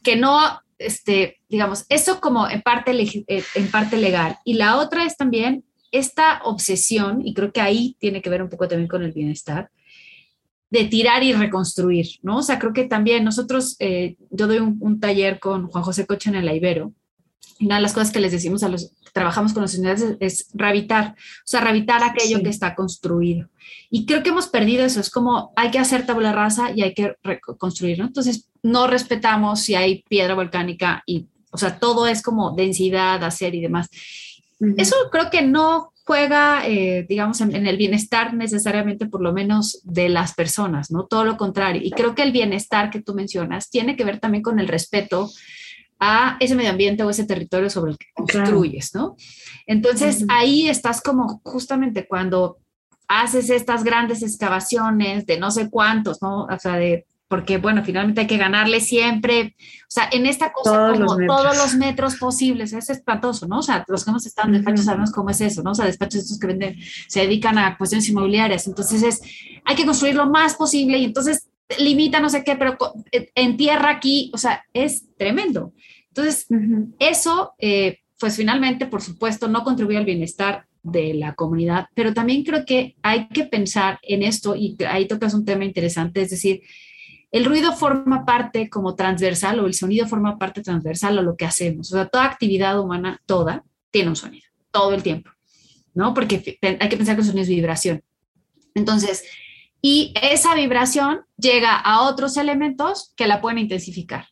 que 0.03 0.15
no, 0.15 0.39
este, 0.77 1.39
digamos, 1.49 1.85
eso 1.89 2.21
como 2.21 2.47
en 2.47 2.61
parte, 2.61 2.91
eh, 2.93 3.43
en 3.55 3.71
parte 3.71 3.97
legal. 3.97 4.37
Y 4.45 4.53
la 4.53 4.77
otra 4.77 5.05
es 5.05 5.17
también 5.17 5.63
esta 5.91 6.41
obsesión, 6.43 7.25
y 7.25 7.33
creo 7.33 7.51
que 7.51 7.61
ahí 7.61 7.95
tiene 7.99 8.21
que 8.21 8.29
ver 8.29 8.43
un 8.43 8.49
poco 8.49 8.67
también 8.67 8.87
con 8.87 9.03
el 9.03 9.13
bienestar, 9.13 9.69
de 10.69 10.85
tirar 10.85 11.23
y 11.23 11.33
reconstruir, 11.33 12.07
¿no? 12.21 12.37
O 12.37 12.43
sea, 12.43 12.59
creo 12.59 12.73
que 12.73 12.85
también 12.85 13.23
nosotros, 13.23 13.77
eh, 13.79 14.17
yo 14.29 14.47
doy 14.47 14.57
un, 14.57 14.77
un, 14.81 14.99
taller 14.99 15.39
con 15.39 15.67
Juan 15.67 15.83
José 15.83 16.05
Coche 16.05 16.29
en 16.29 16.35
el 16.35 16.53
Ibero, 16.53 16.93
una 17.59 17.75
de 17.75 17.81
las 17.81 17.93
cosas 17.93 18.11
que 18.11 18.19
les 18.19 18.31
decimos 18.31 18.63
a 18.63 18.69
los 18.69 18.91
trabajamos 19.15 19.53
con 19.53 19.61
los 19.61 19.73
estudiantes 19.73 20.17
es, 20.19 20.49
rehabilitar, 20.53 21.15
o 21.15 21.45
sea, 21.45 21.61
rehabilitar 21.61 22.03
aquello 22.03 22.43
que 22.43 22.49
está 22.49 22.75
construido. 22.75 23.47
Y 23.89 24.05
creo 24.05 24.21
que 24.21 24.29
hemos 24.29 24.47
perdido 24.47 24.83
eso, 24.85 24.99
es 24.99 25.09
como 25.09 25.53
hay 25.55 25.71
que 25.71 25.79
hacer 25.79 26.05
tabla 26.05 26.33
rasa 26.33 26.71
y 26.75 26.81
hay 26.81 26.93
que 26.93 27.15
reconstruir, 27.23 27.97
¿no? 27.97 28.07
Entonces, 28.07 28.49
no 28.61 28.87
respetamos 28.87 29.61
si 29.61 29.73
hay 29.73 30.03
piedra 30.09 30.35
volcánica 30.35 31.01
y, 31.05 31.27
o 31.49 31.57
sea, 31.57 31.79
todo 31.79 32.07
es 32.07 32.21
como 32.21 32.55
densidad, 32.57 33.23
hacer 33.23 33.55
y 33.55 33.61
demás. 33.61 33.87
Eso 34.75 34.97
creo 35.09 35.29
que 35.29 35.43
no 35.43 35.93
juega, 36.03 36.67
eh, 36.67 37.05
digamos, 37.07 37.39
en, 37.39 37.55
en, 37.55 37.67
el 37.67 37.77
bienestar 37.77 38.33
necesariamente, 38.33 39.05
por 39.05 39.21
lo 39.21 39.31
menos 39.31 39.79
de 39.83 40.09
las 40.09 40.33
personas, 40.33 40.91
¿no? 40.91 41.05
Todo 41.05 41.23
lo 41.23 41.37
contrario. 41.37 41.81
Y 41.81 41.91
creo 41.91 42.15
que 42.15 42.23
el 42.23 42.33
bienestar 42.33 42.89
que 42.89 43.01
tú 43.01 43.13
mencionas 43.13 43.69
tiene 43.69 43.95
que 43.95 44.03
ver 44.03 44.19
también 44.19 44.43
con 44.43 44.59
el 44.59 44.67
respeto 44.67 45.29
a 45.99 46.37
ese 46.39 46.55
medio 46.55 46.71
ambiente 46.71 47.03
o 47.03 47.09
ese 47.09 47.25
territorio 47.25 47.69
sobre 47.69 47.91
el 47.91 47.97
que 47.97 48.07
construyes, 48.13 48.93
¿no? 48.93 49.15
Entonces 49.65 50.25
ahí 50.29 50.67
estás 50.67 51.01
como 51.01 51.41
justamente 51.43 52.07
cuando 52.07 52.57
haces 53.07 53.49
estas 53.49 53.83
grandes 53.83 54.23
excavaciones 54.23 55.25
de 55.25 55.39
no 55.39 55.51
sé 55.51 55.69
cuántos, 55.69 56.21
¿no? 56.21 56.45
O 56.45 56.59
sea, 56.59 56.75
de 56.75 57.05
porque 57.27 57.57
bueno, 57.57 57.83
finalmente 57.83 58.21
hay 58.21 58.27
que 58.27 58.37
ganarle 58.37 58.79
siempre, 58.79 59.55
o 59.59 59.89
sea, 59.89 60.07
en 60.11 60.27
esta 60.27 60.53
cosa 60.53 60.71
todos 60.71 60.99
como 60.99 61.19
los 61.19 61.27
todos 61.27 61.57
los 61.57 61.75
metros 61.75 62.17
posibles, 62.17 62.71
es 62.73 62.89
espantoso, 62.89 63.47
¿no? 63.47 63.59
O 63.59 63.63
sea, 63.63 63.83
los 63.87 64.03
que 64.03 64.11
hemos 64.11 64.25
estado 64.25 64.47
en 64.47 64.53
despachos 64.55 64.85
sabemos 64.85 65.11
cómo 65.11 65.31
es 65.31 65.41
eso, 65.41 65.63
¿no? 65.63 65.71
O 65.71 65.75
sea, 65.75 65.85
despachos 65.85 66.21
estos 66.21 66.37
que 66.37 66.47
venden, 66.47 66.77
se 67.07 67.21
dedican 67.21 67.57
a 67.57 67.77
cuestiones 67.77 68.07
inmobiliarias, 68.09 68.67
entonces 68.67 69.01
es, 69.01 69.21
hay 69.65 69.75
que 69.75 69.85
construir 69.85 70.15
lo 70.15 70.27
más 70.27 70.55
posible 70.55 70.99
y 70.99 71.05
entonces 71.05 71.49
limita 71.79 72.19
no 72.19 72.29
sé 72.29 72.43
qué, 72.43 72.55
pero 72.55 72.77
en 73.11 73.57
tierra 73.57 73.89
aquí, 73.89 74.31
o 74.33 74.37
sea, 74.37 74.65
es 74.73 75.05
tremendo. 75.17 75.73
Entonces, 76.09 76.47
eso, 76.99 77.53
eh, 77.59 77.99
pues 78.19 78.37
finalmente, 78.37 78.85
por 78.85 79.01
supuesto, 79.01 79.47
no 79.47 79.63
contribuye 79.63 79.97
al 79.97 80.05
bienestar 80.05 80.65
de 80.83 81.13
la 81.13 81.33
comunidad, 81.33 81.87
pero 81.95 82.13
también 82.13 82.43
creo 82.43 82.65
que 82.65 82.95
hay 83.01 83.27
que 83.29 83.45
pensar 83.45 83.99
en 84.03 84.23
esto 84.23 84.55
y 84.55 84.77
ahí 84.87 85.07
tocas 85.07 85.33
un 85.33 85.43
tema 85.43 85.65
interesante, 85.65 86.21
es 86.21 86.29
decir, 86.29 86.61
el 87.31 87.43
ruido 87.43 87.73
forma 87.73 88.23
parte 88.23 88.69
como 88.69 88.95
transversal 88.95 89.59
o 89.59 89.65
el 89.65 89.73
sonido 89.73 90.07
forma 90.07 90.37
parte 90.37 90.61
transversal 90.61 91.17
a 91.17 91.21
lo 91.21 91.35
que 91.35 91.43
hacemos. 91.43 91.91
O 91.91 91.95
sea, 91.95 92.07
toda 92.07 92.23
actividad 92.25 92.79
humana, 92.79 93.21
toda, 93.25 93.65
tiene 93.91 94.09
un 94.09 94.15
sonido, 94.15 94.45
todo 94.71 94.93
el 94.93 95.03
tiempo. 95.03 95.31
¿no? 95.95 96.13
Porque 96.13 96.59
hay 96.61 96.89
que 96.89 96.97
pensar 96.97 97.15
que 97.15 97.21
el 97.21 97.27
sonido 97.27 97.43
es 97.43 97.49
vibración. 97.49 98.03
Entonces, 98.75 99.23
y 99.87 100.13
esa 100.19 100.55
vibración 100.55 101.25
llega 101.37 101.75
a 101.75 102.01
otros 102.09 102.37
elementos 102.37 103.13
que 103.15 103.27
la 103.27 103.39
pueden 103.39 103.59
intensificar. 103.59 104.29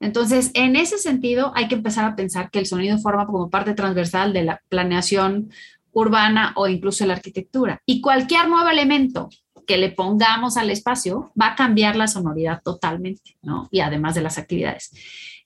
Entonces, 0.00 0.50
en 0.54 0.74
ese 0.74 0.98
sentido, 0.98 1.52
hay 1.54 1.68
que 1.68 1.76
empezar 1.76 2.06
a 2.06 2.16
pensar 2.16 2.50
que 2.50 2.58
el 2.58 2.66
sonido 2.66 2.98
forma 2.98 3.24
como 3.24 3.48
parte 3.48 3.74
transversal 3.74 4.32
de 4.32 4.42
la 4.42 4.60
planeación 4.68 5.52
urbana 5.92 6.54
o 6.56 6.66
incluso 6.66 7.06
la 7.06 7.14
arquitectura. 7.14 7.80
Y 7.86 8.00
cualquier 8.00 8.48
nuevo 8.48 8.68
elemento 8.68 9.28
que 9.64 9.78
le 9.78 9.90
pongamos 9.90 10.56
al 10.56 10.70
espacio 10.70 11.30
va 11.40 11.52
a 11.52 11.54
cambiar 11.54 11.94
la 11.94 12.08
sonoridad 12.08 12.60
totalmente, 12.64 13.38
¿no? 13.42 13.68
Y 13.70 13.82
además 13.82 14.16
de 14.16 14.22
las 14.22 14.38
actividades. 14.38 14.90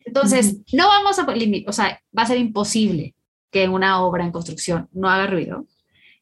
Entonces, 0.06 0.56
no 0.72 0.88
vamos 0.88 1.18
a 1.18 1.30
limitar, 1.34 1.68
o 1.68 1.74
sea, 1.74 2.00
va 2.16 2.22
a 2.22 2.26
ser 2.26 2.38
imposible 2.38 3.14
que 3.50 3.68
una 3.68 4.00
obra 4.00 4.24
en 4.24 4.32
construcción 4.32 4.88
no 4.92 5.10
haga 5.10 5.26
ruido, 5.26 5.66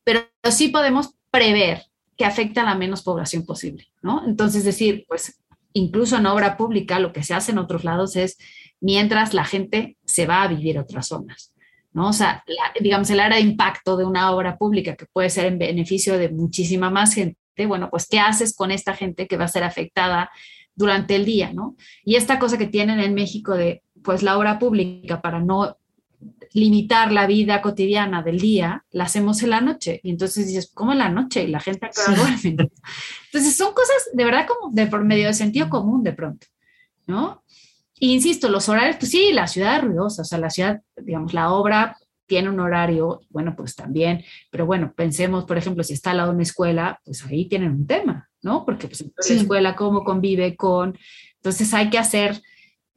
pero 0.03 0.23
sí 0.51 0.71
podemos 0.71 1.15
prever 1.31 1.85
que 2.19 2.25
afecte 2.25 2.61
a 2.61 2.65
la 2.65 2.75
menos 2.75 3.03
población 3.03 3.47
posible, 3.47 3.87
¿no? 4.03 4.27
Entonces, 4.27 4.65
decir, 4.65 5.05
pues 5.09 5.41
incluso 5.73 6.17
en 6.17 6.27
obra 6.27 6.57
pública, 6.57 6.99
lo 6.99 7.13
que 7.13 7.23
se 7.23 7.33
hace 7.33 7.53
en 7.53 7.59
otros 7.59 7.85
lados 7.85 8.17
es 8.17 8.37
mientras 8.81 9.33
la 9.35 9.45
gente 9.45 9.97
se 10.05 10.27
va 10.27 10.43
a 10.43 10.49
vivir 10.49 10.77
a 10.77 10.83
otras 10.83 11.07
zonas. 11.07 11.55
¿no? 11.93 12.09
O 12.09 12.13
sea, 12.13 12.45
digamos, 12.81 13.09
el 13.11 13.21
área 13.21 13.39
de 13.39 13.45
impacto 13.45 13.97
de 13.97 14.05
una 14.05 14.33
obra 14.33 14.59
pública 14.59 14.97
que 14.97 15.07
puede 15.07 15.31
ser 15.31 15.47
en 15.47 15.59
beneficio 15.59 16.19
de 16.19 16.29
muchísima 16.29 16.91
más 16.91 17.15
gente, 17.15 17.39
bueno, 17.67 17.89
pues, 17.91 18.07
¿qué 18.07 18.21
haces 18.21 18.55
con 18.55 18.71
esta 18.71 18.95
gente 18.95 19.27
que 19.27 19.37
va 19.37 19.45
a 19.45 19.49
ser 19.49 19.65
afectada 19.65 20.31
durante 20.75 21.17
el 21.17 21.25
día, 21.25 21.53
¿no? 21.53 21.77
Y 22.05 22.17
esta 22.17 22.39
cosa 22.39 22.59
que 22.59 22.67
tienen 22.67 23.01
en 23.01 23.15
México 23.15 23.55
de, 23.55 23.83
pues, 24.03 24.23
la 24.23 24.39
obra 24.39 24.59
pública 24.59 25.21
para 25.21 25.41
no 25.41 25.77
limitar 26.53 27.13
la 27.13 27.27
vida 27.27 27.61
cotidiana 27.61 28.23
del 28.23 28.39
día, 28.41 28.85
la 28.91 29.05
hacemos 29.05 29.43
en 29.43 29.51
la 29.51 29.61
noche. 29.61 30.01
Y 30.03 30.11
entonces 30.11 30.47
dices, 30.47 30.71
¿cómo 30.73 30.93
en 30.93 30.99
la 30.99 31.09
noche? 31.09 31.45
Y 31.45 31.49
la 31.49 31.61
gente 31.61 31.87
acaba 31.87 32.17
duerme. 32.17 32.57
Entonces 33.27 33.57
son 33.57 33.75
cosas 33.75 34.11
de 34.13 34.25
verdad 34.25 34.47
como 34.47 34.73
de 34.73 34.87
por 34.87 35.05
medio 35.05 35.27
de 35.27 35.35
sentido 35.35 35.69
común 35.69 36.03
de 36.03 36.13
pronto, 36.13 36.47
¿no? 37.07 37.45
Y 38.01 38.15
insisto, 38.15 38.49
los 38.49 38.69
horarios, 38.69 38.97
pues 38.97 39.11
sí, 39.11 39.33
la 39.33 39.49
ciudad 39.49 39.77
es 39.77 39.85
ruidosa, 39.85 40.23
o 40.23 40.25
sea, 40.25 40.39
la 40.39 40.51
ciudad, 40.51 40.81
digamos, 40.97 41.35
la 41.35 41.53
obra 41.53 41.97
tiene 42.27 42.51
un 42.51 42.61
horario, 42.61 43.23
bueno, 43.31 43.57
pues 43.57 43.75
también, 43.75 44.23
pero 44.51 44.67
bueno, 44.67 44.93
pensemos, 44.95 45.45
por 45.47 45.59
ejemplo, 45.59 45.83
si 45.83 45.95
está 45.95 46.13
al 46.13 46.19
lado 46.19 46.29
de 46.29 46.35
una 46.35 46.43
escuela, 46.43 47.01
pues 47.05 47.25
ahí 47.25 47.49
tienen 47.49 47.73
un 47.73 47.87
tema, 47.87 48.29
¿no? 48.43 48.65
Porque 48.65 48.87
pues 48.87 49.03
la 49.03 49.35
escuela 49.35 49.75
cómo 49.75 50.05
convive 50.05 50.55
con, 50.55 50.97
entonces 51.37 51.73
hay 51.75 51.91
que 51.91 51.99
hacer 51.99 52.41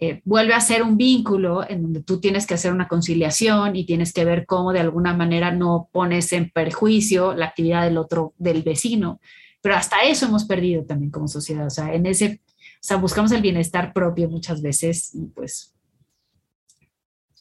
eh, 0.04 0.20
vuelve 0.26 0.56
a 0.56 0.60
ser 0.60 0.82
un 0.82 0.98
vínculo 0.98 1.64
en 1.70 1.84
donde 1.84 2.02
tú 2.02 2.20
tienes 2.20 2.48
que 2.48 2.56
hacer 2.56 2.74
una 2.74 2.88
conciliación 2.88 3.76
y 3.76 3.86
tienes 3.86 4.14
que 4.14 4.26
ver 4.26 4.48
cómo 4.48 4.74
de 4.74 4.80
alguna 4.80 5.14
manera 5.14 5.52
no 5.52 5.90
pones 5.92 6.34
en 6.34 6.50
perjuicio 6.50 7.36
la 7.36 7.46
actividad 7.46 7.84
del 7.84 8.00
otro, 8.00 8.34
del 8.40 8.64
vecino. 8.64 9.22
Pero 9.62 9.76
hasta 9.76 10.02
eso 10.02 10.26
hemos 10.26 10.46
perdido 10.46 10.86
también 10.86 11.12
como 11.12 11.28
sociedad. 11.28 11.68
O 11.68 11.70
sea, 11.70 11.94
en 11.94 12.08
ese, 12.08 12.42
o 12.48 12.80
sea, 12.80 12.98
buscamos 12.98 13.32
el 13.32 13.44
bienestar 13.44 13.94
propio 13.94 14.28
muchas 14.28 14.64
veces 14.64 15.14
y 15.14 15.28
pues... 15.28 15.72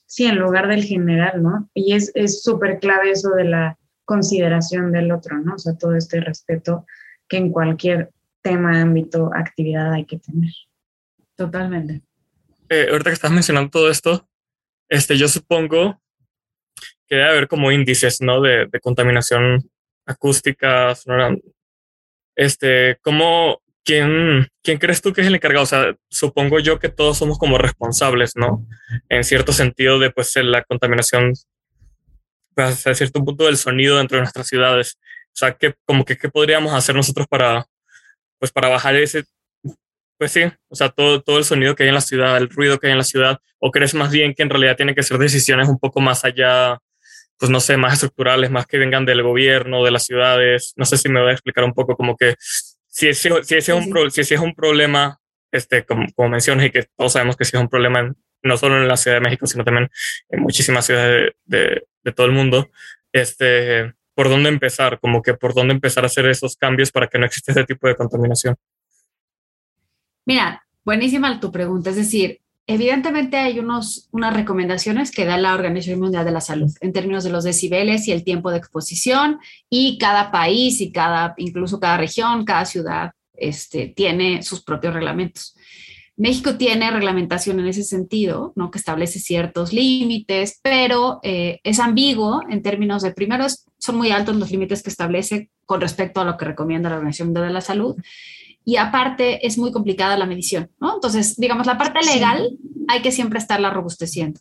Sí, 0.05 0.27
en 0.27 0.37
lugar 0.37 0.69
del 0.69 0.85
general, 0.85 1.43
¿no? 1.43 1.71
Y 1.73 1.95
es 1.95 2.43
súper 2.43 2.79
clave 2.79 3.13
eso 3.13 3.31
de 3.31 3.45
la 3.45 3.79
consideración 4.05 4.93
del 4.93 5.13
otro, 5.13 5.39
¿no? 5.39 5.55
O 5.55 5.59
sea, 5.59 5.79
todo 5.79 5.97
este 5.97 6.21
respeto 6.21 6.85
que 7.27 7.39
en 7.39 7.53
cualquier 7.53 8.11
tema, 8.43 8.83
ámbito, 8.83 9.31
actividad 9.33 9.95
hay 9.95 10.05
que 10.05 10.19
tener. 10.19 10.51
Totalmente. 11.37 12.03
Eh, 12.71 12.87
ahorita 12.89 13.11
que 13.11 13.15
estás 13.15 13.33
mencionando 13.33 13.69
todo 13.69 13.91
esto, 13.91 14.29
este, 14.89 15.19
yo 15.19 15.27
supongo 15.27 16.01
que 17.09 17.17
debe 17.17 17.29
haber 17.29 17.49
como 17.49 17.73
índices, 17.73 18.21
¿no? 18.21 18.41
De, 18.41 18.67
de 18.67 18.81
contaminación 18.81 19.69
acústica, 20.07 20.95
sonora. 20.95 21.37
Este, 22.37 22.97
¿cómo, 23.03 23.61
quién, 23.85 24.47
quién 24.63 24.79
crees 24.79 25.03
tú 25.03 25.13
que 25.13 25.21
es 25.23 25.27
el 25.27 25.35
encargado? 25.35 25.65
O 25.65 25.67
sea, 25.67 25.97
supongo 26.09 26.61
yo 26.61 26.79
que 26.79 26.89
todos 26.89 27.19
somos 27.19 27.39
como 27.39 27.59
responsables, 27.59 28.37
¿no? 28.37 28.65
En 29.09 29.25
cierto 29.25 29.53
sentido 29.53 29.99
de, 29.99 30.11
pues, 30.11 30.37
la 30.37 30.63
contaminación, 30.63 31.33
pues, 32.55 32.69
hasta 32.69 32.95
cierto 32.95 33.25
punto 33.25 33.47
del 33.47 33.57
sonido 33.57 33.99
dentro 33.99 34.17
de 34.17 34.23
nuestras 34.23 34.47
ciudades. 34.47 34.97
O 35.27 35.37
sea, 35.37 35.55
¿qué, 35.55 35.75
como 35.85 36.05
que, 36.05 36.17
¿qué 36.17 36.29
podríamos 36.29 36.73
hacer 36.73 36.95
nosotros 36.95 37.27
para, 37.29 37.67
pues, 38.39 38.53
para 38.53 38.69
bajar 38.69 38.95
ese 38.95 39.25
pues 40.21 40.33
sí, 40.33 40.43
o 40.69 40.75
sea, 40.75 40.91
todo, 40.91 41.23
todo 41.23 41.39
el 41.39 41.45
sonido 41.45 41.75
que 41.75 41.85
hay 41.85 41.89
en 41.89 41.95
la 41.95 42.03
ciudad, 42.03 42.37
el 42.37 42.51
ruido 42.51 42.79
que 42.79 42.89
hay 42.89 42.93
en 42.93 42.99
la 42.99 43.05
ciudad, 43.05 43.39
o 43.59 43.71
crees 43.71 43.95
más 43.95 44.13
bien 44.13 44.35
que 44.35 44.43
en 44.43 44.51
realidad 44.51 44.77
tienen 44.77 44.95
que 44.95 45.03
ser 45.03 45.17
decisiones 45.17 45.67
un 45.67 45.79
poco 45.79 46.03
más 46.03 46.27
allá, 46.27 46.79
pues 47.39 47.49
no 47.49 47.59
sé, 47.59 47.79
más 47.79 47.95
estructurales, 47.95 48.51
más 48.51 48.67
que 48.67 48.77
vengan 48.77 49.07
del 49.07 49.23
gobierno, 49.23 49.83
de 49.83 49.91
las 49.91 50.05
ciudades, 50.05 50.75
no 50.77 50.85
sé 50.85 50.99
si 50.99 51.09
me 51.09 51.23
voy 51.23 51.31
a 51.31 51.33
explicar 51.33 51.65
un 51.65 51.73
poco 51.73 51.97
como 51.97 52.19
que 52.19 52.35
si 52.39 53.09
ese, 53.09 53.31
si 53.45 53.55
ese, 53.55 53.73
es, 53.73 53.79
un, 53.79 54.11
si 54.11 54.21
ese 54.21 54.35
es 54.35 54.41
un 54.43 54.55
problema, 54.55 55.19
este, 55.53 55.87
como, 55.87 56.05
como 56.15 56.29
mencionas, 56.29 56.67
y 56.67 56.71
que 56.71 56.85
todos 56.95 57.15
sabemos 57.15 57.39
que 57.39 57.47
sí 57.47 57.57
es 57.57 57.63
un 57.63 57.71
problema 57.71 58.13
no 58.43 58.57
solo 58.59 58.77
en 58.77 58.89
la 58.89 58.99
Ciudad 58.99 59.17
de 59.17 59.23
México, 59.23 59.47
sino 59.47 59.65
también 59.65 59.89
en 60.29 60.41
muchísimas 60.41 60.85
ciudades 60.85 61.33
de, 61.47 61.59
de, 61.59 61.87
de 62.05 62.13
todo 62.13 62.27
el 62.27 62.33
mundo, 62.33 62.69
este, 63.11 63.95
¿por 64.15 64.29
dónde 64.29 64.51
empezar? 64.51 65.01
Como 65.01 65.23
que 65.23 65.33
por 65.33 65.55
dónde 65.55 65.73
empezar 65.73 66.05
a 66.05 66.09
hacer 66.09 66.27
esos 66.27 66.57
cambios 66.57 66.93
para 66.93 67.07
que 67.07 67.19
no 67.19 67.25
exista 67.25 67.53
ese 67.53 67.65
tipo 67.65 67.89
de 67.89 67.97
contaminación. 67.97 68.55
Mira, 70.31 70.65
buenísima 70.85 71.41
tu 71.41 71.51
pregunta. 71.51 71.91
Es 71.91 71.97
decir, 71.97 72.39
evidentemente 72.69 73.37
hay 73.37 73.59
unos, 73.59 74.09
unas 74.13 74.33
recomendaciones 74.33 75.11
que 75.11 75.25
da 75.25 75.37
la 75.37 75.55
Organización 75.55 75.99
Mundial 75.99 76.25
de 76.25 76.31
la 76.31 76.41
Salud 76.41 76.71
en 76.81 76.93
términos 76.93 77.25
de 77.25 77.31
los 77.31 77.43
decibeles 77.43 78.07
y 78.07 78.13
el 78.13 78.23
tiempo 78.23 78.53
de 78.53 78.59
exposición 78.59 79.41
y 79.69 79.99
cada 79.99 80.31
país 80.31 80.81
y 80.81 80.93
cada, 80.93 81.35
incluso 81.37 81.81
cada 81.81 81.97
región, 81.97 82.45
cada 82.45 82.65
ciudad 82.65 83.11
este, 83.35 83.89
tiene 83.89 84.45
sus 84.45 84.63
propios 84.63 84.95
reglamentos. 84.95 85.57
México 86.17 86.55
tiene 86.57 86.93
reglamentación 86.93 87.59
en 87.59 87.67
ese 87.67 87.83
sentido, 87.83 88.53
¿no? 88.55 88.71
que 88.71 88.79
establece 88.79 89.19
ciertos 89.19 89.73
límites, 89.73 90.61
pero 90.63 91.19
eh, 91.25 91.59
es 91.65 91.81
ambiguo 91.81 92.43
en 92.49 92.63
términos 92.63 93.03
de, 93.03 93.11
primero, 93.11 93.47
son 93.79 93.97
muy 93.97 94.13
altos 94.13 94.37
los 94.37 94.53
límites 94.53 94.85
que 94.85 94.91
establece 94.91 95.51
con 95.67 95.81
respecto 95.81 96.21
a 96.21 96.25
lo 96.25 96.37
que 96.37 96.45
recomienda 96.45 96.89
la 96.89 96.99
Organización 96.99 97.29
Mundial 97.29 97.49
de 97.49 97.53
la 97.53 97.61
Salud 97.63 97.97
y 98.65 98.77
aparte 98.77 99.47
es 99.47 99.59
muy 99.59 99.73
complicada 99.73 100.17
la 100.17 100.27
medición, 100.27 100.71
¿no? 100.81 100.95
Entonces, 100.95 101.37
digamos, 101.37 101.67
la 101.67 101.79
parte 101.79 102.01
legal 102.03 102.57
hay 102.89 103.03
que 103.03 103.13
siempre 103.13 103.39
estarla 103.39 103.71
robusteciendo. 103.71 104.41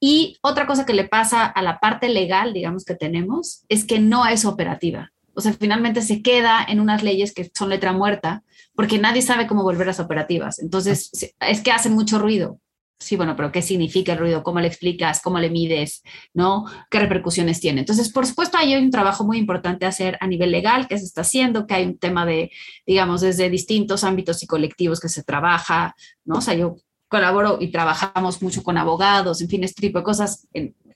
Y 0.00 0.38
otra 0.42 0.66
cosa 0.66 0.86
que 0.86 0.94
le 0.94 1.08
pasa 1.08 1.44
a 1.44 1.62
la 1.62 1.80
parte 1.80 2.08
legal, 2.08 2.52
digamos, 2.52 2.84
que 2.84 2.94
tenemos, 2.94 3.64
es 3.68 3.84
que 3.84 3.98
no 3.98 4.26
es 4.26 4.44
operativa. 4.44 5.12
O 5.34 5.40
sea, 5.40 5.52
finalmente 5.52 6.02
se 6.02 6.22
queda 6.22 6.64
en 6.66 6.80
unas 6.80 7.02
leyes 7.02 7.32
que 7.32 7.50
son 7.54 7.68
letra 7.68 7.92
muerta, 7.92 8.42
porque 8.74 8.98
nadie 8.98 9.22
sabe 9.22 9.46
cómo 9.46 9.62
volverlas 9.62 10.00
operativas. 10.00 10.58
Entonces, 10.60 11.10
es 11.40 11.60
que 11.62 11.72
hacen 11.72 11.92
mucho 11.92 12.18
ruido. 12.18 12.60
Sí, 13.00 13.16
bueno, 13.16 13.36
pero 13.36 13.52
¿qué 13.52 13.62
significa 13.62 14.12
el 14.12 14.18
ruido? 14.18 14.42
¿Cómo 14.42 14.58
le 14.60 14.66
explicas? 14.66 15.20
¿Cómo 15.22 15.38
le 15.38 15.50
mides? 15.50 16.02
¿No? 16.34 16.64
¿Qué 16.90 16.98
repercusiones 16.98 17.60
tiene? 17.60 17.80
Entonces, 17.80 18.10
por 18.10 18.26
supuesto, 18.26 18.58
hay 18.58 18.74
un 18.74 18.90
trabajo 18.90 19.24
muy 19.24 19.38
importante 19.38 19.86
a 19.86 19.90
hacer 19.90 20.18
a 20.20 20.26
nivel 20.26 20.50
legal 20.50 20.88
que 20.88 20.98
se 20.98 21.04
está 21.04 21.20
haciendo, 21.20 21.66
que 21.66 21.74
hay 21.74 21.86
un 21.86 21.98
tema 21.98 22.26
de, 22.26 22.50
digamos, 22.84 23.20
desde 23.20 23.50
distintos 23.50 24.02
ámbitos 24.02 24.42
y 24.42 24.48
colectivos 24.48 24.98
que 24.98 25.08
se 25.08 25.22
trabaja, 25.22 25.94
¿no? 26.24 26.38
O 26.38 26.40
sea, 26.40 26.54
yo 26.54 26.76
colaboro 27.06 27.58
y 27.60 27.70
trabajamos 27.70 28.42
mucho 28.42 28.64
con 28.64 28.76
abogados, 28.76 29.40
en 29.40 29.48
fin, 29.48 29.62
este 29.62 29.80
tipo 29.80 29.98
de 29.98 30.04
cosas 30.04 30.48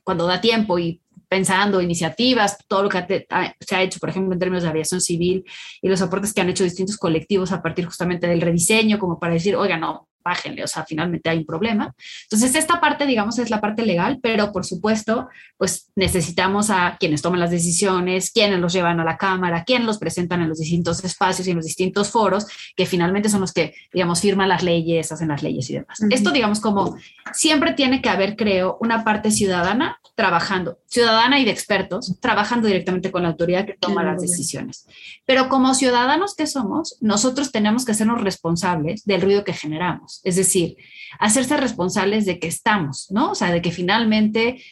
cuando 0.03 0.27
da 0.27 0.41
tiempo 0.41 0.79
y 0.81 1.01
pensando 1.29 1.81
iniciativas, 1.81 2.59
todo 2.69 2.83
lo 2.83 2.89
que 2.91 3.27
se 3.61 3.77
ha 3.77 3.83
hecho, 3.83 3.99
por 4.01 4.11
ejemplo, 4.11 4.35
en 4.35 4.39
términos 4.39 4.65
de 4.65 4.69
aviación 4.69 5.01
civil 5.01 5.45
y 5.81 5.89
los 5.89 6.03
aportes 6.03 6.35
que 6.35 6.43
han 6.43 6.51
hecho 6.51 6.65
distintos 6.65 6.99
colectivos 6.99 7.53
a 7.53 7.63
partir 7.63 7.87
justamente 7.87 8.27
del 8.27 8.43
rediseño, 8.43 8.99
como 8.99 9.19
para 9.19 9.33
decir, 9.33 9.57
oiga, 9.57 9.79
no, 9.79 10.09
bájenle, 10.25 10.65
o 10.65 10.67
sea, 10.67 10.85
finalmente 10.85 11.31
hay 11.31 11.39
un 11.39 11.47
problema. 11.47 11.95
Entonces, 12.25 12.55
esta 12.55 12.81
parte, 12.81 13.07
digamos, 13.07 13.39
es 13.39 13.51
la 13.51 13.61
parte 13.61 13.85
legal, 13.85 14.19
pero 14.23 14.53
por 14.53 14.65
supuesto, 14.65 15.29
pues 15.57 15.91
necesitamos 15.97 16.71
a 16.71 16.97
quienes 16.99 17.23
toman 17.23 17.41
las 17.41 17.51
decisiones, 17.51 18.31
quienes 18.31 18.59
los 18.61 18.73
llevan 18.73 19.01
a 19.01 19.05
la 19.05 19.17
Cámara, 19.17 19.65
quienes 19.65 19.87
los 19.87 19.99
presentan 19.99 20.43
en 20.43 20.49
los 20.49 20.59
distintos 20.59 21.03
espacios 21.05 21.47
y 21.47 21.51
en 21.51 21.57
los 21.57 21.67
distintos 21.67 22.11
foros, 22.11 22.47
que 22.77 22.87
finalmente 22.87 23.29
son 23.29 23.41
los 23.41 23.53
que, 23.53 23.75
digamos, 23.93 24.21
firman 24.21 24.49
las 24.49 24.63
leyes, 24.63 25.13
hacen 25.13 25.29
las 25.29 25.43
leyes 25.43 25.69
y 25.71 25.75
demás. 25.75 26.01
Esto, 26.11 26.31
digamos, 26.31 26.61
como 26.61 26.97
siempre 27.33 27.73
tiene 27.73 28.03
que 28.03 28.09
haber, 28.09 28.37
creo, 28.37 28.79
una 28.81 29.05
parte 29.05 29.31
ciudadana 29.31 29.99
trabajando, 30.15 30.79
ciudadana 30.87 31.41
y 31.41 31.45
de 31.45 31.51
expertos, 31.51 32.19
trabajando 32.21 32.69
directamente 32.69 33.11
con 33.11 33.23
la 33.23 33.31
autoridad 33.31 33.67
que 33.67 33.77
toma 33.79 34.03
las 34.03 34.21
decisiones. 34.21 34.87
Pero 35.25 35.49
como 35.49 35.75
ciudadanos 35.75 36.35
que 36.35 36.47
somos, 36.47 36.97
nosotros 37.01 37.51
tenemos 37.51 37.85
que 37.85 37.93
hacernos 37.93 38.21
responsables 38.21 39.05
del 39.05 39.23
ruido 39.23 39.45
que 39.45 39.53
generamos. 39.53 40.12
Es 40.25 40.37
decir, 40.37 40.77
hacerse 41.19 41.57
responsables 41.57 42.27
de 42.27 42.39
que 42.39 42.49
estamos, 42.49 43.11
¿no? 43.11 43.33
O 43.33 43.35
sea, 43.35 43.51
de 43.51 43.63
que 43.63 43.71
finalmente 43.71 44.63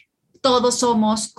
todos 0.41 0.79
somos, 0.79 1.33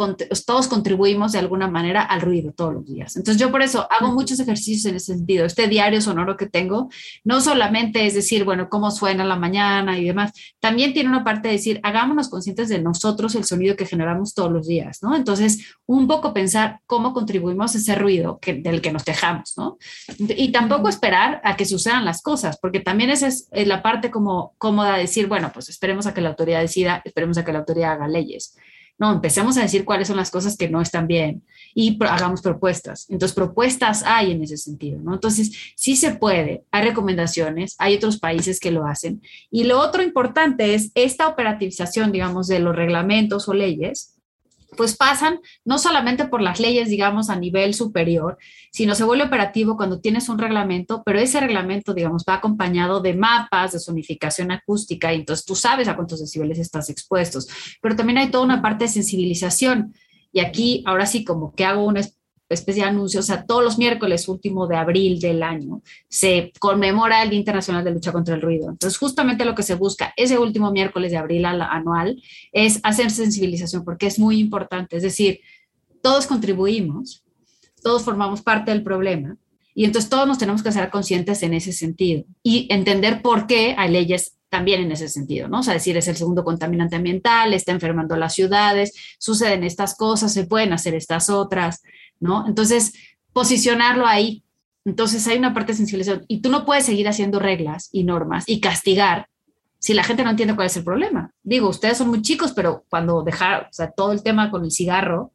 todos 0.47 0.69
contribuimos 0.69 1.33
de 1.33 1.41
alguna 1.41 1.67
manera 1.67 2.03
al 2.03 2.21
ruido 2.21 2.53
todos 2.53 2.73
los 2.73 2.87
días. 2.87 3.17
Entonces 3.17 3.41
yo 3.41 3.51
por 3.51 3.61
eso 3.61 3.89
hago 3.91 4.13
muchos 4.13 4.39
ejercicios 4.39 4.85
en 4.87 4.95
ese 4.95 5.15
sentido. 5.17 5.45
Este 5.45 5.67
diario 5.67 6.01
sonoro 6.01 6.37
que 6.37 6.47
tengo, 6.47 6.89
no 7.25 7.41
solamente 7.41 8.07
es 8.07 8.15
decir, 8.15 8.45
bueno, 8.45 8.69
cómo 8.69 8.93
suena 8.93 9.25
la 9.25 9.35
mañana 9.35 9.99
y 9.99 10.05
demás, 10.05 10.33
también 10.61 10.93
tiene 10.93 11.11
una 11.11 11.25
parte 11.25 11.49
de 11.49 11.55
decir, 11.55 11.81
hagámonos 11.83 12.29
conscientes 12.29 12.69
de 12.69 12.81
nosotros 12.81 13.35
el 13.35 13.45
sonido 13.45 13.75
que 13.75 13.87
generamos 13.87 14.35
todos 14.35 14.53
los 14.53 14.69
días, 14.69 15.03
¿no? 15.03 15.17
Entonces, 15.17 15.75
un 15.87 16.07
poco 16.07 16.33
pensar 16.33 16.79
cómo 16.87 17.13
contribuimos 17.13 17.75
a 17.75 17.79
ese 17.79 17.97
ruido 17.97 18.39
que, 18.41 18.55
del 18.55 18.81
que 18.81 18.93
nos 18.93 19.03
quejamos, 19.03 19.55
¿no? 19.57 19.79
Y 20.19 20.53
tampoco 20.53 20.89
esperar 20.89 21.41
a 21.43 21.57
que 21.57 21.65
sucedan 21.65 22.05
las 22.05 22.23
cosas, 22.23 22.57
porque 22.57 22.79
también 22.79 23.11
esa 23.11 23.27
es 23.27 23.49
la 23.51 23.83
parte 23.83 24.13
como 24.13 24.55
cómoda 24.59 24.95
de 24.95 25.03
decir, 25.03 25.27
bueno, 25.27 25.51
pues 25.53 25.69
esperemos 25.69 26.07
a 26.07 26.15
que 26.15 26.21
la 26.21 26.29
autoridad 26.29 26.61
decida, 26.61 27.03
esperemos 27.05 27.37
a 27.39 27.45
que 27.45 27.53
la 27.53 27.59
autoridad 27.59 27.95
haga 27.95 28.07
leyes. 28.07 28.57
No, 29.03 29.11
empecemos 29.11 29.57
a 29.57 29.63
decir 29.63 29.85
cuáles 29.85 30.07
son 30.07 30.17
las 30.17 30.31
cosas 30.31 30.57
que 30.57 30.69
no 30.69 30.81
están 30.81 31.09
bien 31.09 31.43
y 31.75 31.99
hagamos 32.05 32.41
propuestas. 32.41 33.11
Entonces, 33.11 33.35
propuestas 33.35 34.05
hay 34.07 34.31
en 34.31 34.45
ese 34.45 34.57
sentido, 34.57 35.01
¿no? 35.03 35.15
Entonces, 35.15 35.51
sí 35.75 35.97
se 35.97 36.15
puede, 36.15 36.63
hay 36.71 36.85
recomendaciones, 36.85 37.75
hay 37.81 37.97
otros 37.97 38.21
países 38.21 38.61
que 38.61 38.71
lo 38.71 38.87
hacen. 38.87 39.21
Y 39.51 39.65
lo 39.65 39.81
otro 39.81 40.05
importante 40.05 40.75
es 40.77 40.93
esta 40.95 41.27
operativización, 41.27 42.13
digamos, 42.13 42.47
de 42.47 42.61
los 42.61 42.77
reglamentos 42.77 43.49
o 43.49 43.55
leyes, 43.55 44.12
pues 44.77 44.97
pasan 44.97 45.41
no 45.65 45.79
solamente 45.79 46.27
por 46.27 46.41
las 46.41 46.61
leyes, 46.61 46.89
digamos, 46.89 47.31
a 47.31 47.37
nivel 47.37 47.75
superior, 47.75 48.39
sino 48.71 48.95
se 48.95 49.05
vuelve 49.05 49.25
operativo 49.25 49.77
cuando 49.77 50.01
tienes 50.01 50.29
un 50.29 50.39
reglamento, 50.39 51.03
pero 51.05 51.19
ese 51.19 51.41
reglamento, 51.41 51.95
digamos, 51.95 52.25
va 52.29 52.35
acompañado 52.35 53.01
de 53.01 53.15
mapas 53.15 53.73
de 53.73 53.79
sonificación 53.79 54.51
acústica 54.51 55.13
y 55.13 55.17
entonces 55.21 55.45
tú 55.45 55.55
sabes 55.55 55.89
a 55.89 55.97
cuántos 55.97 56.21
decibeles 56.21 56.59
estás 56.59 56.89
expuestos, 56.91 57.49
pero 57.81 57.97
también 57.97 58.19
hay 58.19 58.31
toda 58.31 58.45
una 58.45 58.63
parte 58.63 58.85
de 58.85 58.91
sensibilización. 58.91 59.95
Y 60.33 60.41
aquí, 60.41 60.83
ahora 60.87 61.05
sí, 61.07 61.25
como 61.25 61.55
que 61.55 61.65
hago 61.65 61.85
un 61.85 61.99
especie 62.55 62.83
de 62.83 62.91
anuncio, 62.91 63.21
o 63.21 63.23
sea, 63.23 63.45
todos 63.45 63.63
los 63.63 63.79
miércoles 63.79 64.29
último 64.29 64.67
de 64.67 64.77
abril 64.77 65.21
del 65.21 65.43
año 65.43 65.83
se 66.09 66.53
conmemora 66.59 67.23
el 67.23 67.31
Día 67.31 67.39
Internacional 67.39 67.85
de 67.85 67.93
Lucha 67.93 68.13
contra 68.13 68.35
el 68.35 68.43
Ruido. 68.43 68.71
Entonces, 68.71 68.99
justamente 68.99 69.45
lo 69.45 69.55
que 69.55 69.63
se 69.63 69.75
busca 69.75 70.13
ese 70.17 70.39
último 70.39 70.71
miércoles 70.73 71.11
de 71.11 71.19
abril 71.19 71.45
anual 71.45 72.23
es 72.53 72.81
hacer 72.83 73.11
sensibilización, 73.11 73.85
porque 73.85 74.07
es 74.07 74.19
muy 74.19 74.39
importante. 74.39 74.97
Es 74.97 75.03
decir, 75.03 75.41
todos 76.03 76.27
contribuimos, 76.27 77.25
todos 77.83 78.03
formamos 78.03 78.43
parte 78.43 78.71
del 78.71 78.83
problema, 78.83 79.37
y 79.75 79.85
entonces 79.85 80.11
todos 80.11 80.27
nos 80.27 80.39
tenemos 80.39 80.63
que 80.63 80.69
hacer 80.69 80.91
conscientes 80.91 81.43
en 81.43 81.55
ese 81.55 81.73
sentido 81.73 82.25
y 82.43 82.67
entender 82.71 83.23
por 83.23 83.47
qué 83.47 83.75
hay 83.79 83.91
leyes 83.91 84.37
también 84.51 84.83
en 84.83 84.93
ese 84.93 85.09
sentido, 85.09 85.49
¿no? 85.49 85.61
O 85.61 85.63
sea, 85.63 85.73
decir, 85.73 85.97
es 85.97 86.09
el 86.09 86.17
segundo 86.17 86.45
contaminante 86.45 86.95
ambiental, 86.95 87.55
está 87.55 87.73
enfermando 87.73 88.17
las 88.17 88.35
ciudades, 88.35 88.93
suceden 89.19 89.65
estas 89.65 89.97
cosas, 89.97 90.35
se 90.35 90.45
pueden 90.45 90.75
hacer 90.75 90.95
estas 90.95 91.31
otras, 91.31 91.83
¿no? 92.23 92.47
Entonces, 92.47 92.95
posicionarlo 93.33 94.07
ahí. 94.07 94.45
Entonces, 94.85 95.27
hay 95.27 95.39
una 95.39 95.53
parte 95.53 95.73
de 95.73 95.79
sensibilización 95.79 96.25
y 96.29 96.41
tú 96.41 96.49
no 96.49 96.65
puedes 96.65 96.87
seguir 96.87 97.09
haciendo 97.09 97.39
reglas 97.39 97.89
y 97.93 98.05
normas 98.05 98.45
y 98.47 98.61
castigar 98.61 99.29
si 99.79 99.95
la 99.95 100.05
gente 100.05 100.23
no 100.23 100.31
entiende 100.31 100.55
cuál 100.55 100.69
es 100.69 100.77
el 100.77 100.85
problema. 100.85 101.33
Digo, 101.43 101.69
ustedes 101.69 101.99
son 101.99 102.09
muy 102.09 102.23
chicos, 102.23 102.53
pero 102.53 102.85
cuando 102.89 103.23
dejaron, 103.23 103.67
o 103.67 103.73
sea, 103.73 103.91
todo 103.91 104.13
el 104.13 104.23
tema 104.23 104.49
con 104.49 104.65
el 104.65 104.71
cigarro, 104.71 105.33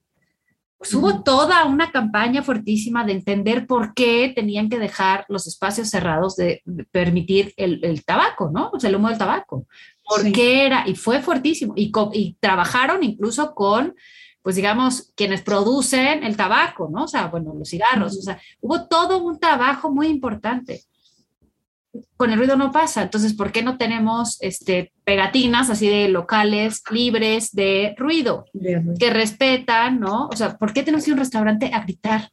pues 0.78 0.94
hubo 0.94 1.22
toda 1.24 1.66
una 1.66 1.92
campaña 1.92 2.44
fuertísima 2.44 3.04
de 3.04 3.14
entender 3.14 3.68
por 3.68 3.94
qué 3.94 4.32
tenían 4.34 4.70
que 4.70 4.80
dejar 4.80 5.26
los 5.28 5.48
espacios 5.48 5.90
cerrados 5.90 6.36
de, 6.36 6.62
permitir 6.92 7.54
el, 7.58 8.06
tabaco, 8.06 8.50
¿no? 8.54 8.70
O 8.72 8.80
sea, 8.80 8.90
el 8.90 8.96
humo 8.96 9.10
del 9.10 9.18
tabaco. 9.18 9.66
¿Por 10.06 10.32
qué 10.32 10.66
era? 10.66 10.88
Y 10.88 10.96
fue 10.96 11.20
fuertísimo. 11.22 11.74
Y, 11.76 11.92
y 12.14 12.38
trabajaron 12.40 13.04
incluso 13.04 13.54
con 13.54 13.96
pues 14.48 14.56
digamos, 14.56 15.12
quienes 15.18 15.42
producen 15.42 16.24
el 16.24 16.38
tabaco, 16.38 16.88
¿no? 16.90 17.04
O 17.04 17.08
sea, 17.10 17.28
bueno, 17.28 17.54
los 17.54 17.68
cigarros, 17.68 18.18
o 18.18 18.22
sea, 18.22 18.40
hubo 18.62 18.88
todo 18.88 19.22
un 19.22 19.42
trabajo 19.42 19.92
muy 19.92 20.08
importante. 20.08 20.84
Con 22.16 22.32
el 22.32 22.40
ruido 22.40 22.56
no 22.56 22.72
pasa, 22.72 23.02
entonces, 23.02 23.34
¿por 23.34 23.52
qué 23.52 23.62
no 23.62 23.78
tenemos 23.78 24.38
este, 24.40 24.94
pegatinas 25.04 25.70
así 25.70 25.90
de 25.90 26.08
locales 26.08 26.82
libres 26.90 27.52
de 27.52 27.94
ruido, 27.98 28.46
que 28.98 29.10
respetan, 29.10 30.00
¿no? 30.00 30.28
O 30.28 30.36
sea, 30.38 30.58
¿por 30.58 30.72
qué 30.72 30.82
tenemos 30.82 31.04
que 31.04 31.10
ir 31.10 31.16
a 31.16 31.18
un 31.18 31.20
restaurante 31.20 31.70
a 31.74 31.82
gritar? 31.82 32.30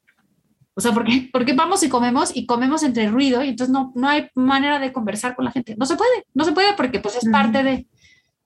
O 0.74 0.80
sea, 0.80 0.92
¿por 0.92 1.04
qué, 1.04 1.28
¿por 1.32 1.44
qué 1.44 1.54
vamos 1.54 1.82
y 1.82 1.88
comemos 1.88 2.30
y 2.36 2.46
comemos 2.46 2.84
entre 2.84 3.08
ruido 3.08 3.42
y 3.42 3.48
entonces 3.48 3.72
no, 3.72 3.92
no 3.96 4.08
hay 4.08 4.28
manera 4.36 4.78
de 4.78 4.92
conversar 4.92 5.34
con 5.34 5.46
la 5.46 5.50
gente? 5.50 5.74
No 5.76 5.84
se 5.84 5.96
puede, 5.96 6.26
no 6.32 6.44
se 6.44 6.52
puede 6.52 6.74
porque 6.74 7.00
pues 7.00 7.16
es 7.16 7.28
parte 7.28 7.64
de 7.64 7.88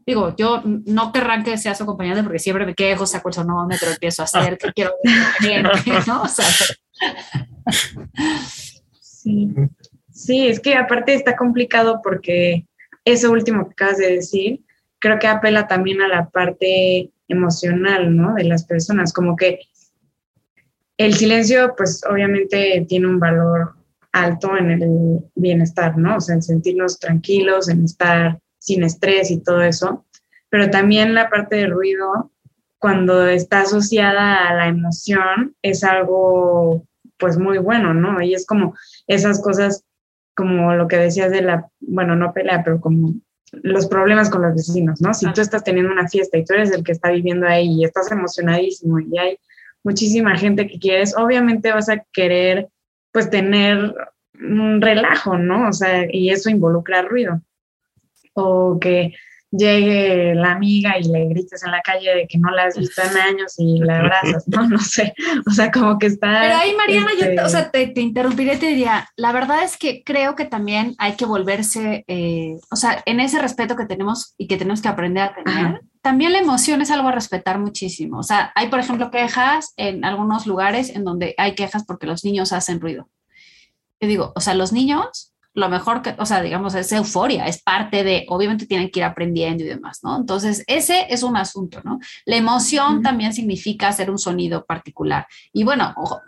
digo, 0.09 0.35
yo 0.39 0.63
no 0.65 1.13
querrán 1.13 1.45
que 1.45 1.59
sea 1.59 1.75
su 1.75 1.83
acompañante 1.83 2.23
porque 2.23 2.39
siempre 2.39 2.65
me 2.65 2.75
quejo, 2.75 3.05
saco 3.05 3.29
el 3.29 3.35
sonómetro, 3.35 3.91
empiezo 3.91 4.23
a 4.23 4.25
hacer 4.25 4.57
que 4.57 4.73
quiero 4.73 4.93
¿no? 6.07 6.23
O 6.23 6.29
sea, 6.29 6.47
sí. 9.03 9.55
sí, 10.11 10.49
es 10.49 10.61
que 10.61 10.77
aparte 10.77 11.13
está 11.13 11.37
complicado 11.37 12.01
porque 12.03 12.65
eso 13.05 13.31
último 13.31 13.67
que 13.67 13.73
acabas 13.73 13.99
de 13.99 14.13
decir, 14.13 14.61
creo 14.99 15.19
que 15.19 15.27
apela 15.27 15.67
también 15.67 16.01
a 16.01 16.09
la 16.09 16.31
parte 16.31 17.11
emocional, 17.29 18.17
¿no? 18.17 18.33
De 18.33 18.45
las 18.45 18.65
personas, 18.65 19.13
como 19.13 19.37
que 19.37 19.61
el 20.97 21.13
silencio, 21.13 21.75
pues 21.77 22.01
obviamente 22.11 22.87
tiene 22.89 23.09
un 23.09 23.21
valor 23.21 23.75
alto 24.13 24.57
en 24.57 24.71
el 24.71 25.21
bienestar, 25.35 25.99
¿no? 25.99 26.17
O 26.17 26.21
sea, 26.23 26.35
en 26.35 26.43
sentirnos 26.43 26.99
tranquilos, 26.99 27.69
en 27.69 27.85
estar 27.85 28.39
sin 28.59 28.83
estrés 28.83 29.31
y 29.31 29.43
todo 29.43 29.63
eso, 29.63 30.05
pero 30.51 30.71
también 30.71 31.15
la 31.15 31.29
parte 31.29 31.57
de 31.57 31.67
ruido, 31.67 32.33
cuando 32.79 33.27
está 33.27 33.63
asociada 33.63 34.49
a 34.49 34.55
la 34.55 34.69
emoción, 34.69 35.55
es 35.63 35.85
algo 35.85 36.87
pues 37.19 37.37
muy 37.37 37.59
bueno, 37.59 37.95
¿no? 37.95 38.23
Y 38.23 38.35
es 38.35 38.47
como 38.47 38.75
esas 39.07 39.43
cosas, 39.43 39.85
como 40.35 40.75
lo 40.75 40.87
que 40.87 40.97
decías 40.97 41.31
de 41.33 41.43
la, 41.43 41.69
bueno, 41.81 42.15
no 42.15 42.33
pelea, 42.33 42.63
pero 42.65 42.81
como 42.81 43.15
los 43.51 43.87
problemas 43.87 44.31
con 44.31 44.43
los 44.43 44.55
vecinos, 44.55 45.01
¿no? 45.01 45.13
Si 45.13 45.31
tú 45.33 45.41
estás 45.41 45.65
teniendo 45.65 45.91
una 45.91 46.09
fiesta 46.09 46.39
y 46.39 46.45
tú 46.45 46.55
eres 46.55 46.71
el 46.71 46.85
que 46.85 46.93
está 46.93 47.11
viviendo 47.11 47.47
ahí 47.47 47.81
y 47.81 47.85
estás 47.85 48.11
emocionadísimo 48.13 49.01
y 49.01 49.19
hay 49.19 49.39
muchísima 49.83 50.37
gente 50.37 50.67
que 50.67 50.79
quieres, 50.79 51.17
obviamente 51.17 51.73
vas 51.73 51.89
a 51.89 52.05
querer 52.13 52.69
pues 53.11 53.31
tener 53.31 53.95
un 54.35 54.81
relajo, 54.81 55.37
¿no? 55.37 55.69
O 55.69 55.73
sea, 55.73 56.07
y 56.11 56.31
eso 56.31 56.51
involucra 56.51 57.03
ruido 57.03 57.41
o 58.39 58.79
que 58.79 59.15
llegue 59.51 60.35
la 60.35 60.53
amiga 60.53 60.99
y 60.99 61.05
le 61.05 61.27
grites 61.27 61.63
en 61.65 61.71
la 61.71 61.81
calle 61.81 62.15
de 62.15 62.27
que 62.27 62.39
no 62.39 62.51
la 62.51 62.65
has 62.65 62.77
visto 62.77 63.01
en 63.03 63.17
años 63.17 63.55
y 63.59 63.79
la 63.79 64.01
abrazas, 64.01 64.47
¿no? 64.47 64.69
No 64.69 64.79
sé, 64.79 65.15
o 65.47 65.51
sea, 65.51 65.71
como 65.71 65.99
que 65.99 66.07
está... 66.07 66.41
Pero 66.43 66.57
ahí, 66.57 66.75
Mariana, 66.75 67.13
yo, 67.19 67.27
o 67.27 67.47
este 67.47 67.49
sea, 67.49 67.71
te, 67.71 67.87
te, 67.89 68.01
interrumpiré, 68.01 68.57
te 68.59 68.67
diría, 68.67 69.09
la 69.17 69.33
verdad 69.33 69.63
es 69.65 69.77
que 69.79 70.03
creo 70.05 70.35
que 70.35 70.45
también 70.45 70.95
hay 70.99 71.15
que 71.15 71.25
volverse, 71.25 72.05
eh, 72.09 72.59
o 72.71 72.77
sea, 72.77 73.03
en 73.07 73.21
ese 73.21 73.41
respeto 73.41 73.77
que 73.77 73.87
tenemos 73.87 74.35
y 74.37 74.49
que 74.49 74.59
tenemos 74.59 74.83
que 74.83 74.89
aprender 74.89 75.23
a 75.23 75.35
tener, 75.35 75.81
también 76.03 76.33
la 76.33 76.39
emoción 76.39 76.83
es 76.83 76.91
algo 76.91 77.09
a 77.09 77.13
respetar 77.13 77.59
muchísimo. 77.59 78.19
O 78.19 78.23
sea, 78.23 78.53
hay, 78.55 78.69
por 78.69 78.81
ejemplo, 78.81 79.11
quejas 79.11 79.73
en 79.77 80.05
algunos 80.05 80.47
lugares 80.47 80.91
en 80.91 81.05
donde 81.05 81.35
hay 81.39 81.55
quejas 81.55 81.85
porque 81.87 82.07
los 82.07 82.25
niños 82.25 82.53
hacen 82.53 82.81
ruido. 82.81 83.09
Yo 84.01 84.09
digo, 84.09 84.33
o 84.37 84.41
sea, 84.41 84.55
los 84.55 84.73
niños 84.73 85.28
lo 85.59 85.69
mejor 85.69 86.03
que, 86.03 86.15
o 86.19 86.25
sea, 86.25 86.41
digamos, 86.41 86.75
es 86.75 86.93
euforia, 86.93 87.47
es 87.47 87.61
parte 87.61 88.05
de, 88.05 88.27
obviamente 88.29 88.67
tienen 88.67 88.91
que 88.91 89.01
ir 89.01 89.05
aprendiendo 89.05 89.65
y 89.65 89.67
demás, 89.67 90.01
¿no? 90.03 90.17
Entonces, 90.17 90.63
ese 90.67 91.07
es 91.11 91.23
un 91.23 91.37
asunto, 91.37 91.81
¿no? 91.85 91.99
La 92.25 92.37
emoción 92.37 93.03
también 93.03 93.35
significa 93.35 93.89
hacer 93.89 94.11
un 94.11 94.19
sonido 94.19 94.65
particular. 94.65 95.27
Y 95.53 95.65
bueno, 95.65 95.93
ojo, 95.97 96.21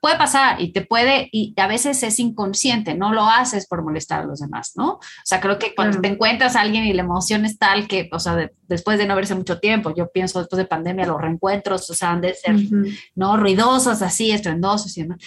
puede 0.00 0.16
pasar 0.16 0.60
y 0.60 0.70
te 0.72 0.82
puede, 0.82 1.28
y 1.32 1.52
a 1.56 1.66
veces 1.66 2.00
es 2.04 2.20
inconsciente, 2.20 2.94
no 2.94 3.12
lo 3.12 3.28
haces 3.28 3.66
por 3.66 3.82
molestar 3.82 4.20
a 4.20 4.24
los 4.26 4.38
demás, 4.38 4.74
¿no? 4.76 4.92
O 4.92 5.00
sea, 5.24 5.40
creo 5.40 5.58
que 5.58 5.74
cuando 5.74 6.00
te 6.00 6.06
encuentras 6.06 6.54
a 6.54 6.60
alguien 6.60 6.84
y 6.84 6.92
la 6.92 7.02
emoción 7.02 7.44
es 7.44 7.58
tal 7.58 7.88
que, 7.88 8.08
o 8.12 8.20
sea, 8.20 8.48
después 8.68 8.98
de 8.98 9.06
no 9.06 9.16
verse 9.16 9.34
mucho 9.34 9.58
tiempo, 9.58 9.92
yo 9.96 10.08
pienso 10.12 10.38
después 10.38 10.58
de 10.58 10.66
pandemia, 10.66 11.06
los 11.06 11.20
reencuentros, 11.20 11.90
o 11.90 11.94
sea, 11.94 12.12
han 12.12 12.20
de 12.20 12.34
ser, 12.34 12.54
¿no? 13.16 13.36
Ruidosos, 13.36 14.00
así, 14.00 14.30
estrendosos 14.30 14.96
y 14.96 15.02
demás 15.02 15.18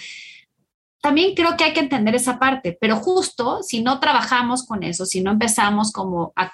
también 1.00 1.34
creo 1.34 1.56
que 1.56 1.64
hay 1.64 1.72
que 1.72 1.80
entender 1.80 2.14
esa 2.14 2.38
parte, 2.38 2.76
pero 2.78 2.96
justo 2.96 3.62
si 3.62 3.82
no 3.82 4.00
trabajamos 4.00 4.66
con 4.66 4.82
eso, 4.82 5.06
si 5.06 5.22
no 5.22 5.32
empezamos 5.32 5.92
como 5.92 6.32
a, 6.36 6.52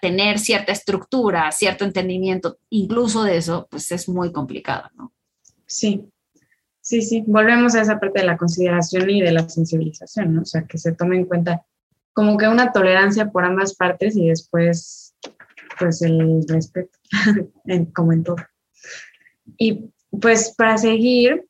tener 0.00 0.38
cierta 0.38 0.72
estructura, 0.72 1.50
cierto 1.50 1.84
entendimiento, 1.84 2.58
incluso 2.70 3.24
de 3.24 3.36
eso, 3.36 3.66
pues 3.70 3.90
es 3.90 4.08
muy 4.08 4.32
complicado, 4.32 4.90
¿no? 4.94 5.12
Sí, 5.66 6.08
sí, 6.80 7.02
sí. 7.02 7.24
Volvemos 7.26 7.74
a 7.74 7.80
esa 7.80 7.98
parte 7.98 8.20
de 8.20 8.26
la 8.26 8.36
consideración 8.36 9.10
y 9.10 9.22
de 9.22 9.32
la 9.32 9.48
sensibilización, 9.48 10.34
¿no? 10.34 10.42
O 10.42 10.46
sea, 10.46 10.62
que 10.64 10.78
se 10.78 10.92
tome 10.92 11.16
en 11.16 11.24
cuenta 11.24 11.64
como 12.12 12.36
que 12.36 12.46
una 12.46 12.70
tolerancia 12.70 13.30
por 13.30 13.44
ambas 13.44 13.74
partes 13.74 14.16
y 14.16 14.28
después, 14.28 15.16
pues 15.80 16.00
el 16.02 16.44
respeto, 16.46 16.96
como 17.94 18.12
en 18.12 18.22
todo. 18.22 18.36
Y 19.58 19.90
pues 20.20 20.54
para 20.56 20.78
seguir, 20.78 21.44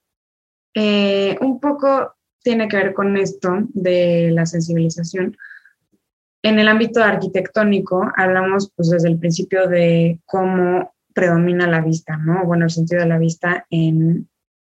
eh, 0.75 1.39
un 1.41 1.61
poco 1.61 2.14
tiene 2.45 2.69
que 2.69 2.77
ver 2.77 2.95
con 2.95 3.17
esto 3.17 3.51
de 3.73 4.31
la 4.31 4.47
sensibilización. 4.47 5.37
En 6.43 6.59
el 6.59 6.69
ámbito 6.69 7.03
arquitectónico 7.03 8.13
hablamos 8.17 8.71
pues 8.77 8.91
desde 8.91 9.09
el 9.09 9.19
principio 9.19 9.67
de 9.67 10.21
cómo 10.27 10.95
predomina 11.15 11.67
la 11.67 11.81
vista, 11.81 12.19
¿no? 12.19 12.45
Bueno, 12.45 12.67
el 12.67 12.71
sentido 12.71 13.01
de 13.01 13.09
la 13.09 13.19
vista 13.19 13.67
en, 13.71 14.29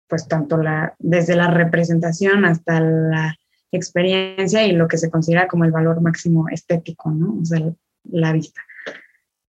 pues, 0.08 0.28
tanto 0.28 0.58
la, 0.58 0.96
desde 1.00 1.36
la 1.36 1.50
representación 1.50 2.46
hasta 2.46 2.80
la 2.80 3.36
experiencia 3.72 4.64
y 4.68 4.74
lo 4.74 4.88
que 4.88 4.98
se 4.98 5.10
considera 5.10 5.48
como 5.48 5.66
el 5.66 5.72
valor 5.72 6.00
máximo 6.02 6.48
estético, 6.50 7.10
¿no? 7.10 7.40
O 7.42 7.46
sea, 7.46 7.74
la 8.04 8.34
vista. 8.34 8.62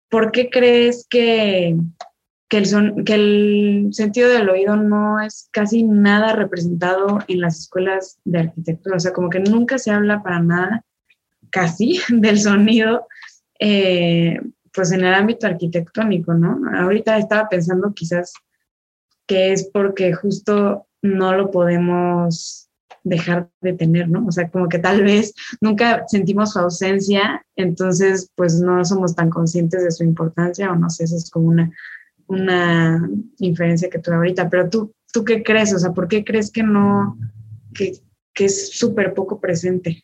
¿Por 0.09 0.33
qué 0.33 0.49
crees 0.49 1.07
que, 1.11 1.77
que, 2.55 2.59
el 2.59 2.67
son, 2.67 3.05
que 3.05 3.15
el 3.15 3.89
sentido 3.91 4.29
del 4.29 4.49
oído 4.49 4.77
no 4.77 5.21
es 5.21 5.49
casi 5.51 5.83
nada 5.83 6.35
representado 6.35 7.19
en 7.27 7.41
las 7.41 7.59
escuelas 7.59 8.21
de 8.25 8.39
arquitectura? 8.39 8.95
O 8.95 9.01
sea, 9.01 9.13
como 9.13 9.29
que 9.29 9.41
nunca 9.41 9.77
se 9.77 9.91
habla 9.91 10.23
para 10.23 10.39
nada, 10.39 10.85
casi, 11.51 11.99
del 12.11 12.39
sonido, 12.39 13.09
eh, 13.59 14.41
pues 14.73 14.93
en 14.93 15.01
el 15.05 15.15
ámbito 15.15 15.49
arquitectónico, 15.49 16.33
¿no? 16.35 16.61
Ahorita 16.79 17.19
estaba 17.19 17.49
pensando 17.49 17.93
quizás 17.93 18.33
que 19.27 19.53
es 19.53 19.69
porque 19.73 20.13
justo 20.13 20.87
no 21.03 21.35
lo 21.35 21.51
podemos 21.51 22.71
dejar 23.03 23.51
de 23.63 23.73
tener, 23.73 24.09
¿no? 24.09 24.27
O 24.27 24.31
sea, 24.31 24.49
como 24.49 24.69
que 24.69 24.79
tal 24.79 25.03
vez 25.03 25.35
nunca 25.61 26.05
sentimos 26.07 26.53
su 26.53 26.61
ausencia, 26.61 27.45
entonces 27.57 28.31
pues 28.37 28.61
no 28.61 28.85
somos 28.85 29.17
tan 29.17 29.29
conscientes 29.29 29.83
de 29.83 29.91
su 29.91 30.05
importancia 30.05 30.71
o 30.71 30.77
no 30.77 30.89
sé, 30.89 31.03
eso 31.03 31.17
es 31.17 31.29
como 31.31 31.49
una, 31.49 31.73
una 32.27 33.09
inferencia 33.39 33.89
que 33.91 33.99
tuve 33.99 34.17
ahorita, 34.17 34.49
pero 34.49 34.69
tú, 34.69 34.95
¿tú 35.13 35.25
qué 35.25 35.43
crees? 35.43 35.75
O 35.75 35.79
sea, 35.79 35.93
¿por 35.93 36.09
qué 36.09 36.25
crees 36.25 36.51
que 36.51 36.63
no, 36.63 37.19
que, 37.75 37.93
que 38.33 38.47
es 38.47 38.77
súper 38.77 39.15
poco 39.15 39.41
presente? 39.41 40.03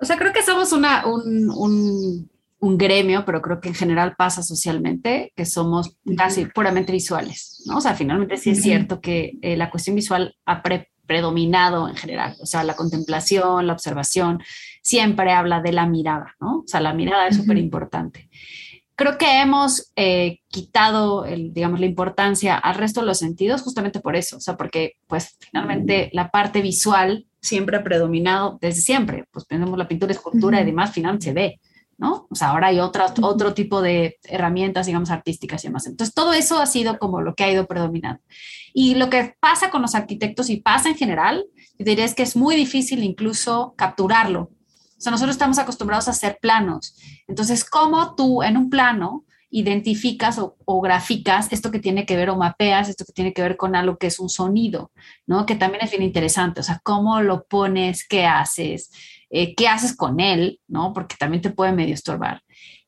O 0.00 0.04
sea, 0.04 0.16
creo 0.16 0.32
que 0.32 0.42
somos 0.42 0.72
una, 0.72 1.06
un, 1.06 1.50
un, 1.50 2.30
un, 2.60 2.78
gremio, 2.78 3.24
pero 3.24 3.42
creo 3.42 3.60
que 3.60 3.68
en 3.68 3.74
general 3.74 4.14
pasa 4.16 4.42
socialmente, 4.42 5.32
que 5.34 5.44
somos 5.44 5.96
casi 6.16 6.46
puramente 6.46 6.92
visuales, 6.92 7.62
¿no? 7.66 7.78
O 7.78 7.80
sea, 7.80 7.94
finalmente 7.94 8.36
sí 8.36 8.50
es 8.50 8.62
cierto 8.62 9.00
que 9.00 9.38
eh, 9.42 9.56
la 9.56 9.70
cuestión 9.70 9.96
visual 9.96 10.36
ha 10.44 10.62
pre 10.62 10.90
predominado 11.08 11.88
en 11.88 11.96
general. 11.96 12.36
O 12.40 12.46
sea, 12.46 12.62
la 12.62 12.76
contemplación, 12.76 13.66
la 13.66 13.72
observación, 13.72 14.40
siempre 14.82 15.32
habla 15.32 15.60
de 15.60 15.72
la 15.72 15.86
mirada, 15.86 16.36
¿no? 16.38 16.58
O 16.58 16.64
sea, 16.66 16.80
la 16.80 16.92
mirada 16.92 17.26
es 17.26 17.36
súper 17.36 17.56
importante. 17.56 18.28
Creo 18.98 19.16
que 19.16 19.40
hemos 19.40 19.92
eh, 19.94 20.40
quitado, 20.48 21.24
el, 21.24 21.54
digamos, 21.54 21.78
la 21.78 21.86
importancia 21.86 22.56
al 22.56 22.74
resto 22.74 22.98
de 22.98 23.06
los 23.06 23.20
sentidos 23.20 23.62
justamente 23.62 24.00
por 24.00 24.16
eso, 24.16 24.38
o 24.38 24.40
sea, 24.40 24.56
porque 24.56 24.94
pues 25.06 25.36
finalmente 25.38 26.10
la 26.12 26.32
parte 26.32 26.62
visual 26.62 27.24
siempre 27.40 27.76
ha 27.76 27.84
predominado 27.84 28.58
desde 28.60 28.80
siempre, 28.80 29.26
pues 29.30 29.46
tenemos 29.46 29.78
la 29.78 29.86
pintura, 29.86 30.10
escultura 30.10 30.60
y 30.60 30.64
demás, 30.64 30.90
finalmente 30.92 31.26
se 31.26 31.32
ve, 31.32 31.60
¿no? 31.96 32.26
O 32.28 32.34
sea, 32.34 32.48
ahora 32.48 32.66
hay 32.66 32.80
otra, 32.80 33.06
otro 33.22 33.54
tipo 33.54 33.80
de 33.82 34.18
herramientas, 34.24 34.86
digamos, 34.86 35.12
artísticas 35.12 35.62
y 35.62 35.68
demás. 35.68 35.86
Entonces, 35.86 36.12
todo 36.12 36.32
eso 36.32 36.58
ha 36.58 36.66
sido 36.66 36.98
como 36.98 37.20
lo 37.20 37.36
que 37.36 37.44
ha 37.44 37.52
ido 37.52 37.68
predominando. 37.68 38.20
Y 38.74 38.96
lo 38.96 39.10
que 39.10 39.36
pasa 39.38 39.70
con 39.70 39.80
los 39.80 39.94
arquitectos 39.94 40.50
y 40.50 40.56
pasa 40.56 40.88
en 40.88 40.96
general, 40.96 41.44
yo 41.78 41.84
diría 41.84 42.04
es 42.04 42.16
que 42.16 42.24
es 42.24 42.34
muy 42.34 42.56
difícil 42.56 43.04
incluso 43.04 43.74
capturarlo. 43.76 44.50
O 44.98 45.00
sea, 45.00 45.12
nosotros 45.12 45.36
estamos 45.36 45.58
acostumbrados 45.60 46.08
a 46.08 46.10
hacer 46.10 46.38
planos. 46.42 46.96
Entonces, 47.28 47.64
¿cómo 47.64 48.14
tú 48.16 48.42
en 48.42 48.56
un 48.56 48.70
plano 48.70 49.24
identificas 49.50 50.38
o, 50.38 50.80
graficas 50.80 51.52
esto 51.52 51.70
que 51.70 51.78
tiene 51.78 52.04
que 52.04 52.16
ver 52.16 52.30
o 52.30 52.36
mapeas 52.36 52.88
esto 52.88 53.04
que 53.04 53.12
tiene 53.12 53.32
que 53.32 53.42
ver 53.42 53.56
con 53.56 53.74
algo 53.74 53.96
que 53.96 54.08
es 54.08 54.18
un 54.18 54.28
sonido, 54.28 54.92
¿no? 55.26 55.46
Que 55.46 55.54
también 55.54 55.84
es 55.84 55.90
bien 55.90 56.02
interesante, 56.02 56.60
o 56.60 56.62
sea, 56.62 56.80
cómo 56.82 57.22
lo 57.22 57.44
pones, 57.44 58.06
qué 58.06 58.26
haces, 58.26 58.90
eh, 59.30 59.54
qué 59.54 59.68
haces 59.68 59.96
con 59.96 60.20
él, 60.20 60.60
¿no? 60.68 60.92
Porque 60.92 61.16
también 61.18 61.40
te 61.40 61.50
puede 61.50 61.72
medio 61.72 61.94
estorbar. 61.94 62.42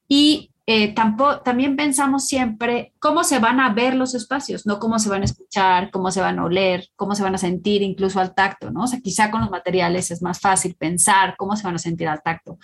Y 0.06 0.50
eh, 0.72 0.94
tampoco, 0.94 1.40
también 1.40 1.74
pensamos 1.74 2.26
siempre 2.26 2.92
cómo 3.00 3.24
se 3.24 3.40
van 3.40 3.58
a 3.58 3.74
ver 3.74 3.96
los 3.96 4.14
espacios, 4.14 4.66
no 4.66 4.78
cómo 4.78 5.00
se 5.00 5.08
van 5.08 5.22
a 5.22 5.24
escuchar, 5.24 5.90
cómo 5.90 6.12
se 6.12 6.20
van 6.20 6.38
a 6.38 6.44
oler, 6.44 6.90
cómo 6.94 7.16
se 7.16 7.24
van 7.24 7.34
a 7.34 7.38
sentir 7.38 7.82
incluso 7.82 8.20
al 8.20 8.36
tacto, 8.36 8.70
¿no? 8.70 8.84
O 8.84 8.86
sea, 8.86 9.00
quizá 9.00 9.32
con 9.32 9.40
los 9.40 9.50
materiales 9.50 10.12
es 10.12 10.22
más 10.22 10.38
fácil 10.38 10.76
pensar 10.76 11.34
cómo 11.36 11.56
se 11.56 11.64
van 11.64 11.74
a 11.74 11.78
sentir 11.78 12.06
al 12.06 12.22
tacto, 12.22 12.56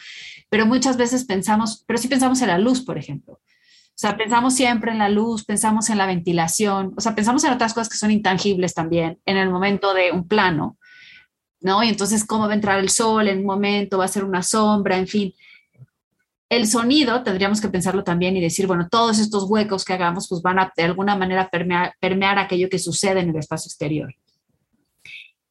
pero 0.49 0.67
muchas 0.67 0.97
veces 0.97 1.25
pensamos, 1.25 1.83
pero 1.85 1.99
sí 1.99 2.07
pensamos 2.07 2.41
en 2.43 2.47
la 2.47 2.59
luz, 2.59 2.85
por 2.85 2.97
ejemplo. 2.97 3.33
O 3.35 3.99
sea, 3.99 4.17
pensamos 4.17 4.55
siempre 4.55 4.93
en 4.93 4.99
la 4.99 5.09
luz, 5.09 5.45
pensamos 5.45 5.91
en 5.91 5.99
la 5.99 6.07
ventilación, 6.07 6.95
o 6.97 7.01
sea, 7.01 7.17
pensamos 7.17 7.43
en 7.43 7.55
otras 7.55 7.75
cosas 7.75 7.89
que 7.89 7.99
son 7.99 8.13
intangibles 8.13 8.73
también 8.73 9.19
en 9.27 9.37
el 9.37 9.51
momento 9.51 9.95
de 9.95 10.13
un 10.13 10.29
plano, 10.29 10.79
¿no? 11.61 11.83
Y 11.83 11.89
entonces, 11.89 12.25
¿cómo 12.25 12.47
va 12.47 12.53
a 12.53 12.55
entrar 12.55 12.79
el 12.79 12.89
sol 12.89 13.27
en 13.27 13.41
un 13.41 13.47
momento? 13.47 13.99
¿Va 13.99 14.05
a 14.05 14.09
ser 14.09 14.23
una 14.23 14.45
sombra? 14.45 14.97
En 14.97 15.09
fin. 15.09 15.35
El 16.49 16.69
sonido, 16.69 17.23
tendríamos 17.23 17.61
que 17.61 17.69
pensarlo 17.69 18.05
también 18.05 18.37
y 18.37 18.41
decir, 18.41 18.67
bueno, 18.67 18.89
todos 18.89 19.19
estos 19.19 19.45
huecos 19.45 19.85
que 19.85 19.95
hagamos, 19.95 20.29
pues 20.29 20.43
van 20.43 20.59
a 20.59 20.73
de 20.77 20.85
alguna 20.85 21.17
manera 21.17 21.49
permear, 21.49 21.95
permear 21.99 22.39
aquello 22.39 22.69
que 22.69 22.79
sucede 22.79 23.21
en 23.21 23.31
el 23.31 23.37
espacio 23.37 23.69
exterior. 23.69 24.15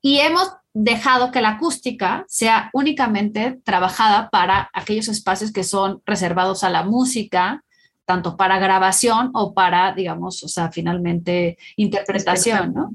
Y 0.01 0.19
hemos 0.19 0.51
dejado 0.73 1.31
que 1.31 1.41
la 1.41 1.51
acústica 1.51 2.25
sea 2.27 2.69
únicamente 2.73 3.59
trabajada 3.63 4.29
para 4.29 4.69
aquellos 4.73 5.07
espacios 5.07 5.51
que 5.51 5.63
son 5.63 6.01
reservados 6.05 6.63
a 6.63 6.69
la 6.69 6.83
música, 6.83 7.63
tanto 8.05 8.37
para 8.37 8.59
grabación 8.59 9.31
o 9.33 9.53
para, 9.53 9.93
digamos, 9.93 10.43
o 10.43 10.47
sea, 10.47 10.71
finalmente 10.71 11.57
interpretación, 11.75 12.73
¿no? 12.73 12.91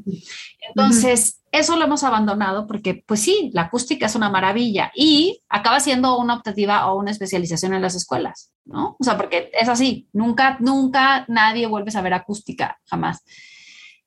Entonces, 0.68 1.39
eso 1.52 1.76
lo 1.76 1.84
hemos 1.84 2.04
abandonado 2.04 2.66
porque, 2.66 3.02
pues 3.06 3.20
sí, 3.20 3.50
la 3.52 3.62
acústica 3.62 4.06
es 4.06 4.14
una 4.14 4.30
maravilla 4.30 4.92
y 4.94 5.42
acaba 5.48 5.80
siendo 5.80 6.16
una 6.18 6.34
optativa 6.34 6.86
o 6.86 6.98
una 6.98 7.10
especialización 7.10 7.74
en 7.74 7.82
las 7.82 7.96
escuelas, 7.96 8.52
¿no? 8.64 8.96
O 9.00 9.04
sea, 9.04 9.16
porque 9.16 9.50
es 9.52 9.68
así, 9.68 10.08
nunca, 10.12 10.58
nunca 10.60 11.24
nadie 11.28 11.66
vuelve 11.66 11.88
a 11.88 11.92
saber 11.92 12.14
acústica, 12.14 12.78
jamás. 12.86 13.24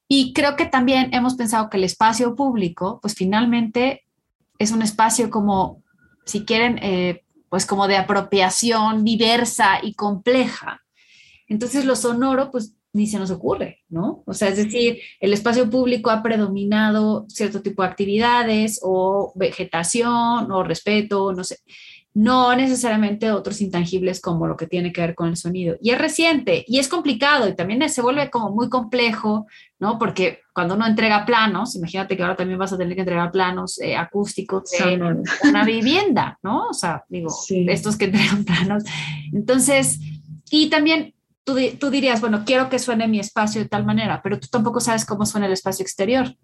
Y 0.08 0.32
creo 0.34 0.56
que 0.56 0.66
también 0.66 1.14
hemos 1.14 1.36
pensado 1.36 1.70
que 1.70 1.78
el 1.78 1.84
espacio 1.84 2.36
público, 2.36 3.00
pues 3.02 3.14
finalmente 3.16 4.04
es 4.58 4.72
un 4.72 4.82
espacio 4.82 5.30
como, 5.30 5.84
si 6.26 6.46
quieren, 6.46 6.80
eh, 6.82 7.26
pues 7.50 7.66
como 7.66 7.88
de 7.88 7.98
apropiación 7.98 9.04
diversa 9.04 9.80
y 9.82 9.96
compleja. 9.96 10.82
Entonces 11.48 11.84
lo 11.86 11.96
sonoro, 11.96 12.52
pues 12.52 12.76
ni 12.94 13.08
se 13.08 13.18
nos 13.18 13.32
ocurre, 13.32 13.80
¿no? 13.89 14.24
O 14.28 14.34
sea, 14.34 14.50
es 14.50 14.58
decir, 14.58 15.00
el 15.20 15.34
espacio 15.34 15.70
público 15.70 16.12
ha 16.12 16.22
predominado 16.22 17.26
cierto 17.28 17.62
tipo 17.62 17.82
de 17.82 17.89
actividades 17.89 18.80
o 18.84 19.34
vegetación 19.36 20.52
o 20.52 20.64
respeto, 20.64 21.34
no 21.34 21.44
sé, 21.44 21.58
no 22.14 22.56
necesariamente 22.56 23.32
otros 23.32 23.60
intangibles 23.62 24.22
como 24.22 24.46
lo 24.46 24.56
que 24.56 24.68
tiene 24.68 24.94
que 24.94 25.02
ver 25.02 25.16
con 25.16 25.30
el 25.30 25.38
sonido. 25.38 25.78
Y 25.82 25.89
es 25.89 25.98
reciente 25.98 26.64
y 26.68 26.78
es 26.78 26.88
complicado 26.88 27.48
y 27.48 27.56
también 27.56 27.89
se 27.89 28.04
vuelve 28.04 28.30
como 28.30 28.52
muy 28.52 28.70
complejo, 28.70 29.48
¿no? 29.80 29.98
Porque 29.98 30.41
cuando 30.54 30.76
uno 30.76 30.86
entrega 30.86 31.26
planos, 31.26 31.76
imagínate 31.76 32.16
que 32.16 32.22
ahora 32.22 32.36
también 32.36 32.60
vas 32.60 32.72
a 32.72 32.78
tener 32.78 32.94
que 32.94 33.02
entregar 33.02 33.32
planos 33.32 33.82
eh, 33.82 33.96
acústicos 33.96 34.70
de 34.70 35.24
una 35.50 35.66
vivienda, 35.66 36.38
¿no? 36.44 36.68
O 36.68 36.74
sea, 36.74 37.04
digo, 37.10 37.34
estos 37.50 37.98
que 37.98 38.06
entregan 38.06 38.46
planos. 38.46 38.84
Entonces, 39.34 40.00
y 40.52 40.70
también 40.70 41.12
tú, 41.44 41.89
dirías, 41.89 42.22
bueno, 42.22 42.44
quiero 42.46 42.70
que 42.70 42.80
suene 42.80 43.08
mi 43.08 43.20
espacio 43.20 43.62
de 43.62 43.70
tal 43.70 43.86
manera, 43.86 44.22
pero 44.22 44.39
tú 44.39 44.48
tampoco 44.48 44.80
sabes 44.80 45.06
cómo 45.06 45.26
suena 45.26 45.48
el 45.48 45.54
espacio 45.54 45.84
exterior. 45.84 46.36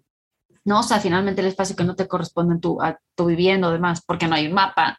¿no? 0.64 0.80
O 0.80 0.82
sea, 0.82 1.00
finalmente 1.00 1.40
el 1.40 1.48
espacio 1.48 1.74
que 1.74 1.84
no 1.84 1.96
te 1.96 2.06
corresponde 2.06 2.56
a 2.56 2.58
tu, 2.58 2.82
a 2.82 2.98
tu 3.14 3.26
vivienda 3.26 3.68
o 3.68 3.72
demás, 3.72 4.02
porque 4.06 4.26
no 4.28 4.34
hay 4.34 4.46
un 4.46 4.52
mapa, 4.52 4.98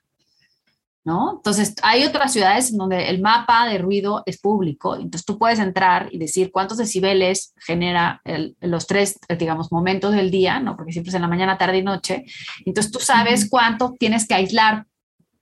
¿no? 1.03 1.35
Entonces, 1.37 1.75
hay 1.81 2.03
otras 2.03 2.33
ciudades 2.33 2.75
donde 2.75 3.09
el 3.09 3.21
mapa 3.21 3.67
de 3.67 3.77
ruido 3.77 4.23
es 4.25 4.39
público, 4.39 4.95
entonces 4.95 5.25
tú 5.25 5.37
puedes 5.37 5.59
entrar 5.59 6.09
y 6.11 6.17
decir 6.17 6.51
cuántos 6.51 6.77
decibeles 6.77 7.53
genera 7.57 8.21
los 8.59 8.87
tres, 8.87 9.19
digamos, 9.37 9.71
momentos 9.71 10.13
del 10.13 10.31
día, 10.31 10.59
¿no? 10.59 10.75
Porque 10.75 10.91
siempre 10.91 11.09
es 11.09 11.15
en 11.15 11.21
la 11.21 11.27
mañana, 11.27 11.57
tarde 11.57 11.79
y 11.79 11.83
noche, 11.83 12.25
entonces 12.65 12.91
tú 12.91 12.99
sabes 12.99 13.49
cuánto 13.49 13.95
tienes 13.99 14.27
que 14.27 14.35
aislar 14.35 14.85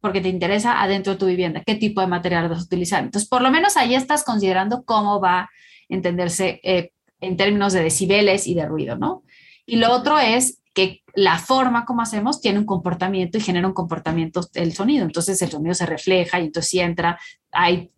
porque 0.02 0.22
te 0.22 0.30
interesa 0.30 0.82
adentro 0.82 1.14
de 1.14 1.20
tu 1.20 1.26
vivienda, 1.26 1.64
qué 1.66 1.76
tipo 1.76 2.02
de 2.02 2.08
material 2.08 2.50
vas 2.50 2.60
a 2.60 2.64
utilizar. 2.64 3.04
Entonces, 3.04 3.30
por 3.30 3.42
lo 3.42 3.52
menos 3.52 3.78
ahí 3.78 3.96
estás 3.96 4.24
considerando 4.24 4.84
cómo 4.84 5.20
va 5.20 5.42
a 5.42 5.50
entenderse 5.90 6.60
eh, 6.64 6.92
en 7.20 7.36
términos 7.36 7.74
de 7.74 7.84
decibeles 7.84 8.48
y 8.48 8.54
de 8.54 8.66
ruido, 8.66 8.96
¿no? 8.96 9.24
Y 9.66 9.76
lo 9.76 9.92
otro 9.92 10.18
es 10.18 10.62
que 10.74 11.04
la 11.14 11.38
forma 11.38 11.86
como 11.86 12.02
hacemos 12.02 12.42
tiene 12.42 12.60
un 12.60 12.66
comportamiento 12.66 13.38
y 13.38 13.42
genera 13.42 13.68
un 13.68 13.74
comportamiento 13.74 14.42
el 14.54 14.74
sonido. 14.74 15.06
Entonces 15.06 15.42
el 15.42 15.50
sonido 15.50 15.74
se 15.74 15.86
refleja 15.86 16.40
y 16.40 16.46
entonces 16.46 16.74
entra, 16.76 17.20
hay, 17.52 17.92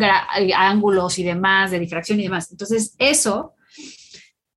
hay 0.00 0.52
ángulos 0.52 1.18
y 1.18 1.24
demás, 1.24 1.70
de 1.70 1.80
difracción 1.80 2.20
y 2.20 2.24
demás. 2.24 2.50
Entonces 2.50 2.94
eso, 2.98 3.54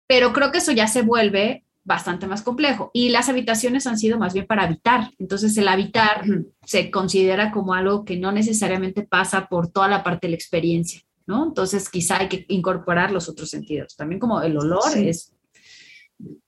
pero 0.07 0.33
creo 0.33 0.51
que 0.51 0.57
eso 0.57 0.71
ya 0.71 0.87
se 0.87 1.03
vuelve 1.03 1.63
bastante 1.83 2.27
más 2.27 2.41
complejo. 2.41 2.91
Y 2.93 3.09
las 3.09 3.29
habitaciones 3.29 3.87
han 3.87 3.97
sido 3.97 4.17
más 4.17 4.33
bien 4.33 4.45
para 4.45 4.63
habitar. 4.63 5.11
Entonces 5.19 5.57
el 5.57 5.67
habitar 5.67 6.23
se 6.65 6.91
considera 6.91 7.51
como 7.51 7.73
algo 7.73 8.05
que 8.05 8.17
no 8.17 8.31
necesariamente 8.31 9.03
pasa 9.03 9.47
por 9.47 9.71
toda 9.71 9.87
la 9.87 10.03
parte 10.03 10.27
de 10.27 10.31
la 10.31 10.35
experiencia, 10.35 11.01
¿no? 11.25 11.45
Entonces 11.47 11.89
quizá 11.89 12.19
hay 12.19 12.29
que 12.29 12.45
incorporar 12.49 13.11
los 13.11 13.29
otros 13.29 13.49
sentidos. 13.49 13.95
También 13.95 14.19
como 14.19 14.41
el 14.41 14.57
olor 14.57 14.95
es 14.95 15.33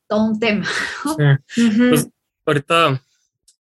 todo 0.07 0.25
un 0.25 0.39
tema. 0.39 0.67
Pues, 1.89 2.09
ahorita 2.45 3.01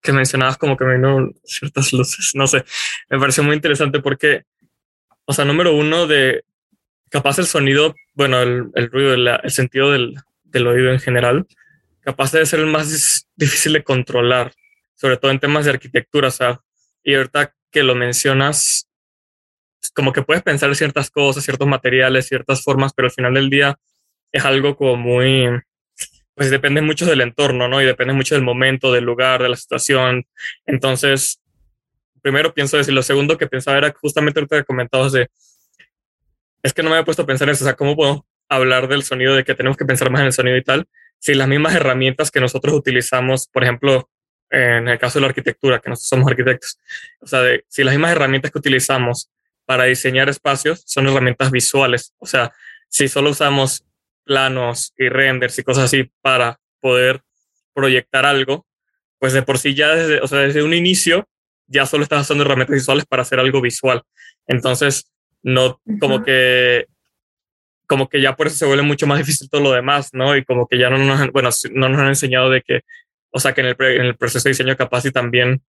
que 0.02 0.12
mencionabas 0.12 0.58
como 0.58 0.76
que 0.76 0.84
me 0.84 0.96
vino 0.96 1.30
ciertas 1.44 1.92
luces, 1.92 2.32
no 2.34 2.46
sé, 2.46 2.64
me 3.08 3.18
pareció 3.18 3.44
muy 3.44 3.54
interesante 3.54 4.00
porque, 4.00 4.42
o 5.24 5.32
sea, 5.32 5.44
número 5.44 5.76
uno 5.76 6.08
de 6.08 6.44
capaz 7.08 7.38
el 7.38 7.46
sonido, 7.46 7.94
bueno, 8.14 8.40
el, 8.42 8.70
el 8.74 8.90
ruido, 8.90 9.14
el, 9.14 9.28
el 9.28 9.50
sentido 9.50 9.92
del, 9.92 10.14
del, 10.44 10.66
oído 10.66 10.90
en 10.90 10.98
general, 10.98 11.46
capaz 12.02 12.32
de 12.32 12.44
ser 12.46 12.60
el 12.60 12.66
más 12.66 13.26
difícil 13.36 13.72
de 13.72 13.84
controlar, 13.84 14.52
sobre 14.94 15.16
todo 15.16 15.30
en 15.30 15.38
temas 15.38 15.64
de 15.64 15.70
arquitectura, 15.70 16.28
o 16.28 16.30
sea, 16.30 16.60
y 17.02 17.14
ahorita 17.14 17.54
que 17.70 17.82
lo 17.82 17.94
mencionas, 17.94 18.88
como 19.94 20.12
que 20.12 20.22
puedes 20.22 20.42
pensar 20.42 20.74
ciertas 20.76 21.10
cosas, 21.10 21.44
ciertos 21.44 21.66
materiales, 21.66 22.28
ciertas 22.28 22.62
formas, 22.62 22.92
pero 22.94 23.06
al 23.06 23.12
final 23.12 23.34
del 23.34 23.50
día 23.50 23.78
es 24.30 24.44
algo 24.44 24.76
como 24.76 24.96
muy, 24.96 25.48
pues 26.34 26.50
depende 26.50 26.80
mucho 26.82 27.06
del 27.06 27.20
entorno, 27.20 27.68
¿no? 27.68 27.82
Y 27.82 27.84
depende 27.84 28.12
mucho 28.12 28.34
del 28.34 28.44
momento, 28.44 28.92
del 28.92 29.04
lugar, 29.04 29.42
de 29.42 29.48
la 29.48 29.56
situación. 29.56 30.26
Entonces, 30.66 31.40
primero 32.22 32.54
pienso 32.54 32.76
decir, 32.76 32.94
lo 32.94 33.02
segundo 33.02 33.36
que 33.36 33.46
pensaba 33.46 33.78
era 33.78 33.92
justamente 33.92 34.40
lo 34.40 34.46
que 34.46 34.64
comentabas 34.64 35.12
de, 35.12 35.28
es 36.62 36.72
que 36.72 36.82
no 36.82 36.90
me 36.90 36.96
había 36.96 37.04
puesto 37.04 37.22
a 37.22 37.26
pensar 37.26 37.48
eso, 37.50 37.64
o 37.64 37.66
sea, 37.66 37.74
¿cómo 37.74 37.96
puedo 37.96 38.26
hablar 38.48 38.88
del 38.88 39.02
sonido, 39.02 39.34
de 39.34 39.44
que 39.44 39.54
tenemos 39.54 39.76
que 39.76 39.84
pensar 39.84 40.10
más 40.10 40.20
en 40.20 40.26
el 40.28 40.32
sonido 40.32 40.56
y 40.56 40.62
tal? 40.62 40.86
Si 41.22 41.34
las 41.34 41.46
mismas 41.46 41.76
herramientas 41.76 42.32
que 42.32 42.40
nosotros 42.40 42.74
utilizamos, 42.74 43.46
por 43.46 43.62
ejemplo, 43.62 44.10
en 44.50 44.88
el 44.88 44.98
caso 44.98 45.20
de 45.20 45.20
la 45.20 45.28
arquitectura, 45.28 45.78
que 45.78 45.88
nosotros 45.88 46.08
somos 46.08 46.28
arquitectos, 46.28 46.80
o 47.20 47.28
sea, 47.28 47.42
de, 47.42 47.64
si 47.68 47.84
las 47.84 47.94
mismas 47.94 48.10
herramientas 48.10 48.50
que 48.50 48.58
utilizamos 48.58 49.30
para 49.64 49.84
diseñar 49.84 50.28
espacios 50.28 50.82
son 50.84 51.06
herramientas 51.06 51.52
visuales, 51.52 52.12
o 52.18 52.26
sea, 52.26 52.52
si 52.88 53.06
solo 53.06 53.30
usamos 53.30 53.84
planos 54.24 54.94
y 54.98 55.08
renders 55.10 55.56
y 55.60 55.62
cosas 55.62 55.84
así 55.84 56.10
para 56.22 56.58
poder 56.80 57.22
proyectar 57.72 58.26
algo, 58.26 58.66
pues 59.20 59.32
de 59.32 59.42
por 59.42 59.58
sí 59.58 59.76
ya 59.76 59.94
desde, 59.94 60.20
o 60.20 60.26
sea, 60.26 60.40
desde 60.40 60.64
un 60.64 60.74
inicio 60.74 61.28
ya 61.68 61.86
solo 61.86 62.02
estás 62.02 62.22
usando 62.22 62.42
herramientas 62.42 62.74
visuales 62.74 63.06
para 63.06 63.22
hacer 63.22 63.38
algo 63.38 63.60
visual. 63.60 64.02
Entonces, 64.48 65.12
no 65.44 65.80
como 66.00 66.24
que 66.24 66.88
como 67.92 68.08
que 68.08 68.22
ya 68.22 68.34
por 68.34 68.46
eso 68.46 68.56
se 68.56 68.64
vuelve 68.64 68.82
mucho 68.82 69.06
más 69.06 69.18
difícil 69.18 69.50
todo 69.50 69.60
lo 69.60 69.72
demás, 69.72 70.14
¿no? 70.14 70.34
Y 70.34 70.46
como 70.46 70.66
que 70.66 70.78
ya 70.78 70.88
no 70.88 70.96
nos, 70.96 71.30
bueno, 71.30 71.50
no 71.72 71.90
nos 71.90 72.00
han 72.00 72.08
enseñado 72.08 72.48
de 72.48 72.62
que, 72.62 72.80
o 73.30 73.38
sea, 73.38 73.52
que 73.52 73.60
en 73.60 73.66
el, 73.66 73.76
en 73.78 74.06
el 74.06 74.16
proceso 74.16 74.44
de 74.44 74.52
diseño 74.52 74.74
capaz 74.78 75.04
y 75.04 75.10
también 75.10 75.62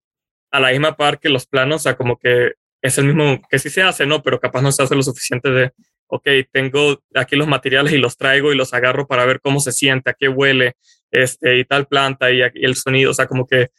a 0.53 0.61
la 0.61 0.71
misma 0.71 0.97
par 0.97 1.19
que 1.19 1.29
los 1.29 1.49
planos, 1.49 1.81
o 1.81 1.83
sea, 1.83 1.97
como 1.97 2.17
que 2.17 2.53
es 2.81 2.97
el 2.99 3.07
mismo, 3.07 3.43
que 3.51 3.59
sí 3.59 3.71
se 3.71 3.83
hace, 3.83 4.07
¿no? 4.07 4.23
Pero 4.23 4.39
capaz 4.39 4.63
no 4.63 4.71
se 4.71 4.85
hace 4.85 4.95
lo 4.95 5.03
suficiente 5.03 5.51
de, 5.51 5.73
ok, 6.07 6.29
tengo 6.53 7.03
aquí 7.13 7.35
los 7.35 7.49
materiales 7.49 7.93
y 7.93 7.99
los 7.99 8.17
traigo 8.17 8.53
y 8.53 8.57
los 8.57 8.73
agarro 8.73 9.09
para 9.09 9.25
ver 9.25 9.41
cómo 9.41 9.59
se 9.59 9.73
siente, 9.73 10.11
a 10.11 10.15
qué 10.15 10.29
huele, 10.29 10.77
este, 11.11 11.59
y 11.59 11.65
tal 11.65 11.89
planta 11.89 12.31
y, 12.31 12.41
y 12.41 12.65
el 12.65 12.77
sonido, 12.77 13.11
o 13.11 13.15
sea, 13.15 13.27
como 13.27 13.49
que 13.49 13.71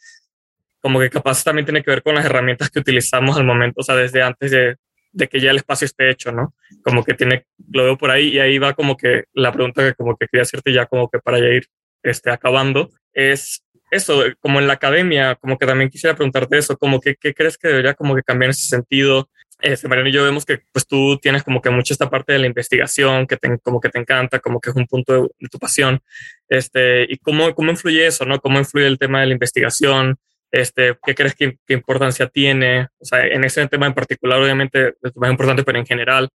como 0.82 1.00
que 1.00 1.08
capaz 1.08 1.42
también 1.42 1.64
tiene 1.64 1.82
que 1.82 1.90
ver 1.90 2.02
con 2.02 2.14
las 2.14 2.26
herramientas 2.26 2.68
que 2.68 2.80
utilizamos 2.80 3.38
al 3.38 3.44
momento, 3.44 3.80
o 3.80 3.82
sea, 3.82 3.94
desde 3.94 4.20
antes 4.20 4.50
de, 4.50 4.76
de 5.14 5.28
que 5.28 5.40
ya 5.40 5.50
el 5.50 5.56
espacio 5.56 5.86
esté 5.86 6.10
hecho, 6.10 6.32
¿no? 6.32 6.54
Como 6.82 7.04
que 7.04 7.14
tiene, 7.14 7.46
lo 7.70 7.84
veo 7.84 7.96
por 7.96 8.10
ahí 8.10 8.28
y 8.28 8.38
ahí 8.40 8.58
va 8.58 8.74
como 8.74 8.96
que 8.96 9.24
la 9.32 9.52
pregunta 9.52 9.82
que 9.82 9.94
como 9.94 10.16
que 10.16 10.26
quería 10.26 10.42
hacerte 10.42 10.72
ya 10.72 10.86
como 10.86 11.08
que 11.08 11.20
para 11.20 11.38
ya 11.38 11.46
ir 11.46 11.68
este, 12.02 12.30
acabando, 12.30 12.90
es 13.12 13.64
eso, 13.90 14.24
como 14.40 14.58
en 14.58 14.66
la 14.66 14.74
academia, 14.74 15.36
como 15.36 15.56
que 15.56 15.66
también 15.66 15.88
quisiera 15.88 16.16
preguntarte 16.16 16.58
eso, 16.58 16.76
como 16.76 17.00
que 17.00 17.14
qué 17.14 17.32
crees 17.32 17.56
que 17.56 17.68
debería 17.68 17.94
como 17.94 18.16
que 18.16 18.22
cambiar 18.22 18.48
en 18.48 18.50
ese 18.50 18.68
sentido. 18.68 19.30
Este, 19.60 19.86
Mariano 19.86 20.08
y 20.08 20.12
yo 20.12 20.24
vemos 20.24 20.44
que 20.44 20.62
pues 20.72 20.84
tú 20.86 21.16
tienes 21.18 21.44
como 21.44 21.62
que 21.62 21.70
mucho 21.70 21.94
esta 21.94 22.10
parte 22.10 22.32
de 22.32 22.40
la 22.40 22.46
investigación 22.46 23.26
que 23.28 23.36
te, 23.36 23.56
como 23.60 23.80
que 23.80 23.88
te 23.88 24.00
encanta, 24.00 24.40
como 24.40 24.60
que 24.60 24.70
es 24.70 24.76
un 24.76 24.86
punto 24.86 25.12
de, 25.12 25.28
de 25.38 25.48
tu 25.48 25.58
pasión. 25.60 26.00
Este, 26.48 27.04
y 27.08 27.18
cómo, 27.18 27.54
cómo 27.54 27.70
influye 27.70 28.04
eso, 28.04 28.24
¿no? 28.24 28.40
¿Cómo 28.40 28.58
influye 28.58 28.88
el 28.88 28.98
tema 28.98 29.20
de 29.20 29.26
la 29.26 29.32
investigación? 29.32 30.18
Este, 30.54 30.96
¿Qué 31.04 31.16
crees 31.16 31.34
que, 31.34 31.58
importancia 31.66 32.28
tiene? 32.28 32.86
O 33.00 33.04
sea, 33.04 33.26
en 33.26 33.42
ese 33.42 33.66
tema 33.66 33.86
en 33.86 33.92
particular, 33.92 34.40
obviamente, 34.40 34.94
es 35.02 35.16
más 35.16 35.28
importante, 35.28 35.64
pero 35.64 35.80
en 35.80 35.84
general. 35.84 36.28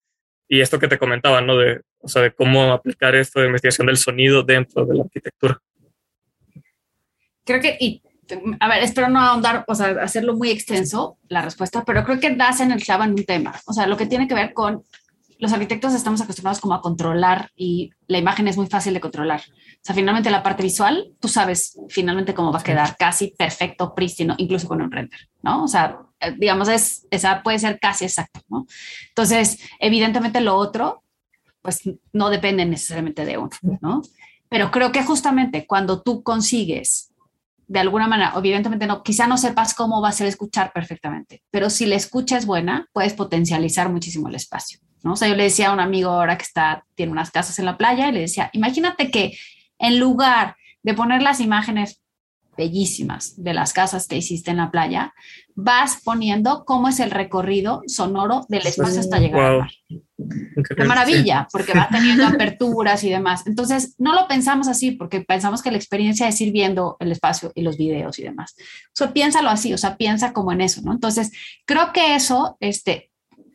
Y 0.48 0.60
esto 0.60 0.80
que 0.80 0.88
te 0.88 0.98
comentaba, 0.98 1.40
¿no? 1.40 1.56
De, 1.56 1.82
o 2.00 2.08
sea, 2.08 2.24
de 2.24 2.32
cómo 2.32 2.74
aplicar 2.74 3.14
esto 3.14 3.40
de 3.40 3.46
investigación 3.46 3.86
del 3.86 3.98
sonido 3.98 4.42
dentro 4.42 4.88
de 4.88 4.96
la 4.96 5.04
arquitectura. 5.04 5.62
Creo 7.46 7.62
que, 7.62 7.78
y 7.80 8.02
a 8.60 8.68
ver, 8.68 8.82
espero 8.82 9.08
no 9.08 9.20
ahondar, 9.20 9.64
o 9.68 9.76
sea, 9.76 9.90
hacerlo 10.02 10.36
muy 10.36 10.50
extenso 10.50 11.20
la 11.28 11.44
respuesta, 11.44 11.84
pero 11.86 12.04
creo 12.04 12.20
que 12.20 12.36
das 12.36 12.60
en 12.60 12.72
el 12.72 12.82
clavo 12.82 13.04
en 13.04 13.12
un 13.12 13.24
tema. 13.24 13.54
O 13.68 13.74
sea, 13.74 13.86
lo 13.86 13.98
que 13.98 14.08
tiene 14.08 14.28
que 14.28 14.34
ver 14.34 14.52
con 14.52 14.84
los 15.40 15.54
arquitectos 15.54 15.94
estamos 15.94 16.22
acostumbrados 16.22 16.60
como 16.60 16.74
a 16.74 16.82
controlar 16.82 17.52
y 17.56 17.92
la 18.08 18.18
imagen 18.18 18.48
es 18.48 18.58
muy 18.58 18.68
fácil 18.68 18.94
de 18.94 19.00
controlar. 19.00 19.42
O 19.42 19.80
sea, 19.82 19.96
finalmente 19.96 20.30
la 20.30 20.44
parte 20.44 20.64
visual, 20.64 21.14
tú 21.20 21.28
sabes 21.28 21.78
finalmente 21.90 22.34
cómo 22.34 22.52
va 22.52 22.60
a 22.60 22.64
quedar 22.64 22.98
casi 22.98 23.34
perfecto, 23.38 23.94
prístino, 23.94 24.36
incluso 24.38 24.68
con 24.68 24.82
un 24.82 24.92
render, 24.92 25.20
¿no? 25.44 25.64
O 25.64 25.68
sea, 25.68 26.00
eh, 26.20 26.34
digamos, 26.38 26.68
es, 26.70 27.08
esa 27.12 27.44
puede 27.44 27.60
ser 27.60 27.80
casi 27.80 28.06
exacto, 28.06 28.42
¿no? 28.50 28.66
Entonces, 29.10 29.60
evidentemente 29.80 30.42
lo 30.42 30.56
otro, 30.56 31.04
pues 31.62 31.82
no 32.14 32.30
depende 32.30 32.66
necesariamente 32.66 33.26
de 33.26 33.38
uno, 33.38 33.52
¿no? 33.82 34.02
Pero 34.50 34.72
creo 34.72 34.92
que 34.92 35.04
justamente 35.04 35.68
cuando 35.68 36.02
tú 36.02 36.24
consigues 36.24 37.12
de 37.68 37.80
alguna 37.80 38.08
manera, 38.08 38.34
evidentemente 38.36 38.88
no, 38.88 39.04
quizá 39.04 39.28
no 39.28 39.38
sepas 39.38 39.74
cómo 39.74 40.02
va 40.02 40.10
a 40.10 40.14
ser 40.14 40.28
escuchar 40.28 40.72
perfectamente, 40.72 41.44
pero 41.52 41.70
si 41.70 41.86
la 41.86 41.96
escucha 41.96 42.38
es 42.38 42.46
buena, 42.46 42.88
puedes 42.94 43.14
potencializar 43.14 43.90
muchísimo 43.90 44.30
el 44.30 44.36
espacio. 44.36 44.80
¿No? 45.04 45.14
O 45.14 45.16
sea, 45.16 45.28
yo 45.28 45.36
le 45.36 45.44
decía 45.44 45.70
a 45.70 45.74
un 45.74 45.80
amigo 45.80 46.12
ahora 46.12 46.38
que 46.38 46.44
está, 46.44 46.86
tiene 46.96 47.12
unas 47.12 47.32
casas 47.32 47.58
en 47.60 47.66
la 47.66 47.78
playa 47.78 48.10
y 48.10 48.12
le 48.12 48.22
decía, 48.22 48.50
imagínate 48.54 49.12
que 49.12 49.38
en 49.80 50.00
lugar 50.00 50.56
de 50.84 50.94
poner 50.94 51.22
las 51.22 51.40
imágenes 51.40 52.02
bellísimas 52.58 53.42
de 53.42 53.54
las 53.54 53.72
casas 53.72 54.08
que 54.08 54.18
hiciste 54.18 54.52
en 54.52 54.58
la 54.58 54.72
playa, 54.72 55.14
vas 55.56 56.02
poniendo 56.04 56.66
cómo 56.66 56.88
es 56.88 57.00
el 57.00 57.12
recorrido 57.12 57.84
sonoro 57.88 58.46
del 58.50 58.66
espacio 58.66 59.00
hasta 59.00 59.20
llegar 59.20 59.46
al 59.46 59.60
mar. 59.60 59.72
Qué 60.76 60.84
maravilla, 60.84 61.48
porque 61.52 61.74
va 61.74 61.88
teniendo 61.92 62.26
aperturas 62.26 63.04
y 63.04 63.10
demás. 63.10 63.46
Entonces, 63.46 63.96
no 64.00 64.14
lo 64.14 64.28
pensamos 64.28 64.68
así 64.68 64.92
porque 64.92 65.22
pensamos 65.22 65.62
que 65.62 65.72
la 65.72 65.78
experiencia 65.78 66.28
es 66.28 66.42
ir 66.42 66.52
viendo 66.52 66.98
el 67.00 67.12
espacio 67.12 67.52
y 67.54 67.62
los 67.62 67.78
videos 67.78 68.18
y 68.18 68.24
demás. 68.24 68.56
O 68.58 68.96
sea, 68.96 69.14
piénsalo 69.14 69.50
así, 69.50 69.74
o 69.74 69.78
sea, 69.78 69.96
piensa 69.96 70.34
como 70.34 70.52
en 70.52 70.62
eso, 70.62 70.82
¿no? 70.82 70.92
Entonces, 70.92 71.32
creo 71.66 71.94
que 71.94 72.16
eso 72.16 72.58
este, 72.60 73.12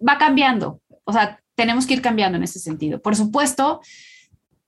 va 0.07 0.19
cambiando 0.19 0.81
o 1.05 1.13
sea, 1.13 1.41
tenemos 1.55 1.87
que 1.87 1.95
ir 1.95 2.03
cambiando 2.03 2.37
en 2.39 2.45
ese 2.45 2.59
sentido. 2.59 3.01
Por 3.01 3.17
supuesto, 3.17 3.81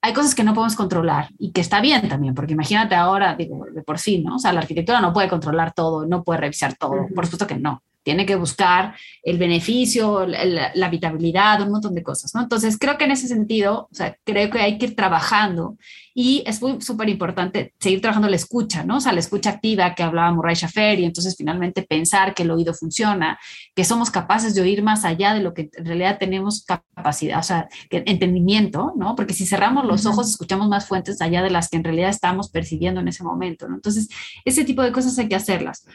hay 0.00 0.12
cosas 0.12 0.34
que 0.34 0.44
no 0.44 0.52
podemos 0.52 0.76
controlar 0.76 1.30
y 1.38 1.52
que 1.52 1.60
está 1.60 1.80
bien 1.80 2.08
también, 2.08 2.34
porque 2.34 2.52
imagínate 2.52 2.94
ahora, 2.94 3.34
digo, 3.36 3.66
de 3.72 3.82
por 3.82 3.98
sí, 3.98 4.18
¿no? 4.18 4.36
O 4.36 4.38
sea, 4.38 4.52
la 4.52 4.60
arquitectura 4.60 5.00
no 5.00 5.12
puede 5.12 5.28
controlar 5.28 5.72
todo, 5.72 6.06
no 6.06 6.22
puede 6.22 6.40
revisar 6.40 6.74
todo, 6.76 7.06
por 7.14 7.24
supuesto 7.24 7.46
que 7.46 7.56
no 7.56 7.82
tiene 8.04 8.26
que 8.26 8.36
buscar 8.36 8.94
el 9.22 9.38
beneficio, 9.38 10.26
la, 10.26 10.72
habitabilidad, 10.84 11.62
un 11.62 11.72
montón 11.72 11.94
de 11.94 12.02
cosas, 12.02 12.34
¿no? 12.34 12.42
Entonces, 12.42 12.78
creo 12.78 12.98
que 12.98 13.04
en 13.04 13.12
ese 13.12 13.26
sentido, 13.26 13.88
o 13.90 13.94
sea, 13.94 14.16
creo 14.24 14.50
que 14.50 14.60
hay 14.60 14.78
que 14.78 14.86
ir 14.86 14.94
trabajando 14.94 15.76
y 16.14 16.44
es 16.46 16.62
muy 16.62 16.80
súper 16.80 17.08
importante 17.08 17.74
seguir 17.80 18.00
trabajando 18.00 18.28
la 18.28 18.36
escucha, 18.36 18.84
¿no? 18.84 18.98
O 18.98 19.00
sea, 19.00 19.12
la 19.12 19.20
escucha 19.20 19.50
activa 19.50 19.94
que 19.94 20.02
hablaba 20.02 20.30
Murray 20.32 20.54
Schaffer 20.54 21.00
y 21.00 21.04
entonces 21.04 21.34
finalmente 21.36 21.82
pensar 21.82 22.34
que 22.34 22.44
el 22.44 22.50
oído 22.50 22.74
funciona, 22.74 23.38
que 23.74 23.84
somos 23.84 24.10
capaces 24.10 24.54
de 24.54 24.60
oír 24.60 24.82
más 24.82 25.04
allá 25.04 25.34
de 25.34 25.40
lo 25.40 25.54
que 25.54 25.70
en 25.72 25.86
realidad 25.86 26.18
tenemos 26.20 26.64
capacidad, 26.64 27.40
o 27.40 27.42
sea, 27.42 27.68
que, 27.88 28.04
entendimiento, 28.06 28.92
¿no? 28.96 29.16
Porque 29.16 29.32
si 29.32 29.46
cerramos 29.46 29.86
los 29.86 30.04
ojos, 30.04 30.28
escuchamos 30.28 30.68
más 30.68 30.86
fuentes 30.86 31.20
allá 31.22 31.42
de 31.42 31.50
las 31.50 31.70
que 31.70 31.78
en 31.78 31.84
realidad 31.84 32.10
estamos 32.10 32.50
percibiendo 32.50 33.00
en 33.00 33.08
ese 33.08 33.24
momento, 33.24 33.66
¿no? 33.66 33.76
Entonces, 33.76 34.08
ese 34.44 34.64
tipo 34.64 34.82
de 34.82 34.92
cosas 34.92 35.18
hay 35.18 35.28
que 35.28 35.36
hacerlas 35.36 35.86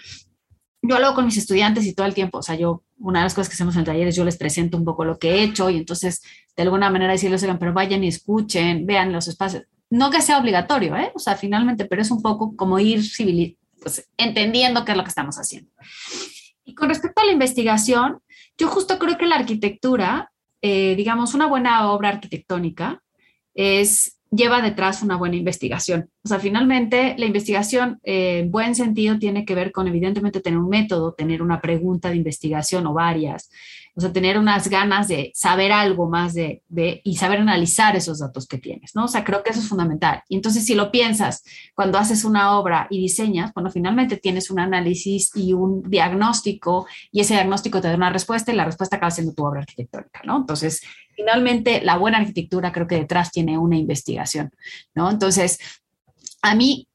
yo 0.82 0.96
hablo 0.96 1.14
con 1.14 1.26
mis 1.26 1.38
estudiantes 1.38 1.86
y 1.86 1.94
todo 1.94 2.08
el 2.08 2.14
tiempo, 2.14 2.40
o 2.40 2.44
sea, 2.44 2.56
yo, 2.56 2.84
una 3.00 3.20
de 3.20 3.26
las 3.26 3.34
cosas 3.34 3.50
que 3.50 3.56
hacemos 3.56 3.76
en 3.76 3.84
talleres, 3.84 4.16
yo 4.16 4.24
les 4.24 4.38
presento 4.38 4.78
un 4.78 4.86
poco 4.86 5.04
lo 5.04 5.20
que 5.20 5.32
he 5.32 5.44
hecho 5.44 5.70
y 5.70 5.78
entonces 5.78 6.22
de 6.56 6.64
alguna 6.64 6.90
manera 6.90 7.12
decirles, 7.12 7.44
oigan, 7.44 7.60
pero 7.60 7.74
vayan 7.74 8.04
y 8.04 8.08
escuchen, 8.08 8.86
vean 8.86 9.12
los 9.12 9.28
espacios. 9.28 9.64
No 9.90 10.12
que 10.12 10.22
sea 10.22 10.38
obligatorio, 10.38 10.96
¿eh? 10.96 11.12
O 11.16 11.20
sea, 11.20 11.36
finalmente, 11.36 11.86
pero 11.86 12.02
es 12.02 12.12
un 12.12 12.22
poco 12.22 12.56
como 12.56 12.80
ir 12.80 13.04
civil, 13.04 13.58
pues, 13.82 14.08
entendiendo 14.18 14.86
qué 14.86 14.92
es 14.92 14.98
lo 14.98 15.04
que 15.04 15.10
estamos 15.10 15.38
haciendo. 15.38 15.72
Y 16.64 16.76
con 16.76 16.90
respecto 16.90 17.22
a 17.22 17.26
la 17.26 17.32
investigación, 17.32 18.22
yo 18.58 18.68
justo 18.68 19.00
creo 19.00 19.18
que 19.18 19.26
la 19.26 19.38
arquitectura, 19.38 20.32
eh, 20.62 20.96
digamos, 20.96 21.34
una 21.34 21.48
buena 21.48 21.92
obra 21.92 22.10
arquitectónica 22.10 23.02
es 23.56 24.19
lleva 24.32 24.62
detrás 24.62 25.02
una 25.02 25.18
buena 25.18 25.36
investigación. 25.36 26.10
O 26.24 26.28
sea, 26.28 26.40
finalmente 26.40 27.16
la 27.18 27.26
investigación 27.26 28.00
eh, 28.04 28.40
en 28.40 28.52
buen 28.52 28.76
sentido 28.76 29.18
tiene 29.18 29.46
que 29.46 29.56
ver 29.56 29.72
con 29.72 29.88
evidentemente 29.88 30.42
tener 30.42 30.60
un 30.60 30.70
método, 30.70 31.14
tener 31.14 31.42
una 31.42 31.62
pregunta 31.62 32.10
de 32.10 32.18
investigación 32.18 32.86
o 32.88 32.94
varias, 32.94 33.50
o 33.96 34.02
sea, 34.02 34.14
tener 34.14 34.38
unas 34.38 34.70
ganas 34.70 35.08
de 35.08 35.32
saber 35.36 35.72
algo 35.72 36.08
más 36.10 36.34
de, 36.34 36.64
de, 36.70 37.02
y 37.04 37.18
saber 37.18 37.40
analizar 37.40 37.96
esos 37.96 38.20
datos 38.20 38.48
que 38.48 38.58
tienes, 38.58 38.96
¿no? 38.96 39.06
O 39.06 39.08
sea, 39.08 39.24
creo 39.24 39.44
que 39.44 39.50
eso 39.50 39.60
es 39.60 39.68
fundamental. 39.68 40.24
Y 40.30 40.36
entonces 40.36 40.66
si 40.66 40.76
lo 40.76 40.92
piensas, 40.92 41.44
cuando 41.76 41.98
haces 41.98 42.24
una 42.24 42.58
obra 42.58 42.88
y 42.90 43.00
diseñas, 43.00 43.52
bueno, 43.54 43.70
finalmente 43.72 44.18
tienes 44.18 44.52
un 44.52 44.60
análisis 44.60 45.32
y 45.36 45.54
un 45.54 45.84
diagnóstico 45.84 46.88
y 47.12 47.22
ese 47.22 47.34
diagnóstico 47.34 47.82
te 47.82 47.90
da 47.90 47.96
una 47.96 48.10
respuesta 48.12 48.52
y 48.52 48.56
la 48.56 48.66
respuesta 48.66 48.98
acaba 48.98 49.12
siendo 49.12 49.34
tu 49.34 49.46
obra 49.46 49.62
arquitectónica, 49.62 50.22
¿no? 50.24 50.38
Entonces, 50.38 50.82
finalmente 51.20 51.82
la 51.84 51.98
buena 51.98 52.20
arquitectura 52.20 52.72
creo 52.72 52.88
que 52.88 52.96
detrás 52.96 53.30
tiene 53.30 53.58
una 53.58 53.78
investigación, 53.78 54.52
¿no? 54.96 55.12
Entonces, 55.12 55.60
a 56.42 56.56
mí 56.56 56.88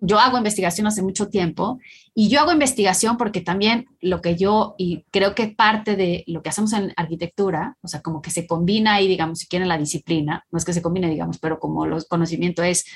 yo 0.00 0.18
hago 0.18 0.38
investigación 0.38 0.86
hace 0.86 1.02
mucho 1.02 1.28
tiempo 1.28 1.78
y 2.14 2.30
yo 2.30 2.40
hago 2.40 2.52
investigación 2.52 3.18
porque 3.18 3.42
también 3.42 3.84
lo 4.00 4.22
que 4.22 4.36
yo, 4.36 4.76
y 4.78 5.04
creo 5.10 5.34
que 5.34 5.48
parte 5.48 5.94
de 5.94 6.24
lo 6.26 6.42
que 6.42 6.48
hacemos 6.48 6.72
en 6.72 6.94
arquitectura, 6.96 7.76
o 7.82 7.88
sea, 7.88 8.00
como 8.00 8.22
que 8.22 8.30
se 8.30 8.46
combina 8.46 8.94
ahí, 8.94 9.08
digamos, 9.08 9.40
si 9.40 9.46
quieren 9.46 9.68
la 9.68 9.76
disciplina, 9.76 10.46
no 10.50 10.56
es 10.56 10.64
que 10.64 10.72
se 10.72 10.80
combine, 10.80 11.10
digamos, 11.10 11.38
pero 11.38 11.58
como 11.58 11.84
los 11.84 12.06
conocimiento 12.06 12.62
es, 12.62 12.86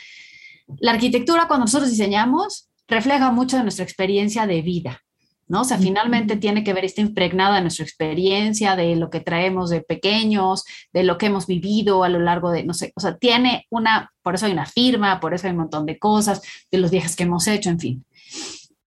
la 0.79 0.93
arquitectura 0.93 1.47
cuando 1.47 1.67
nosotros 1.67 1.91
diseñamos 1.91 2.71
refleja 2.87 3.31
mucho 3.33 3.59
de 3.59 3.65
nuestra 3.65 3.85
experiencia 3.85 4.47
de 4.47 4.63
vida, 4.63 5.03
¿no? 5.49 5.63
O 5.63 5.65
sea, 5.65 5.79
finalmente 5.79 6.37
tiene 6.37 6.63
que 6.63 6.73
ver, 6.73 6.85
está 6.85 7.01
impregnada 7.01 7.57
de 7.57 7.63
nuestra 7.63 7.85
experiencia, 7.85 8.77
de 8.77 8.97
lo 8.97 9.11
que 9.11 9.21
traemos 9.21 9.71
de 9.71 9.81
pequeños, 9.81 10.65
de 10.93 11.03
lo 11.03 11.19
que 11.19 11.27
hemos 11.27 11.47
vivido 11.47 12.05
a 12.05 12.09
lo 12.09 12.21
largo 12.21 12.51
de, 12.51 12.65
no 12.65 12.75
sé, 12.75 12.93
o 12.95 13.01
sea, 13.01 13.17
tiene 13.17 13.67
una, 13.71 14.13
por 14.23 14.35
eso 14.35 14.47
hay 14.47 14.53
una 14.53 14.67
firma, 14.67 15.21
por 15.21 15.35
eso 15.35 15.47
hay 15.47 15.53
un 15.53 15.61
montón 15.61 15.87
de 15.87 15.99
cosas, 15.99 16.43
de 16.71 16.79
los 16.79 16.91
viajes 16.91 17.17
que 17.17 17.25
hemos 17.25 17.47
hecho, 17.47 17.71
en 17.71 17.81
fin. 17.81 18.05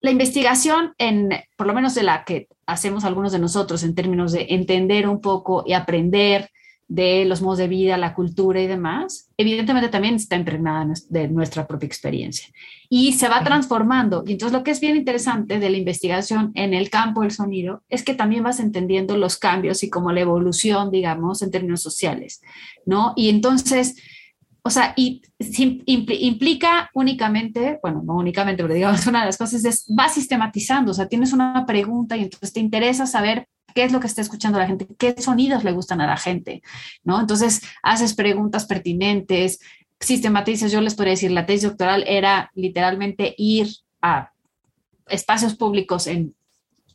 La 0.01 0.11
investigación, 0.11 0.95
en, 0.99 1.31
por 1.57 1.67
lo 1.67 1.75
menos 1.75 1.95
de 1.95 2.05
la 2.05 2.25
que 2.25 2.49
hacemos 2.67 3.05
algunos 3.05 3.33
de 3.33 3.39
nosotros 3.39 3.83
en 3.83 3.95
términos 3.95 4.33
de 4.33 4.47
entender 4.51 5.09
un 5.09 5.21
poco 5.21 5.65
y 5.67 5.73
aprender 5.73 6.51
de 6.89 7.27
los 7.27 7.43
modos 7.43 7.59
de 7.59 7.69
vida, 7.69 7.99
la 7.99 8.15
cultura 8.15 8.63
y 8.63 8.67
demás, 8.67 9.29
evidentemente 9.37 9.91
también 9.91 10.15
está 10.15 10.37
impregnada 10.37 10.95
de 11.11 11.29
nuestra 11.29 11.67
propia 11.67 11.87
experiencia 11.87 12.49
y 12.89 13.13
se 13.13 13.29
va 13.29 13.45
transformando. 13.45 14.25
Y 14.27 14.33
entonces 14.33 14.57
lo 14.57 14.65
que 14.65 14.71
es 14.71 14.81
bien 14.81 14.97
interesante 14.97 15.59
de 15.59 15.69
la 15.69 15.77
investigación 15.77 16.51
en 16.55 16.73
el 16.73 16.89
campo 16.89 17.21
del 17.21 17.31
sonido 17.31 17.83
es 17.91 18.03
que 18.03 18.15
también 18.15 18.43
vas 18.43 18.59
entendiendo 18.59 19.19
los 19.19 19.37
cambios 19.37 19.83
y 19.83 19.91
como 19.91 20.13
la 20.13 20.21
evolución, 20.21 20.91
digamos, 20.91 21.43
en 21.43 21.51
términos 21.51 21.83
sociales, 21.83 22.41
¿no? 22.87 23.13
Y 23.17 23.29
entonces, 23.29 23.97
o 24.63 24.71
sea, 24.71 24.95
y 24.97 25.21
implica 25.85 26.91
únicamente, 26.95 27.79
bueno, 27.83 28.03
no 28.03 28.17
únicamente, 28.17 28.63
pero 28.63 28.75
digamos, 28.75 29.07
una 29.07 29.21
de 29.21 29.27
las 29.27 29.37
cosas 29.37 29.63
es, 29.67 29.87
va 29.87 30.09
sistematizando, 30.09 30.93
o 30.93 30.95
sea, 30.95 31.07
tienes 31.07 31.35
una 31.35 31.67
pregunta 31.67 32.17
y 32.17 32.23
entonces 32.23 32.55
te 32.55 32.61
interesa 32.61 33.07
saber 33.07 33.47
qué 33.75 33.85
es 33.85 33.93
lo 33.93 34.01
que 34.01 34.07
está 34.07 34.23
escuchando 34.23 34.59
la 34.59 34.67
gente, 34.67 34.87
qué 34.99 35.15
sonidos 35.21 35.65
le 35.65 35.73
gustan 35.73 36.01
a 36.01 36.07
la 36.07 36.17
gente, 36.17 36.63
¿no? 37.05 37.21
Entonces, 37.21 37.63
haces 37.83 38.15
preguntas 38.15 38.67
pertinentes, 38.67 39.61
sistematizas, 40.01 40.73
yo 40.73 40.81
les 40.81 40.95
podría 40.95 41.13
decir, 41.13 41.31
la 41.31 41.47
tesis 41.47 41.69
doctoral 41.69 42.05
era 42.07 42.51
literalmente 42.55 43.35
ir 43.37 43.69
a 44.01 44.33
espacios 45.09 45.55
públicos 45.55 46.07
en, 46.07 46.35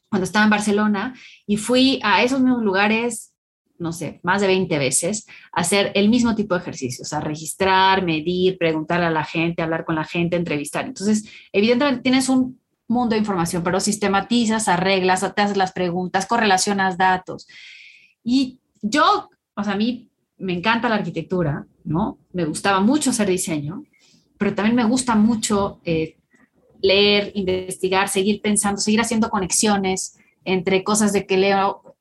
cuando 0.09 0.25
estaba 0.25 0.45
en 0.45 0.51
Barcelona 0.51 1.15
y 1.45 1.57
fui 1.57 1.99
a 2.03 2.23
esos 2.23 2.39
mismos 2.39 2.63
lugares, 2.63 3.33
no 3.77 3.91
sé, 3.91 4.19
más 4.23 4.41
de 4.41 4.47
20 4.47 4.77
veces, 4.77 5.25
hacer 5.51 5.91
el 5.95 6.09
mismo 6.09 6.35
tipo 6.35 6.53
de 6.55 6.61
ejercicios, 6.61 7.11
a 7.13 7.19
registrar, 7.19 8.03
medir, 8.03 8.57
preguntar 8.57 9.01
a 9.01 9.09
la 9.09 9.23
gente, 9.23 9.61
hablar 9.61 9.85
con 9.85 9.95
la 9.95 10.05
gente, 10.05 10.35
entrevistar. 10.35 10.85
Entonces, 10.85 11.27
evidentemente 11.51 12.03
tienes 12.03 12.29
un 12.29 12.62
mundo 12.93 13.13
de 13.13 13.19
información, 13.19 13.63
pero 13.63 13.79
sistematizas, 13.79 14.67
arreglas, 14.67 15.21
te 15.35 15.41
haces 15.41 15.57
las 15.57 15.73
preguntas, 15.73 16.25
correlacionas 16.25 16.97
datos. 16.97 17.47
Y 18.23 18.59
yo, 18.81 19.29
o 19.55 19.63
sea, 19.63 19.73
a 19.73 19.77
mí 19.77 20.09
me 20.37 20.53
encanta 20.53 20.89
la 20.89 20.95
arquitectura, 20.95 21.65
¿no? 21.83 22.19
Me 22.31 22.45
gustaba 22.45 22.79
mucho 22.79 23.09
hacer 23.09 23.27
diseño, 23.27 23.83
pero 24.37 24.55
también 24.55 24.75
me 24.75 24.83
gusta 24.83 25.15
mucho 25.15 25.79
eh, 25.85 26.17
leer, 26.81 27.31
investigar, 27.35 28.09
seguir 28.09 28.41
pensando, 28.41 28.79
seguir 28.79 29.01
haciendo 29.01 29.29
conexiones 29.29 30.17
entre 30.45 30.83
cosas 30.83 31.13
de 31.13 31.25
que 31.25 31.37
leo, 31.37 31.95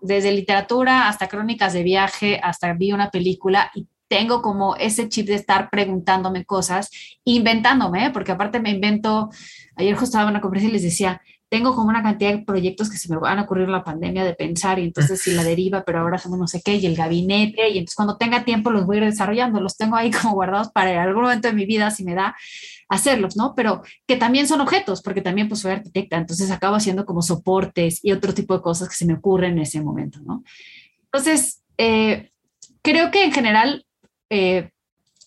desde 0.00 0.32
literatura 0.32 1.08
hasta 1.08 1.28
crónicas 1.28 1.72
de 1.72 1.82
viaje, 1.82 2.40
hasta 2.42 2.72
vi 2.72 2.92
una 2.92 3.10
película 3.10 3.70
y 3.74 3.86
tengo 4.08 4.42
como 4.42 4.76
ese 4.76 5.08
chip 5.08 5.26
de 5.26 5.34
estar 5.34 5.70
preguntándome 5.70 6.44
cosas, 6.44 6.90
inventándome, 7.24 8.06
¿eh? 8.06 8.10
porque 8.10 8.32
aparte 8.32 8.60
me 8.60 8.70
invento, 8.70 9.30
ayer 9.76 9.94
justo 9.94 10.06
estaba 10.06 10.24
en 10.24 10.30
una 10.30 10.40
conferencia 10.40 10.70
y 10.70 10.72
les 10.72 10.82
decía, 10.82 11.20
tengo 11.48 11.74
como 11.74 11.88
una 11.88 12.02
cantidad 12.02 12.32
de 12.32 12.44
proyectos 12.44 12.90
que 12.90 12.98
se 12.98 13.08
me 13.08 13.18
van 13.18 13.38
a 13.38 13.42
ocurrir 13.42 13.64
en 13.64 13.72
la 13.72 13.84
pandemia 13.84 14.24
de 14.24 14.34
pensar 14.34 14.78
y 14.78 14.84
entonces 14.84 15.20
si 15.20 15.32
la 15.32 15.44
deriva, 15.44 15.82
pero 15.82 16.00
ahora 16.00 16.16
hacemos 16.16 16.38
no 16.38 16.46
sé 16.46 16.60
qué 16.62 16.76
y 16.76 16.86
el 16.86 16.94
gabinete 16.94 17.68
y 17.70 17.78
entonces 17.78 17.94
cuando 17.94 18.16
tenga 18.16 18.44
tiempo 18.44 18.70
los 18.70 18.84
voy 18.84 18.96
a 18.96 19.00
ir 19.00 19.06
desarrollando, 19.06 19.60
los 19.60 19.76
tengo 19.76 19.96
ahí 19.96 20.10
como 20.22 20.34
guardados 20.34 20.68
para 20.72 21.02
algún 21.02 21.22
momento 21.22 21.48
de 21.48 21.54
mi 21.54 21.64
vida 21.64 21.90
si 21.90 22.04
me 22.04 22.14
da 22.14 22.36
hacerlos, 22.88 23.36
¿no? 23.36 23.54
Pero 23.54 23.82
que 24.06 24.16
también 24.16 24.46
son 24.46 24.60
objetos, 24.60 25.02
porque 25.02 25.22
también 25.22 25.48
pues 25.48 25.60
soy 25.60 25.72
arquitecta, 25.72 26.16
entonces 26.16 26.50
acabo 26.50 26.76
haciendo 26.76 27.04
como 27.06 27.22
soportes 27.22 28.00
y 28.02 28.12
otro 28.12 28.34
tipo 28.34 28.54
de 28.54 28.62
cosas 28.62 28.88
que 28.88 28.94
se 28.94 29.06
me 29.06 29.14
ocurren 29.14 29.52
en 29.52 29.60
ese 29.60 29.80
momento, 29.80 30.20
¿no? 30.24 30.42
Entonces, 31.04 31.62
eh, 31.78 32.30
creo 32.82 33.10
que 33.10 33.24
en 33.24 33.32
general 33.32 33.86
eh, 34.30 34.70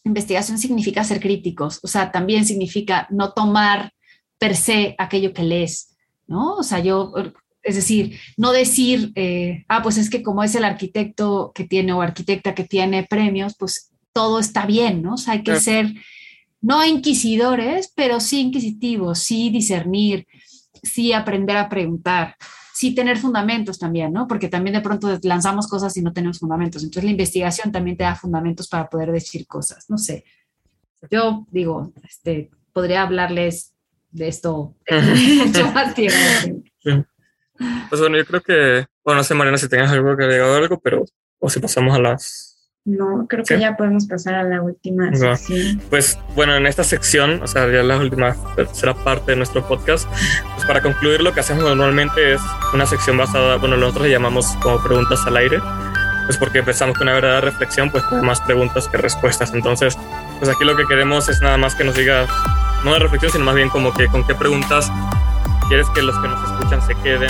investigación 0.04 0.58
significa 0.58 1.04
ser 1.04 1.20
críticos, 1.20 1.80
o 1.84 1.88
sea, 1.88 2.12
también 2.12 2.46
significa 2.46 3.08
no 3.12 3.34
tomar 3.34 3.94
per 4.38 4.56
se 4.56 4.96
aquello 4.98 5.34
que 5.34 5.44
lees, 5.44 5.96
¿no? 6.28 6.56
O 6.56 6.64
sea, 6.64 6.80
yo, 6.80 7.14
es 7.62 7.76
decir, 7.76 8.20
no 8.38 8.52
decir, 8.52 9.12
eh, 9.16 9.66
ah, 9.68 9.84
pues 9.84 9.98
es 9.98 10.10
que 10.10 10.24
como 10.24 10.44
es 10.44 10.56
el 10.56 10.64
arquitecto 10.64 11.52
que 11.54 11.66
tiene 11.66 11.94
o 11.94 12.02
arquitecta 12.02 12.56
que 12.56 12.64
tiene 12.64 13.04
premios, 13.04 13.56
pues 13.58 13.92
todo 14.14 14.40
está 14.40 14.66
bien, 14.66 15.04
¿no? 15.04 15.14
O 15.14 15.18
sea, 15.18 15.34
hay 15.34 15.44
que 15.44 15.60
ser 15.60 15.94
no 16.62 16.86
inquisidores, 16.86 17.92
pero 17.96 18.20
sí 18.20 18.40
inquisitivos, 18.40 19.20
sí 19.20 19.50
discernir, 19.50 20.28
sí 20.84 21.14
aprender 21.14 21.58
a 21.58 21.70
preguntar 21.70 22.36
sí 22.82 22.96
tener 22.96 23.20
fundamentos 23.20 23.78
también, 23.78 24.12
¿no? 24.12 24.28
Porque 24.28 24.50
también 24.50 24.74
de 24.74 24.82
pronto 24.82 25.20
lanzamos 25.22 25.68
cosas 25.68 25.96
y 25.98 26.02
no 26.02 26.14
tenemos 26.14 26.40
fundamentos. 26.40 26.82
Entonces 26.82 27.04
la 27.04 27.12
investigación 27.12 27.72
también 27.72 27.96
te 27.96 28.04
da 28.04 28.16
fundamentos 28.16 28.68
para 28.68 28.90
poder 28.90 29.12
decir 29.12 29.46
cosas, 29.46 29.88
no 29.88 30.00
sé. 30.00 30.26
Yo 31.12 31.46
digo, 31.52 31.94
este, 32.04 32.50
podría 32.74 33.04
hablarles 33.04 33.76
de 34.10 34.28
esto 34.28 34.74
mucho 35.46 35.72
más 35.72 35.94
tiempo. 35.94 36.18
Pues 37.90 38.02
bueno, 38.02 38.18
yo 38.18 38.26
creo 38.26 38.42
que, 38.42 38.88
bueno, 39.06 39.20
no 39.20 39.24
sé, 39.24 39.36
Mariana, 39.36 39.60
si 39.60 39.70
tengas 39.70 39.92
algo 39.92 40.18
que 40.18 40.24
agregar 40.24 40.50
algo, 40.50 40.80
pero 40.80 41.06
o 41.38 41.50
si 41.52 41.60
pasamos 41.60 41.96
a 41.96 42.00
las 42.00 42.51
no, 42.84 43.28
creo 43.30 43.44
que 43.46 43.60
ya 43.60 43.78
podemos 43.78 44.08
pasar 44.08 44.34
a 44.34 44.44
la 44.44 44.62
última 44.62 45.14
sección. 45.16 45.80
Pues 45.90 46.18
bueno, 46.36 46.56
en 46.56 46.66
esta 46.66 46.84
sección, 46.84 47.42
o 47.44 47.48
sea, 47.48 47.72
ya 47.72 47.84
la 47.84 47.98
última 47.98 48.36
tercera 48.56 48.96
parte 48.96 49.32
de 49.32 49.38
nuestro 49.38 49.68
podcast, 49.68 50.10
pues 50.56 50.66
para 50.66 50.82
concluir 50.82 51.22
lo 51.22 51.32
que 51.32 51.42
hacemos 51.42 51.64
normalmente 51.64 52.34
es 52.34 52.42
una 52.74 52.88
sección 52.88 53.18
basada, 53.18 53.58
bueno, 53.58 53.78
nosotros 53.78 54.08
le 54.08 54.12
llamamos 54.12 54.48
como 54.64 54.82
preguntas 54.82 55.20
al 55.28 55.38
aire, 55.38 55.60
pues 56.26 56.38
porque 56.38 56.60
empezamos 56.60 56.98
con 56.98 57.08
una 57.08 57.14
verdadera 57.14 57.42
reflexión, 57.42 57.92
pues 57.92 58.04
con 58.06 58.26
más 58.26 58.42
preguntas 58.42 58.88
que 58.88 58.98
respuestas. 58.98 59.54
Entonces, 59.54 59.96
pues 60.40 60.50
aquí 60.50 60.66
lo 60.66 60.76
que 60.76 60.86
queremos 60.88 61.30
es 61.30 61.40
nada 61.40 61.58
más 61.58 61.76
que 61.76 61.84
nos 61.84 61.96
diga, 61.96 62.26
no 62.84 62.94
de 62.94 63.00
reflexión, 63.00 63.32
sino 63.32 63.46
más 63.46 63.56
bien 63.56 63.70
como 63.70 63.94
que 63.94 64.08
con 64.08 64.26
qué 64.26 64.34
preguntas 64.34 64.92
quieres 65.68 65.88
que 65.92 66.02
los 66.02 66.18
que 66.18 66.28
nos 66.28 66.52
escuchan 66.52 66.82
se 66.82 66.96
queden 66.96 67.30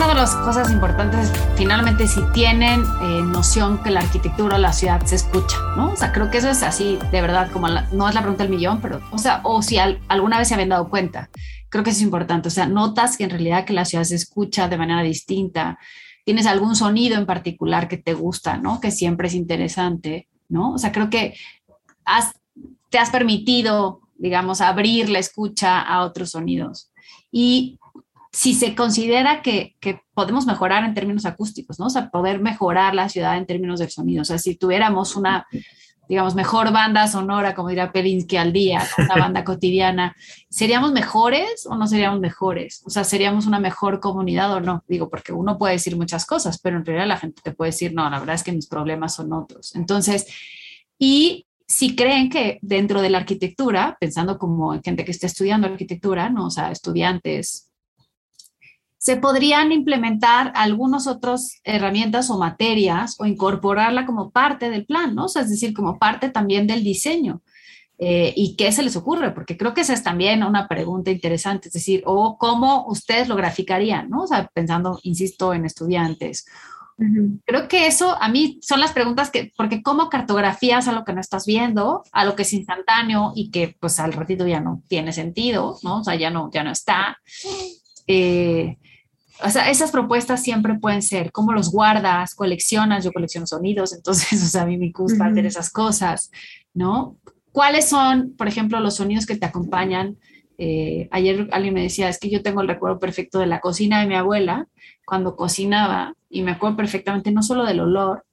una 0.00 0.08
de 0.08 0.14
las 0.14 0.34
cosas 0.34 0.72
importantes, 0.72 1.30
finalmente, 1.56 2.06
si 2.06 2.22
tienen 2.32 2.80
eh, 3.02 3.20
noción 3.22 3.82
que 3.82 3.90
la 3.90 4.00
arquitectura 4.00 4.56
de 4.56 4.62
la 4.62 4.72
ciudad 4.72 5.04
se 5.04 5.16
escucha, 5.16 5.58
¿no? 5.76 5.92
O 5.92 5.96
sea, 5.96 6.10
creo 6.10 6.30
que 6.30 6.38
eso 6.38 6.48
es 6.48 6.62
así, 6.62 6.98
de 7.12 7.20
verdad, 7.20 7.52
como 7.52 7.68
no 7.68 8.08
es 8.08 8.14
la 8.14 8.22
pregunta 8.22 8.44
del 8.44 8.50
millón, 8.50 8.80
pero, 8.80 9.02
o 9.10 9.18
sea, 9.18 9.42
o 9.44 9.60
si 9.60 9.76
alguna 9.76 10.38
vez 10.38 10.48
se 10.48 10.54
habían 10.54 10.70
dado 10.70 10.88
cuenta, 10.88 11.28
creo 11.68 11.84
que 11.84 11.90
eso 11.90 11.98
es 11.98 12.04
importante. 12.04 12.48
O 12.48 12.50
sea, 12.50 12.64
notas 12.64 13.18
que 13.18 13.24
en 13.24 13.30
realidad 13.30 13.66
que 13.66 13.74
la 13.74 13.84
ciudad 13.84 14.04
se 14.04 14.14
escucha 14.14 14.68
de 14.68 14.78
manera 14.78 15.02
distinta, 15.02 15.78
tienes 16.24 16.46
algún 16.46 16.76
sonido 16.76 17.18
en 17.18 17.26
particular 17.26 17.86
que 17.86 17.98
te 17.98 18.14
gusta, 18.14 18.56
¿no? 18.56 18.80
Que 18.80 18.92
siempre 18.92 19.28
es 19.28 19.34
interesante, 19.34 20.28
¿no? 20.48 20.72
O 20.72 20.78
sea, 20.78 20.92
creo 20.92 21.10
que 21.10 21.34
te 22.88 22.98
has 22.98 23.10
permitido, 23.10 24.00
digamos, 24.16 24.62
abrir 24.62 25.10
la 25.10 25.18
escucha 25.18 25.78
a 25.78 26.04
otros 26.04 26.30
sonidos. 26.30 26.90
Y 27.30 27.78
si 28.32 28.54
se 28.54 28.74
considera 28.74 29.42
que, 29.42 29.76
podemos 30.14 30.46
mejorar 30.46 30.84
en 30.84 30.94
términos 30.94 31.24
acústicos, 31.26 31.78
¿no? 31.78 31.86
O 31.86 31.90
sea, 31.90 32.10
poder 32.10 32.40
mejorar 32.40 32.94
la 32.94 33.08
ciudad 33.08 33.38
en 33.38 33.46
términos 33.46 33.80
del 33.80 33.90
sonido. 33.90 34.22
O 34.22 34.24
sea, 34.24 34.38
si 34.38 34.54
tuviéramos 34.54 35.16
una, 35.16 35.46
digamos, 36.08 36.34
mejor 36.34 36.72
banda 36.72 37.08
sonora, 37.08 37.54
como 37.54 37.70
dirá 37.70 37.90
Pelinsky 37.90 38.36
al 38.36 38.52
día, 38.52 38.86
una 38.98 39.14
banda 39.16 39.44
cotidiana, 39.44 40.14
¿seríamos 40.48 40.92
mejores 40.92 41.66
o 41.66 41.74
no 41.76 41.86
seríamos 41.86 42.20
mejores? 42.20 42.82
O 42.84 42.90
sea, 42.90 43.02
¿seríamos 43.02 43.46
una 43.46 43.58
mejor 43.58 43.98
comunidad 43.98 44.52
o 44.52 44.60
no? 44.60 44.84
Digo, 44.86 45.08
porque 45.08 45.32
uno 45.32 45.58
puede 45.58 45.74
decir 45.74 45.96
muchas 45.96 46.26
cosas, 46.26 46.60
pero 46.60 46.76
en 46.76 46.84
realidad 46.84 47.08
la 47.08 47.16
gente 47.16 47.40
te 47.42 47.52
puede 47.52 47.70
decir, 47.70 47.94
no, 47.94 48.08
la 48.10 48.20
verdad 48.20 48.34
es 48.34 48.44
que 48.44 48.52
mis 48.52 48.68
problemas 48.68 49.14
son 49.14 49.32
otros. 49.32 49.74
Entonces, 49.74 50.26
y 50.98 51.46
si 51.66 51.96
creen 51.96 52.28
que 52.28 52.58
dentro 52.62 53.00
de 53.00 53.10
la 53.10 53.18
arquitectura, 53.18 53.96
pensando 53.98 54.38
como 54.38 54.78
gente 54.82 55.04
que 55.04 55.12
está 55.12 55.26
estudiando 55.26 55.68
arquitectura, 55.68 56.28
¿no? 56.28 56.46
O 56.46 56.50
sea, 56.50 56.72
estudiantes, 56.72 57.69
se 59.00 59.16
podrían 59.16 59.72
implementar 59.72 60.52
algunas 60.54 61.06
otras 61.06 61.58
herramientas 61.64 62.28
o 62.28 62.38
materias 62.38 63.16
o 63.18 63.24
incorporarla 63.24 64.04
como 64.04 64.30
parte 64.30 64.68
del 64.68 64.84
plan, 64.84 65.14
¿no? 65.14 65.24
O 65.24 65.28
sea, 65.28 65.40
es 65.40 65.48
decir, 65.48 65.72
como 65.72 65.98
parte 65.98 66.28
también 66.28 66.66
del 66.66 66.84
diseño. 66.84 67.40
Eh, 67.98 68.34
¿Y 68.36 68.56
qué 68.56 68.70
se 68.72 68.82
les 68.82 68.96
ocurre? 68.96 69.30
Porque 69.30 69.56
creo 69.56 69.72
que 69.72 69.80
esa 69.80 69.94
es 69.94 70.02
también 70.02 70.42
una 70.42 70.68
pregunta 70.68 71.10
interesante, 71.10 71.68
es 71.68 71.72
decir, 71.72 72.02
o 72.04 72.36
cómo 72.36 72.86
ustedes 72.88 73.26
lo 73.26 73.36
graficarían, 73.36 74.10
¿no? 74.10 74.24
O 74.24 74.26
sea, 74.26 74.50
pensando, 74.52 75.00
insisto, 75.02 75.54
en 75.54 75.64
estudiantes. 75.64 76.44
Creo 77.46 77.68
que 77.68 77.86
eso 77.86 78.14
a 78.20 78.28
mí 78.28 78.58
son 78.60 78.80
las 78.80 78.92
preguntas 78.92 79.30
que, 79.30 79.50
porque 79.56 79.82
cómo 79.82 80.10
cartografías 80.10 80.88
a 80.88 80.92
lo 80.92 81.06
que 81.06 81.14
no 81.14 81.22
estás 81.22 81.46
viendo, 81.46 82.04
a 82.12 82.26
lo 82.26 82.36
que 82.36 82.42
es 82.42 82.52
instantáneo 82.52 83.32
y 83.34 83.50
que 83.50 83.74
pues 83.80 83.98
al 83.98 84.12
ratito 84.12 84.46
ya 84.46 84.60
no 84.60 84.82
tiene 84.88 85.14
sentido, 85.14 85.78
¿no? 85.82 86.00
O 86.00 86.04
sea, 86.04 86.16
ya 86.16 86.28
no, 86.28 86.50
ya 86.52 86.62
no 86.62 86.70
está. 86.70 87.16
Eh, 88.06 88.76
o 89.44 89.50
sea, 89.50 89.70
esas 89.70 89.90
propuestas 89.90 90.42
siempre 90.42 90.74
pueden 90.74 91.02
ser 91.02 91.32
cómo 91.32 91.52
los 91.52 91.70
guardas, 91.70 92.34
coleccionas, 92.34 93.04
yo 93.04 93.12
colecciono 93.12 93.46
sonidos, 93.46 93.92
entonces, 93.96 94.42
o 94.42 94.46
sea, 94.46 94.62
a 94.62 94.66
mí 94.66 94.76
me 94.76 94.90
gusta 94.90 95.26
hacer 95.26 95.46
esas 95.46 95.70
cosas, 95.70 96.30
¿no? 96.74 97.16
¿Cuáles 97.52 97.88
son, 97.88 98.34
por 98.36 98.48
ejemplo, 98.48 98.78
los 98.80 98.96
sonidos 98.96 99.26
que 99.26 99.36
te 99.36 99.46
acompañan? 99.46 100.16
Eh, 100.58 101.08
ayer 101.10 101.48
alguien 101.52 101.74
me 101.74 101.82
decía, 101.82 102.08
es 102.08 102.18
que 102.18 102.30
yo 102.30 102.42
tengo 102.42 102.60
el 102.60 102.68
recuerdo 102.68 102.98
perfecto 102.98 103.38
de 103.38 103.46
la 103.46 103.60
cocina 103.60 104.00
de 104.00 104.06
mi 104.06 104.14
abuela 104.14 104.68
cuando 105.04 105.34
cocinaba 105.34 106.14
y 106.28 106.42
me 106.42 106.52
acuerdo 106.52 106.76
perfectamente 106.76 107.32
no 107.32 107.42
solo 107.42 107.64
del 107.64 107.80
olor, 107.80 108.24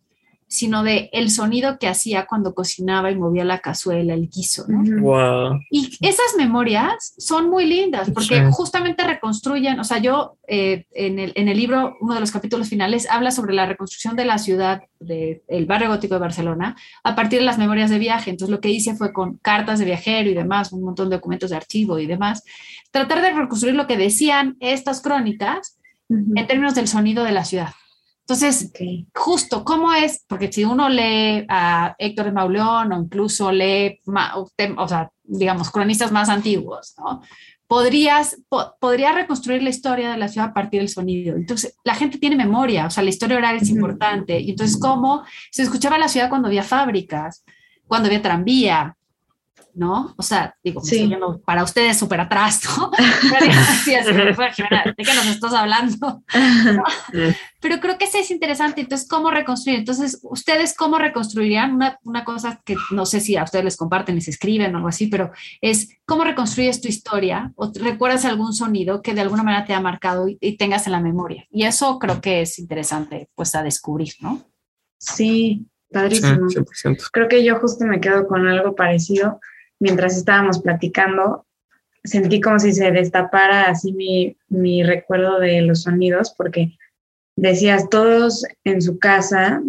sino 0.48 0.84
de 0.84 1.10
el 1.12 1.30
sonido 1.30 1.78
que 1.78 1.90
hacía 1.90 2.26
cuando 2.26 2.54
cocinaba 2.54 3.12
y 3.12 3.18
movía 3.18 3.44
la 3.44 3.60
cazuela, 3.60 4.14
el 4.14 4.30
guiso, 4.30 4.66
¿no? 4.68 5.60
Y 5.70 5.98
esas 6.02 6.36
memorias 6.38 7.14
son 7.18 7.50
muy 7.50 7.66
lindas 7.66 8.12
porque 8.12 8.50
justamente 8.52 9.04
reconstruyen, 9.04 9.80
o 9.80 9.84
sea, 9.84 9.98
yo 9.98 10.38
eh, 10.48 10.86
en, 10.94 11.20
el, 11.20 11.34
en, 11.36 11.50
el, 11.50 11.58
libro, 11.58 11.98
uno 12.00 12.14
de 12.14 12.22
los 12.22 12.32
capítulos 12.32 12.70
finales, 12.70 13.08
habla 13.10 13.32
sobre 13.32 13.54
la 13.54 13.66
reconstrucción 13.66 14.16
de 14.16 14.24
la 14.24 14.38
ciudad, 14.38 14.84
del 15.00 15.66
barrio 15.66 15.90
gótico 15.90 16.16
de 16.16 16.22
Barcelona, 16.22 16.78
a 17.04 17.16
partir 17.16 17.40
de 17.40 17.46
las 17.46 17.58
memorias 17.58 17.90
de 17.90 18.00
viaje. 18.00 18.30
Entonces, 18.30 18.52
lo 18.52 18.62
que 18.62 18.70
hice 18.70 18.96
fue 18.96 19.12
con 19.12 19.38
cartas 19.38 19.80
de 19.80 19.86
viajero 19.86 20.30
y 20.30 20.34
demás, 20.34 20.72
un 20.72 20.82
montón 20.82 21.10
de 21.10 21.18
documentos 21.18 21.50
de 21.50 21.58
archivo 21.58 22.00
y 22.00 22.08
demás, 22.08 22.44
tratar 22.92 23.22
de 23.22 23.34
reconstruir 23.34 23.76
lo 23.76 23.86
que 23.86 23.98
decían 23.98 24.56
estas 24.62 25.02
crónicas 25.02 25.78
en 26.10 26.48
términos 26.48 26.74
del 26.74 26.88
sonido 26.88 27.26
de 27.26 27.34
la 27.34 27.44
ciudad. 27.44 27.74
Entonces, 28.30 28.74
justo, 29.16 29.64
¿cómo 29.64 29.94
es? 29.94 30.26
Porque 30.28 30.52
si 30.52 30.66
uno 30.66 30.90
lee 30.90 31.46
a 31.48 31.96
Héctor 31.98 32.34
Mauleón 32.34 32.92
o 32.92 33.00
incluso 33.00 33.54
lee, 33.54 34.02
o 34.06 34.88
sea, 34.90 35.10
digamos, 35.24 35.72
cronistas 35.72 36.12
más 36.12 36.28
antiguos, 36.28 36.94
¿no? 36.98 37.22
Podrías, 37.68 38.38
podría 38.82 39.14
reconstruir 39.14 39.64
la 39.64 39.70
historia 39.70 40.12
de 40.12 40.18
la 40.18 40.28
ciudad 40.28 40.50
a 40.50 40.54
partir 40.54 40.82
del 40.82 40.90
sonido. 40.90 41.38
Entonces, 41.38 41.78
la 41.86 41.96
gente 41.96 42.18
tiene 42.18 42.36
memoria, 42.36 42.88
o 42.88 42.90
sea, 42.90 43.02
la 43.02 43.12
historia 43.12 43.38
oral 43.38 43.56
es 43.58 43.70
importante. 43.70 44.38
Y 44.42 44.50
entonces, 44.50 44.78
¿cómo 44.78 45.24
se 45.50 45.64
escuchaba 45.64 45.98
la 45.98 46.10
ciudad 46.10 46.28
cuando 46.28 46.50
había 46.50 46.64
fábricas, 46.64 47.46
cuando 47.88 48.08
había 48.08 48.22
tranvía, 48.22 48.97
¿no? 49.78 50.16
O 50.18 50.24
sea, 50.24 50.56
digo, 50.64 50.82
para 51.46 51.64
ustedes 51.64 51.98
súper 51.98 52.20
atrás, 52.20 52.62
¿no? 52.66 52.90
¿de 53.88 55.04
qué 55.04 55.14
nos 55.14 55.28
estás 55.28 55.54
hablando? 55.54 56.24
Pero 57.62 57.80
creo 57.80 57.98
que 57.98 58.06
eso 58.06 58.18
es 58.18 58.32
interesante. 58.32 58.82
Entonces, 58.82 59.08
¿cómo 59.08 59.30
reconstruir? 59.30 59.80
Entonces, 59.80 60.20
¿ustedes 60.24 60.76
cómo 60.76 60.98
reconstruirían? 60.98 61.76
Una, 61.76 62.00
una 62.04 62.26
cosa 62.26 62.60
que 62.66 62.76
no 62.92 63.06
sé 63.06 63.20
si 63.20 63.38
a 63.38 63.44
ustedes 63.44 63.66
les 63.66 63.78
comparten, 63.78 64.16
les 64.16 64.28
escriben 64.28 64.74
o 64.74 64.78
algo 64.78 64.90
así, 64.90 65.08
pero 65.08 65.32
es 65.62 65.90
cómo 66.06 66.24
reconstruyes 66.24 66.82
tu 66.82 66.88
historia 66.88 67.54
o 67.56 67.72
recuerdas 67.74 68.26
algún 68.26 68.54
sonido 68.54 69.02
que 69.02 69.14
de 69.14 69.22
alguna 69.22 69.44
manera 69.44 69.66
te 69.66 69.74
ha 69.74 69.80
marcado 69.80 70.28
y, 70.28 70.38
y 70.42 70.58
tengas 70.58 70.88
en 70.88 70.94
la 70.94 71.02
memoria. 71.02 71.46
Y 71.52 71.66
eso 71.66 72.00
creo 72.00 72.20
que 72.20 72.42
es 72.42 72.58
interesante, 72.58 73.30
pues, 73.36 73.54
a 73.54 73.62
descubrir, 73.62 74.14
¿no? 74.22 74.44
Sí, 74.98 75.68
padrísimo. 75.92 76.48
Creo 77.12 77.28
que 77.28 77.44
yo 77.44 77.60
justo 77.60 77.86
me 77.86 78.00
quedo 78.00 78.28
con 78.28 78.48
algo 78.48 78.74
parecido 78.74 79.40
mientras 79.80 80.18
estábamos 80.18 80.60
platicando, 80.60 81.46
sentí 82.04 82.42
como 82.42 82.60
si 82.60 82.74
se 82.74 82.92
destapara 82.92 83.66
así 83.70 83.94
mi, 83.94 84.38
mi 84.50 84.84
recuerdo 84.84 85.40
de 85.40 85.62
los 85.62 85.84
sonidos, 85.84 86.34
porque 86.38 86.78
decías, 87.36 87.90
todos 87.90 88.46
en 88.64 88.82
su 88.82 88.98
casa, 89.00 89.62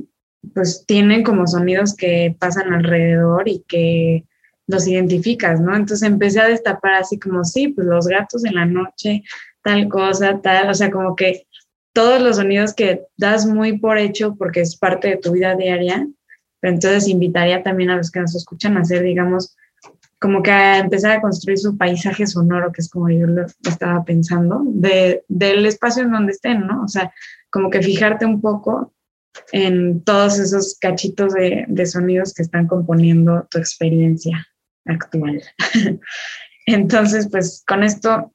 pues 0.54 0.84
tienen 0.86 1.22
como 1.22 1.46
sonidos 1.46 1.94
que 1.94 2.34
pasan 2.38 2.72
alrededor 2.72 3.48
y 3.48 3.64
que 3.68 4.24
los 4.66 4.86
identificas, 4.86 5.60
¿no? 5.60 5.74
Entonces 5.74 6.06
empecé 6.08 6.40
a 6.40 6.48
destapar 6.48 6.94
así 6.94 7.18
como, 7.18 7.44
sí, 7.44 7.68
pues 7.68 7.86
los 7.86 8.06
gatos 8.06 8.44
en 8.44 8.54
la 8.54 8.66
noche, 8.66 9.22
tal 9.62 9.88
cosa, 9.88 10.40
tal, 10.40 10.70
o 10.70 10.74
sea, 10.74 10.90
como 10.90 11.16
que 11.16 11.46
todos 11.92 12.22
los 12.22 12.36
sonidos 12.36 12.74
que 12.74 13.02
das 13.16 13.46
muy 13.46 13.78
por 13.78 13.98
hecho 13.98 14.36
porque 14.36 14.60
es 14.60 14.76
parte 14.76 15.08
de 15.08 15.16
tu 15.16 15.32
vida 15.32 15.56
diaria, 15.56 16.06
pero 16.60 16.74
entonces 16.74 17.08
invitaría 17.08 17.62
también 17.62 17.90
a 17.90 17.96
los 17.96 18.10
que 18.10 18.20
nos 18.20 18.34
escuchan 18.34 18.76
a 18.76 18.80
hacer, 18.80 19.02
digamos, 19.02 19.56
como 20.20 20.42
que 20.42 20.50
a 20.50 20.78
empezar 20.78 21.12
a 21.12 21.20
construir 21.20 21.58
su 21.58 21.76
paisaje 21.76 22.26
sonoro, 22.26 22.72
que 22.72 22.80
es 22.80 22.90
como 22.90 23.08
yo 23.08 23.26
lo 23.26 23.46
estaba 23.64 24.04
pensando, 24.04 24.62
de, 24.66 25.24
del 25.28 25.64
espacio 25.66 26.02
en 26.02 26.12
donde 26.12 26.32
estén, 26.32 26.66
¿no? 26.66 26.82
O 26.82 26.88
sea, 26.88 27.12
como 27.50 27.70
que 27.70 27.82
fijarte 27.82 28.26
un 28.26 28.40
poco 28.40 28.92
en 29.52 30.02
todos 30.02 30.38
esos 30.38 30.76
cachitos 30.80 31.34
de, 31.34 31.64
de 31.68 31.86
sonidos 31.86 32.34
que 32.34 32.42
están 32.42 32.66
componiendo 32.66 33.46
tu 33.50 33.58
experiencia 33.58 34.46
actual. 34.84 35.42
Entonces, 36.66 37.28
pues 37.30 37.62
con 37.66 37.84
esto 37.84 38.32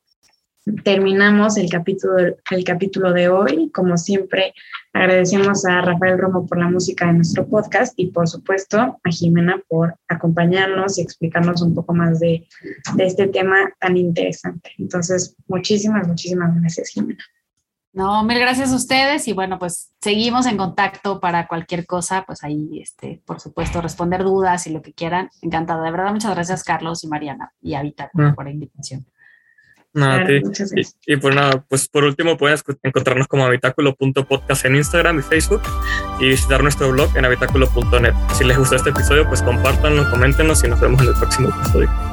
terminamos 0.84 1.58
el 1.58 1.70
capítulo, 1.70 2.36
el 2.52 2.64
capítulo 2.64 3.14
de 3.14 3.30
hoy. 3.30 3.70
Como 3.72 3.98
siempre, 3.98 4.54
agradecemos 4.94 5.66
a 5.66 5.82
Rafael 5.82 6.18
Romo 6.18 6.46
por 6.46 6.58
la 6.58 6.70
música 6.70 7.08
de 7.08 7.14
nuestro 7.14 7.48
podcast 7.48 7.94
y 7.98 8.08
por 8.08 8.28
supuesto 8.28 8.78
a 8.80 9.10
Jimena 9.10 9.62
por 9.68 9.96
acompañarnos 10.08 10.98
y 10.98 11.02
explicarnos 11.02 11.62
un 11.62 11.74
poco 11.74 11.94
más 11.94 12.20
de, 12.20 12.48
de 12.96 13.06
este 13.06 13.28
tema 13.28 13.74
tan 13.80 13.98
interesante. 13.98 14.72
Entonces, 14.78 15.36
muchísimas, 15.48 16.08
muchísimas 16.08 16.60
gracias, 16.60 16.90
Jimena. 16.90 17.24
No, 17.94 18.24
mil 18.24 18.40
gracias 18.40 18.72
a 18.72 18.76
ustedes 18.76 19.28
y 19.28 19.34
bueno, 19.34 19.60
pues 19.60 19.92
seguimos 20.02 20.48
en 20.48 20.58
contacto 20.58 21.20
para 21.20 21.48
cualquier 21.48 21.86
cosa, 21.86 22.24
pues 22.26 22.44
ahí, 22.44 22.80
este, 22.82 23.22
por 23.24 23.40
supuesto, 23.40 23.82
responder 23.82 24.24
dudas 24.24 24.66
y 24.66 24.72
lo 24.72 24.82
que 24.82 24.94
quieran. 24.94 25.30
Encantada, 25.44 25.84
de 25.84 25.92
verdad, 25.92 26.12
muchas 26.12 26.34
gracias 26.34 26.64
Carlos 26.64 27.04
y 27.04 27.08
Mariana 27.08 27.54
y 27.62 27.76
a 27.76 27.84
mm. 27.84 28.34
por 28.34 28.46
la 28.46 28.52
invitación. 28.52 29.06
Nada, 29.94 30.26
y, 30.32 30.42
y, 31.06 31.18
pues 31.18 31.36
nada, 31.36 31.64
pues 31.70 31.88
por 31.88 32.04
último 32.04 32.36
pueden 32.36 32.58
encontrarnos 32.82 33.28
como 33.28 33.46
habitáculo.podcast 33.46 34.66
en 34.66 34.76
Instagram 34.78 35.20
y 35.20 35.22
Facebook 35.22 35.62
y 36.20 36.30
visitar 36.30 36.64
nuestro 36.64 36.92
blog 36.92 37.16
en 37.16 37.26
habitáculo.net. 37.26 38.14
Si 38.36 38.44
les 38.44 38.58
gustó 38.58 38.76
este 38.76 38.90
episodio, 38.90 39.28
pues 39.28 39.44
compártanlo, 39.44 40.10
coméntenos 40.10 40.64
y 40.64 40.68
nos 40.68 40.80
vemos 40.80 41.00
en 41.02 41.10
el 41.10 41.14
próximo 41.14 41.50
episodio. 41.50 42.13